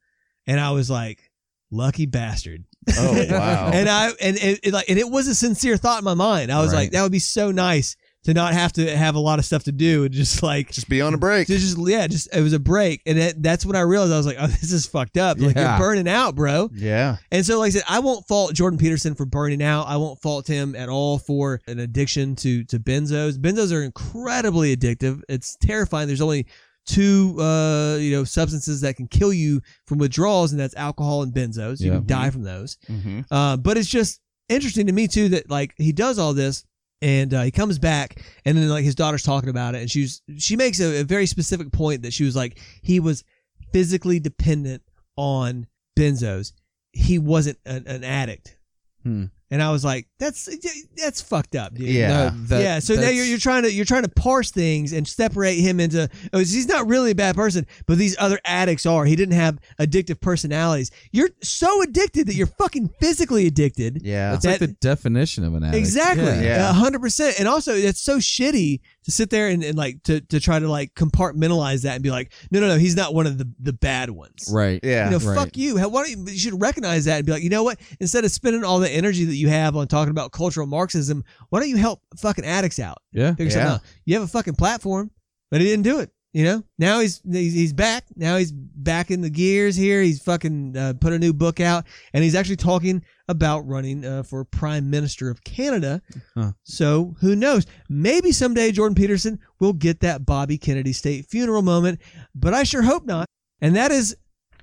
[0.47, 1.31] and I was like,
[1.73, 2.65] "Lucky bastard."
[2.97, 3.71] Oh, wow.
[3.75, 6.53] and I and it, it like and it was a sincere thought in my mind.
[6.53, 6.79] I was Right.
[6.83, 9.65] like, "That would be so nice to not have to have a lot of stuff
[9.65, 11.49] to do and just like just be on a break.
[11.49, 14.27] just yeah, just it was a break, and it, that's when I realized I was
[14.27, 15.39] like, oh, this is fucked up.
[15.41, 15.71] Like Yeah.
[15.71, 16.69] you're burning out, bro.
[16.75, 19.87] Yeah, And so, like I said, I won't fault Jordan Peterson for burning out.
[19.89, 23.39] I won't fault him at all for an addiction to to benzos.
[23.39, 25.23] Benzos are incredibly addictive.
[25.29, 26.07] It's terrifying.
[26.07, 26.47] There's only
[26.87, 31.33] two uh you know substances that can kill you from withdrawals, and that's alcohol and
[31.33, 31.81] benzos.
[31.81, 31.99] You Yeah.
[31.99, 32.77] can die from those.
[32.87, 36.65] hmm Uh, but it's just interesting to me too that like he does all this
[37.03, 40.23] and uh, he comes back and then like his daughter's talking about it and she's
[40.37, 43.25] she makes a, a very specific point that she was like he was
[43.73, 44.83] physically dependent
[45.17, 45.67] on
[45.99, 46.53] benzos
[46.93, 48.57] he wasn't an, an addict
[49.03, 49.27] Hmm.
[49.51, 50.49] And i was like that's
[50.97, 52.09] that's fucked up dude Yeah.
[52.09, 55.07] No, that- yeah, so now you're, you're trying to you're trying to parse things and
[55.09, 59.05] separate him into oh he's not really a bad person, but these other addicts are.
[59.05, 60.91] He didn't have addictive personalities.
[61.13, 64.03] You're so addicted that you're fucking physically addicted.
[64.05, 64.33] yeah.
[64.33, 65.79] That's like the definition of an addict.
[65.79, 66.41] Exactly, Yeah.
[66.43, 66.71] Yeah.
[66.71, 67.39] a hundred percent.
[67.41, 70.69] And also, it's so shitty to sit there and, and like to, to try to
[70.69, 73.73] like compartmentalize that and be like, no, no, no, he's not one of the the
[73.73, 74.49] bad ones.
[74.53, 74.81] Right.
[74.83, 75.07] Yeah.
[75.11, 75.37] You know, right.
[75.37, 75.77] fuck you.
[75.79, 77.79] How- Why don't you, you should recognize that and be like, you know what?
[78.01, 81.61] Instead of spending all the energy that you have on talking about cultural Marxism, why
[81.61, 82.99] don't you help fucking addicts out?
[83.13, 83.35] Yeah.
[83.35, 83.75] Figure something Yeah.
[83.75, 83.81] out.
[84.05, 85.11] You have a fucking platform,
[85.51, 86.11] but he didn't do it.
[86.33, 88.05] You know, now he's he's, he's back.
[88.15, 90.01] Now he's back in the gears here.
[90.01, 94.23] He's fucking uh, put a new book out, and he's actually talking about running uh,
[94.23, 96.01] for prime minister of Canada.
[96.37, 96.53] Huh.
[96.63, 97.67] So who knows?
[97.89, 102.01] Maybe someday Jordan Peterson will get that Bobby Kennedy state funeral moment,
[102.37, 103.27] but I sure hope not.
[103.61, 104.17] And that is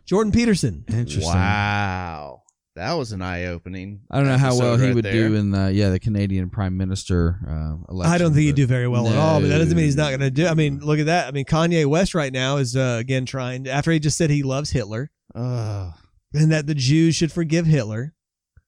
[0.06, 0.86] Jordan Peterson.
[0.88, 1.24] Interesting.
[1.34, 2.44] Wow,
[2.78, 4.02] that was an eye opening.
[4.10, 7.40] I don't know how well he would do in the yeah the Canadian Prime Minister
[7.48, 8.14] uh, election.
[8.14, 10.10] I don't think he'd do very well at all, but that doesn't mean he's not
[10.10, 10.48] going to do.
[10.48, 11.28] I mean, look at that.
[11.28, 14.44] I mean, Kanye West right now is uh, again trying after he just said he
[14.44, 15.94] loves Hitler Ugh.
[16.34, 18.14] and that the Jews should forgive Hitler.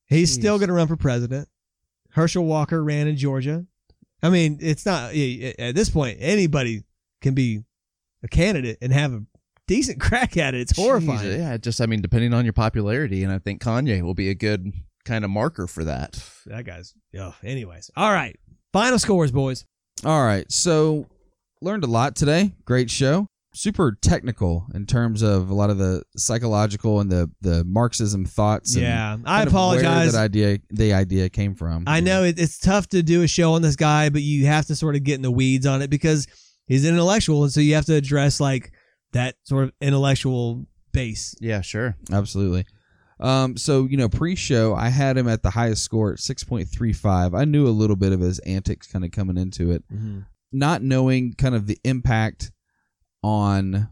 [0.08, 0.40] He's Jeez.
[0.40, 1.48] still going to run for president.
[2.12, 3.66] Herschel Walker ran in Georgia.
[4.22, 6.84] I mean, it's not at this point anybody
[7.22, 7.64] can be
[8.24, 9.22] a candidate and have a
[9.70, 10.60] decent crack at it.
[10.62, 11.20] It's horrifying.
[11.20, 14.30] Jeez, yeah, just I mean, depending on your popularity, and I think Kanye will be
[14.30, 14.74] a good
[15.06, 16.22] kind of marker for that.
[16.48, 16.94] That guy's.
[17.14, 17.32] Yeah.
[17.44, 18.38] anyways, all right.
[18.74, 19.66] Final scores, boys.
[20.04, 21.06] All right, so
[21.62, 22.54] learned a lot today.
[22.66, 23.28] Great show.
[23.52, 28.76] Super technical in terms of a lot of the psychological and the the Marxism thoughts.
[28.76, 30.14] and Yeah, I kind of where apologize.
[30.14, 31.86] that idea the idea came from.
[31.88, 34.68] I know it, it's tough to do a show on this guy, but you have
[34.68, 36.28] to sort of get in the weeds on it because
[36.68, 38.72] he's an intellectual, and so you have to address like
[39.14, 41.36] that sort of intellectual base.
[41.40, 41.96] Yeah, sure.
[42.12, 42.66] Absolutely.
[43.20, 46.70] Um, so you know, pre-show, I had him at the highest score at six point
[46.70, 47.34] three five.
[47.34, 49.84] I knew a little bit of his antics kind of coming into it,
[50.52, 52.52] not knowing kind of the impact
[53.24, 53.90] on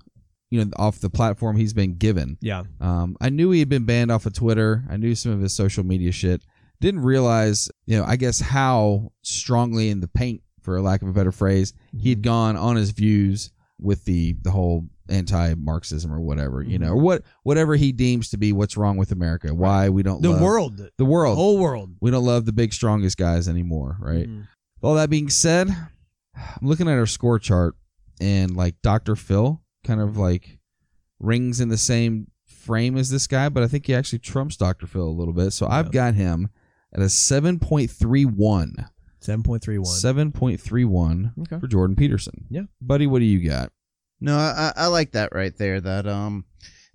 [0.49, 2.37] you know off the platform he's been given.
[2.41, 4.85] Yeah, Um, I knew he had been banned off of Twitter.
[4.89, 6.41] I knew some of his social media shit.
[6.79, 11.13] Didn't realize, you know, I guess how strongly in the paint, for lack of a
[11.13, 16.77] better phrase, he'd gone on his views with the the whole anti-Marxism or whatever, you
[16.79, 20.21] know, or what whatever he deems to be what's wrong with America, why we don't
[20.21, 21.95] the love world, the world, the world, whole world.
[22.01, 24.27] we don't love the big strongest guys anymore, right?
[24.27, 24.47] Mhm.
[24.81, 25.69] All that being said,
[26.35, 27.75] I'm looking at our score chart
[28.21, 29.15] and like Dr.
[29.15, 30.59] Phil kind of like
[31.19, 34.85] rings in the same frame as this guy, but I think he actually trumps Dr.
[34.87, 35.51] Phil a little bit.
[35.51, 36.49] So I've got him
[36.93, 38.85] at a 7.31.
[39.19, 39.85] 7.31.
[39.85, 41.59] 7.31 Okay.
[41.59, 42.45] for Jordan Peterson.
[42.49, 42.63] Yeah.
[42.81, 43.71] Buddy, what do you got?
[44.19, 45.79] No, I, I like that right there.
[45.81, 46.45] That um,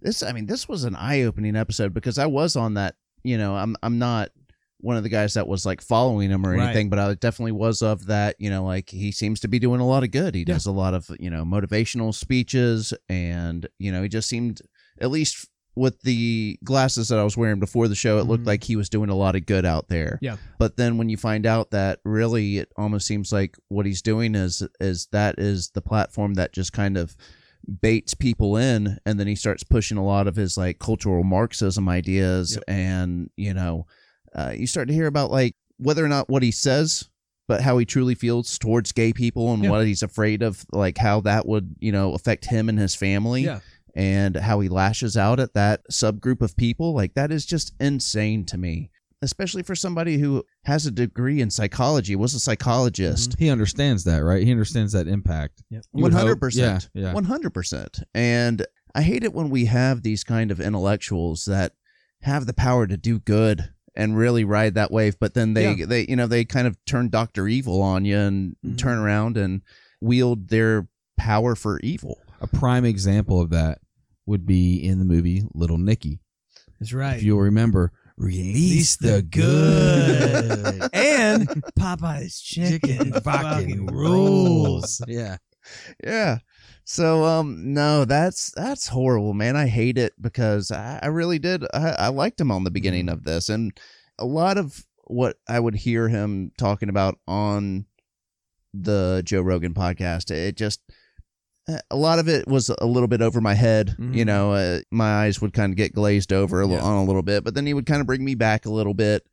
[0.00, 2.96] this I mean, this was an eye opening episode because I was on that.
[3.24, 4.30] You know, I'm I'm not
[4.78, 6.64] one of the guys that was like following him or Right.
[6.64, 8.34] anything, but I definitely was of that.
[8.40, 10.34] You know, like he seems to be doing a lot of good.
[10.34, 10.54] He Yeah.
[10.54, 14.60] does a lot of you know motivational speeches, and you know he just seemed
[15.00, 18.48] at least with the glasses that I was wearing before the show, it looked Mhm.
[18.48, 20.18] like he was doing a lot of good out there.
[20.20, 20.36] Yeah.
[20.58, 24.34] But then when you find out that really it almost seems like what he's doing
[24.34, 27.16] is is that is the platform that just kind of
[27.80, 31.88] baits people in and then he starts pushing a lot of his like cultural marxism
[31.88, 32.64] ideas Yep.
[32.66, 33.86] and you know
[34.34, 37.08] uh, you start to hear about like whether or not what he says
[37.46, 39.70] but how he truly feels towards gay people and Yeah.
[39.70, 43.42] what he's afraid of like how that would you know affect him and his family
[43.44, 43.60] Yeah.
[43.94, 48.44] And how he lashes out at that subgroup of people like that is just insane
[48.46, 48.90] to me
[49.24, 54.24] especially for somebody who has a degree in psychology was a psychologist He understands that,
[54.24, 54.42] right?
[54.44, 55.62] He understands that impact.
[55.70, 55.84] Yep.
[55.94, 56.18] You would hope.
[56.18, 56.88] One hundred percent.
[56.92, 57.12] Yeah, yeah.
[57.12, 58.00] One hundred percent.
[58.14, 58.66] And
[58.96, 61.74] I hate it when we have these kind of intellectuals that
[62.22, 65.86] have the power to do good and really ride that wave, but then they Yeah.
[65.86, 68.76] they you know they kind of turn Doctor Evil on you and Mhm.
[68.76, 69.62] turn around and
[70.00, 72.18] wield their power for evil.
[72.40, 73.78] A prime example of that
[74.26, 76.20] would be in the movie Little Nicky.
[76.78, 77.16] That's right.
[77.16, 80.88] If you'll remember, release the good.
[80.92, 85.00] and Popeye's chicken fucking rules.
[85.06, 85.36] Yeah.
[86.02, 86.38] Yeah.
[86.84, 89.56] So um no, that's that's horrible, man.
[89.56, 93.08] I hate it because I, I really did I, I liked him on the beginning
[93.08, 93.78] of this and
[94.18, 97.86] a lot of what I would hear him talking about on
[98.74, 100.80] the Joe Rogan podcast, it just
[101.90, 103.94] a lot of it was a little bit over my head.
[103.98, 104.26] You Mhm.
[104.26, 106.82] know, uh, my eyes would kind of get glazed over a li- Yeah.
[106.82, 108.94] on a little bit, but then he would kind of bring me back a little
[108.94, 109.24] bit.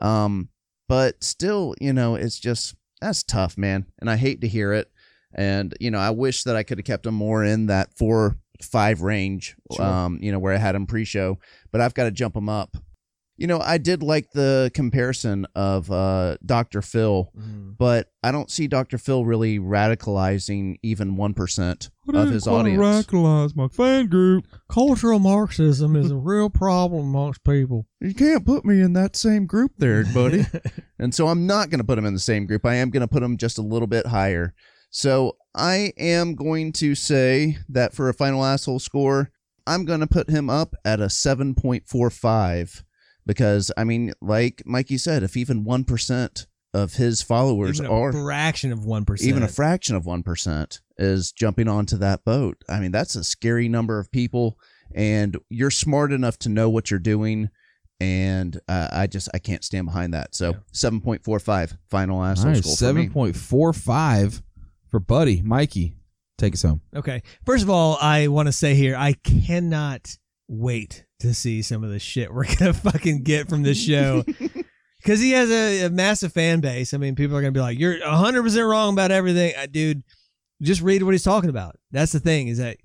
[0.00, 0.48] Um,
[0.88, 4.90] but still, you know, it's just that's tough, man, and I hate to hear it.
[5.34, 8.36] And you know, I wish that I could have kept him more in that four
[8.60, 9.56] five range.
[9.74, 9.84] Sure.
[9.84, 11.38] Um, you know, where I had him pre-show,
[11.72, 12.76] but I've got to jump him up.
[13.42, 16.80] You know, I did like the comparison of uh, Dr.
[16.80, 17.28] Phil,
[17.76, 18.98] but I don't see Dr.
[18.98, 22.80] Phil really radicalizing even 1% of his audience.
[22.80, 24.46] radicalize my fan group.
[24.68, 27.88] Cultural Marxism is a real problem amongst people.
[28.00, 30.46] You can't put me in that same group there, buddy.
[31.00, 32.64] and so I'm not going to put him in the same group.
[32.64, 34.54] I am going to put him just a little bit higher.
[34.90, 39.32] So I am going to say that for a final asshole score,
[39.66, 42.84] I'm going to put him up at a 7.45
[43.26, 48.12] because, I mean, like Mikey said, if even 1% of his followers Even a are
[48.12, 49.28] fraction of one percent.
[49.28, 52.56] even a fraction of 1% is jumping onto that boat.
[52.68, 54.58] I mean, that's a scary number of people
[54.94, 57.50] and you're smart enough to know what you're doing
[58.00, 60.34] and uh, I just I can't stand behind that.
[60.34, 62.60] So, 7.45 final asshole Nice.
[62.62, 62.74] score.
[62.74, 64.42] Seven point four five
[64.90, 65.40] for Buddy.
[65.42, 65.94] Mikey,
[66.38, 66.80] take us home.
[66.96, 67.22] Okay.
[67.46, 70.16] First of all, I want to say here, I cannot
[70.48, 74.24] wait to see some of the shit we're gonna fucking get from this show.
[75.02, 76.94] Because he has a, a massive fan base.
[76.94, 80.04] I mean, people are gonna be like, "You're 100 percent wrong about everything, uh, dude."
[80.62, 81.74] Just read what he's talking about.
[81.90, 82.46] That's the thing.
[82.46, 82.76] Is that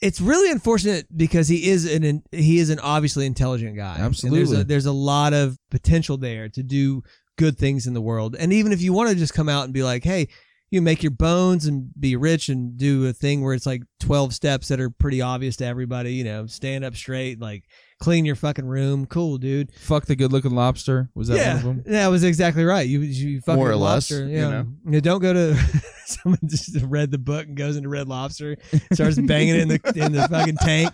[0.00, 3.96] it's really unfortunate because he is an he is an obviously intelligent guy.
[3.98, 4.38] Absolutely.
[4.38, 7.02] there's a, there's a lot of potential there to do
[7.36, 8.34] good things in the world.
[8.38, 10.28] And even if you want to just come out and be like, "Hey,
[10.70, 14.34] you make your bones and be rich and do a thing where it's like 12
[14.34, 17.64] steps that are pretty obvious to everybody, you know, stand up straight, like
[18.00, 19.06] clean your fucking room.
[19.06, 19.72] Cool, dude.
[19.72, 21.08] Fuck the good looking lobster.
[21.14, 21.82] Was that yeah, one of them?
[21.86, 22.86] Yeah, that was exactly right.
[22.86, 24.26] You you fucking More or less, lobster.
[24.26, 24.50] you Yeah.
[24.50, 24.66] know.
[24.90, 25.54] Yeah, don't go to
[26.06, 28.56] someone just read the book and goes into Red Lobster,
[28.92, 30.90] starts banging it in the in the fucking tank.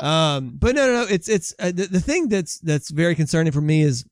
[0.00, 1.06] Um, but no, no, no.
[1.10, 4.04] It's it's uh, the, the thing that's that's very concerning for me is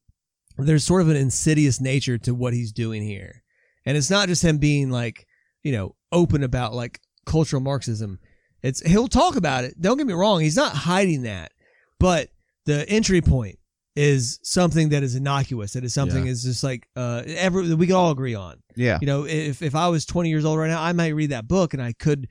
[0.58, 3.42] there's sort of an insidious nature to what he's doing here,
[3.86, 5.26] and it's not just him being like
[5.62, 8.18] you know open about like cultural Marxism.
[8.62, 9.80] It's he'll talk about it.
[9.80, 10.40] Don't get me wrong.
[10.40, 11.52] He's not hiding that,
[12.00, 12.28] but
[12.66, 13.58] the entry point
[13.94, 15.72] is something that is innocuous.
[15.72, 16.32] That is something Yeah.
[16.32, 18.56] is just like uh, every that we can all agree on.
[18.74, 18.98] Yeah.
[19.00, 21.48] You know, if if I was 20 years old right now, I might read that
[21.48, 22.28] book and I could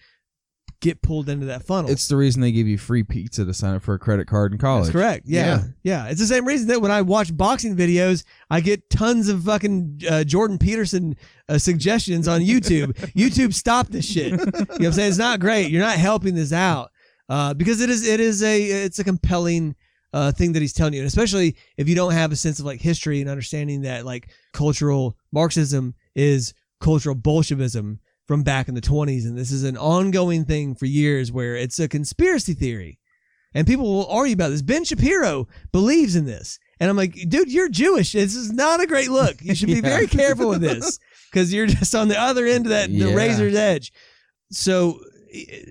[0.80, 1.90] get pulled into that funnel.
[1.90, 4.52] It's the reason they give you free pizza to sign up for a credit card
[4.52, 4.86] in college.
[4.86, 5.26] That's correct.
[5.26, 5.64] Yeah.
[5.84, 6.08] yeah.
[6.08, 10.02] It's the same reason that when I watch boxing videos, I get tons of fucking
[10.10, 11.16] uh, Jordan Peterson
[11.50, 12.94] uh, suggestions on YouTube.
[13.16, 14.32] YouTube, stop this shit.
[14.32, 15.10] You know what I'm saying?
[15.10, 15.70] It's not great.
[15.70, 16.92] You're not helping this out
[17.30, 19.76] uh, because it is it is a it's a compelling
[20.14, 22.66] uh, thing that he's telling you, and especially if you don't have a sense of
[22.66, 28.00] like history and understanding that like cultural Marxism is cultural Bolshevism.
[28.28, 29.26] From back in the 20s.
[29.26, 33.00] And this is an ongoing thing for years where it's a conspiracy theory.
[33.54, 34.62] And people will argue about this.
[34.62, 36.60] Ben Shapiro believes in this.
[36.80, 38.12] And I'm like, dude, you're Jewish.
[38.12, 39.38] This is not a great look.
[39.42, 39.82] You should be Yeah.
[39.82, 41.00] very careful with this
[41.32, 43.14] because you're just on the other end of that, the Yeah.
[43.16, 43.94] razor's edge.
[44.52, 45.00] So,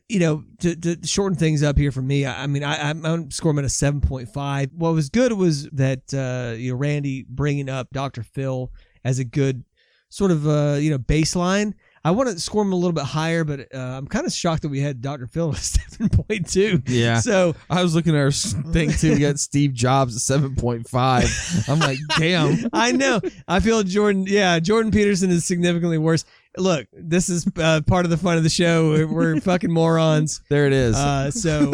[0.09, 3.05] you know, to, to shorten things up here for me, I, I mean, I, I'm,
[3.05, 4.73] I'm scoring at a 7.5.
[4.73, 8.23] What was good was that, uh, you know, Randy bringing up Dr.
[8.23, 8.71] Phil
[9.05, 9.63] as a good
[10.09, 11.75] sort of, uh, you know, baseline.
[12.05, 14.63] I want to score him a little bit higher, but uh, I'm kind of shocked
[14.63, 15.27] that we had Dr.
[15.27, 16.83] Phil at 7.2.
[16.87, 17.19] Yeah.
[17.21, 19.15] So, I was looking at our thing too.
[19.15, 21.25] We got Steve Jobs at seven point five.
[21.69, 22.69] I'm like, damn.
[22.73, 23.21] I know.
[23.49, 24.27] I feel Jordan.
[24.29, 26.25] Yeah, Jordan Peterson is significantly worse.
[26.57, 28.91] Look, this is uh, part of the fun of the show.
[28.91, 30.41] We're, we're fucking morons.
[30.51, 30.95] There it is.
[30.95, 31.73] Uh, so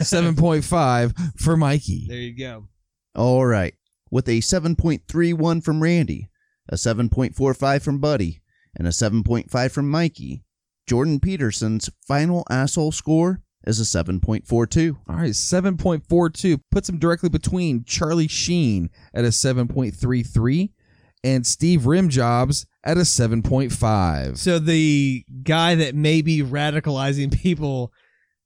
[0.00, 2.06] Seven point five for Mikey.
[2.08, 2.66] there you go.
[3.14, 3.74] All right.
[4.10, 6.28] With a 7.31 from Randy,
[6.68, 8.40] a 7.45 from Buddy,
[8.76, 10.42] and a 7.5 from Mikey,
[10.86, 14.96] Jordan Peterson's final asshole score is a 7.42.
[15.08, 19.66] All right, seven point four two puts him directly between Charlie Sheen at a seven
[19.66, 20.72] point three three,
[21.24, 24.38] and Steve Rimjobs at a seven point five.
[24.38, 27.92] So the guy that may be radicalizing people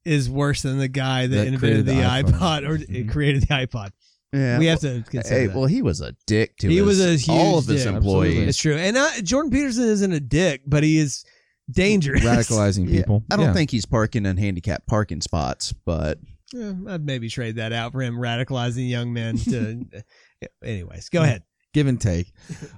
[0.06, 3.10] is worse than the guy that, That invented the, the iPod or Mhm.
[3.10, 3.90] created the iPod.
[4.32, 4.58] Yeah.
[4.58, 5.56] we have to consider Hey, that.
[5.56, 7.92] well, he was a dick to he his, was a huge all of his dick.
[7.94, 8.48] employees.
[8.48, 11.24] It's true, and uh, Jordan Peterson isn't a dick, but he is
[11.70, 12.22] dangerous.
[12.22, 13.24] Radicalizing Yeah, people.
[13.30, 13.52] I don't Yeah.
[13.54, 16.18] think he's parking in handicapped parking spots, but
[16.52, 19.36] Yeah, I'd maybe trade that out for him radicalizing young men.
[19.38, 19.84] To,
[20.64, 21.42] anyways, go ahead.
[21.74, 22.32] give and take.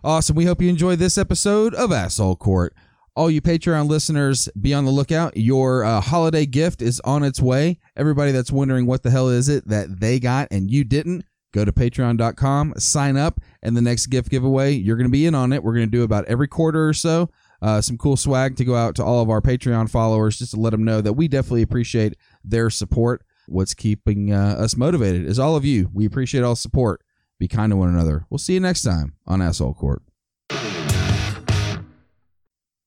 [0.05, 0.37] Awesome.
[0.37, 2.75] We hope you enjoyed this episode of Asshole Court.
[3.15, 5.37] All you Patreon listeners, be on the lookout.
[5.37, 7.79] Your uh, holiday gift is on its way.
[7.95, 11.65] Everybody that's wondering what the hell is it that they got and you didn't, go
[11.65, 15.53] to patreon.com, sign up, and the next gift giveaway, you're going to be in on
[15.53, 15.63] it.
[15.63, 17.31] We're going to do about every quarter or so.
[17.61, 20.61] Uh, some cool swag to go out to all of our Patreon followers just to
[20.61, 23.25] let them know that we definitely appreciate their support.
[23.47, 25.89] What's keeping uh, us motivated is all of you.
[25.93, 27.03] We appreciate all support.
[27.39, 28.27] Be kind to one another.
[28.31, 30.03] We'll see you next time on Asshole Court.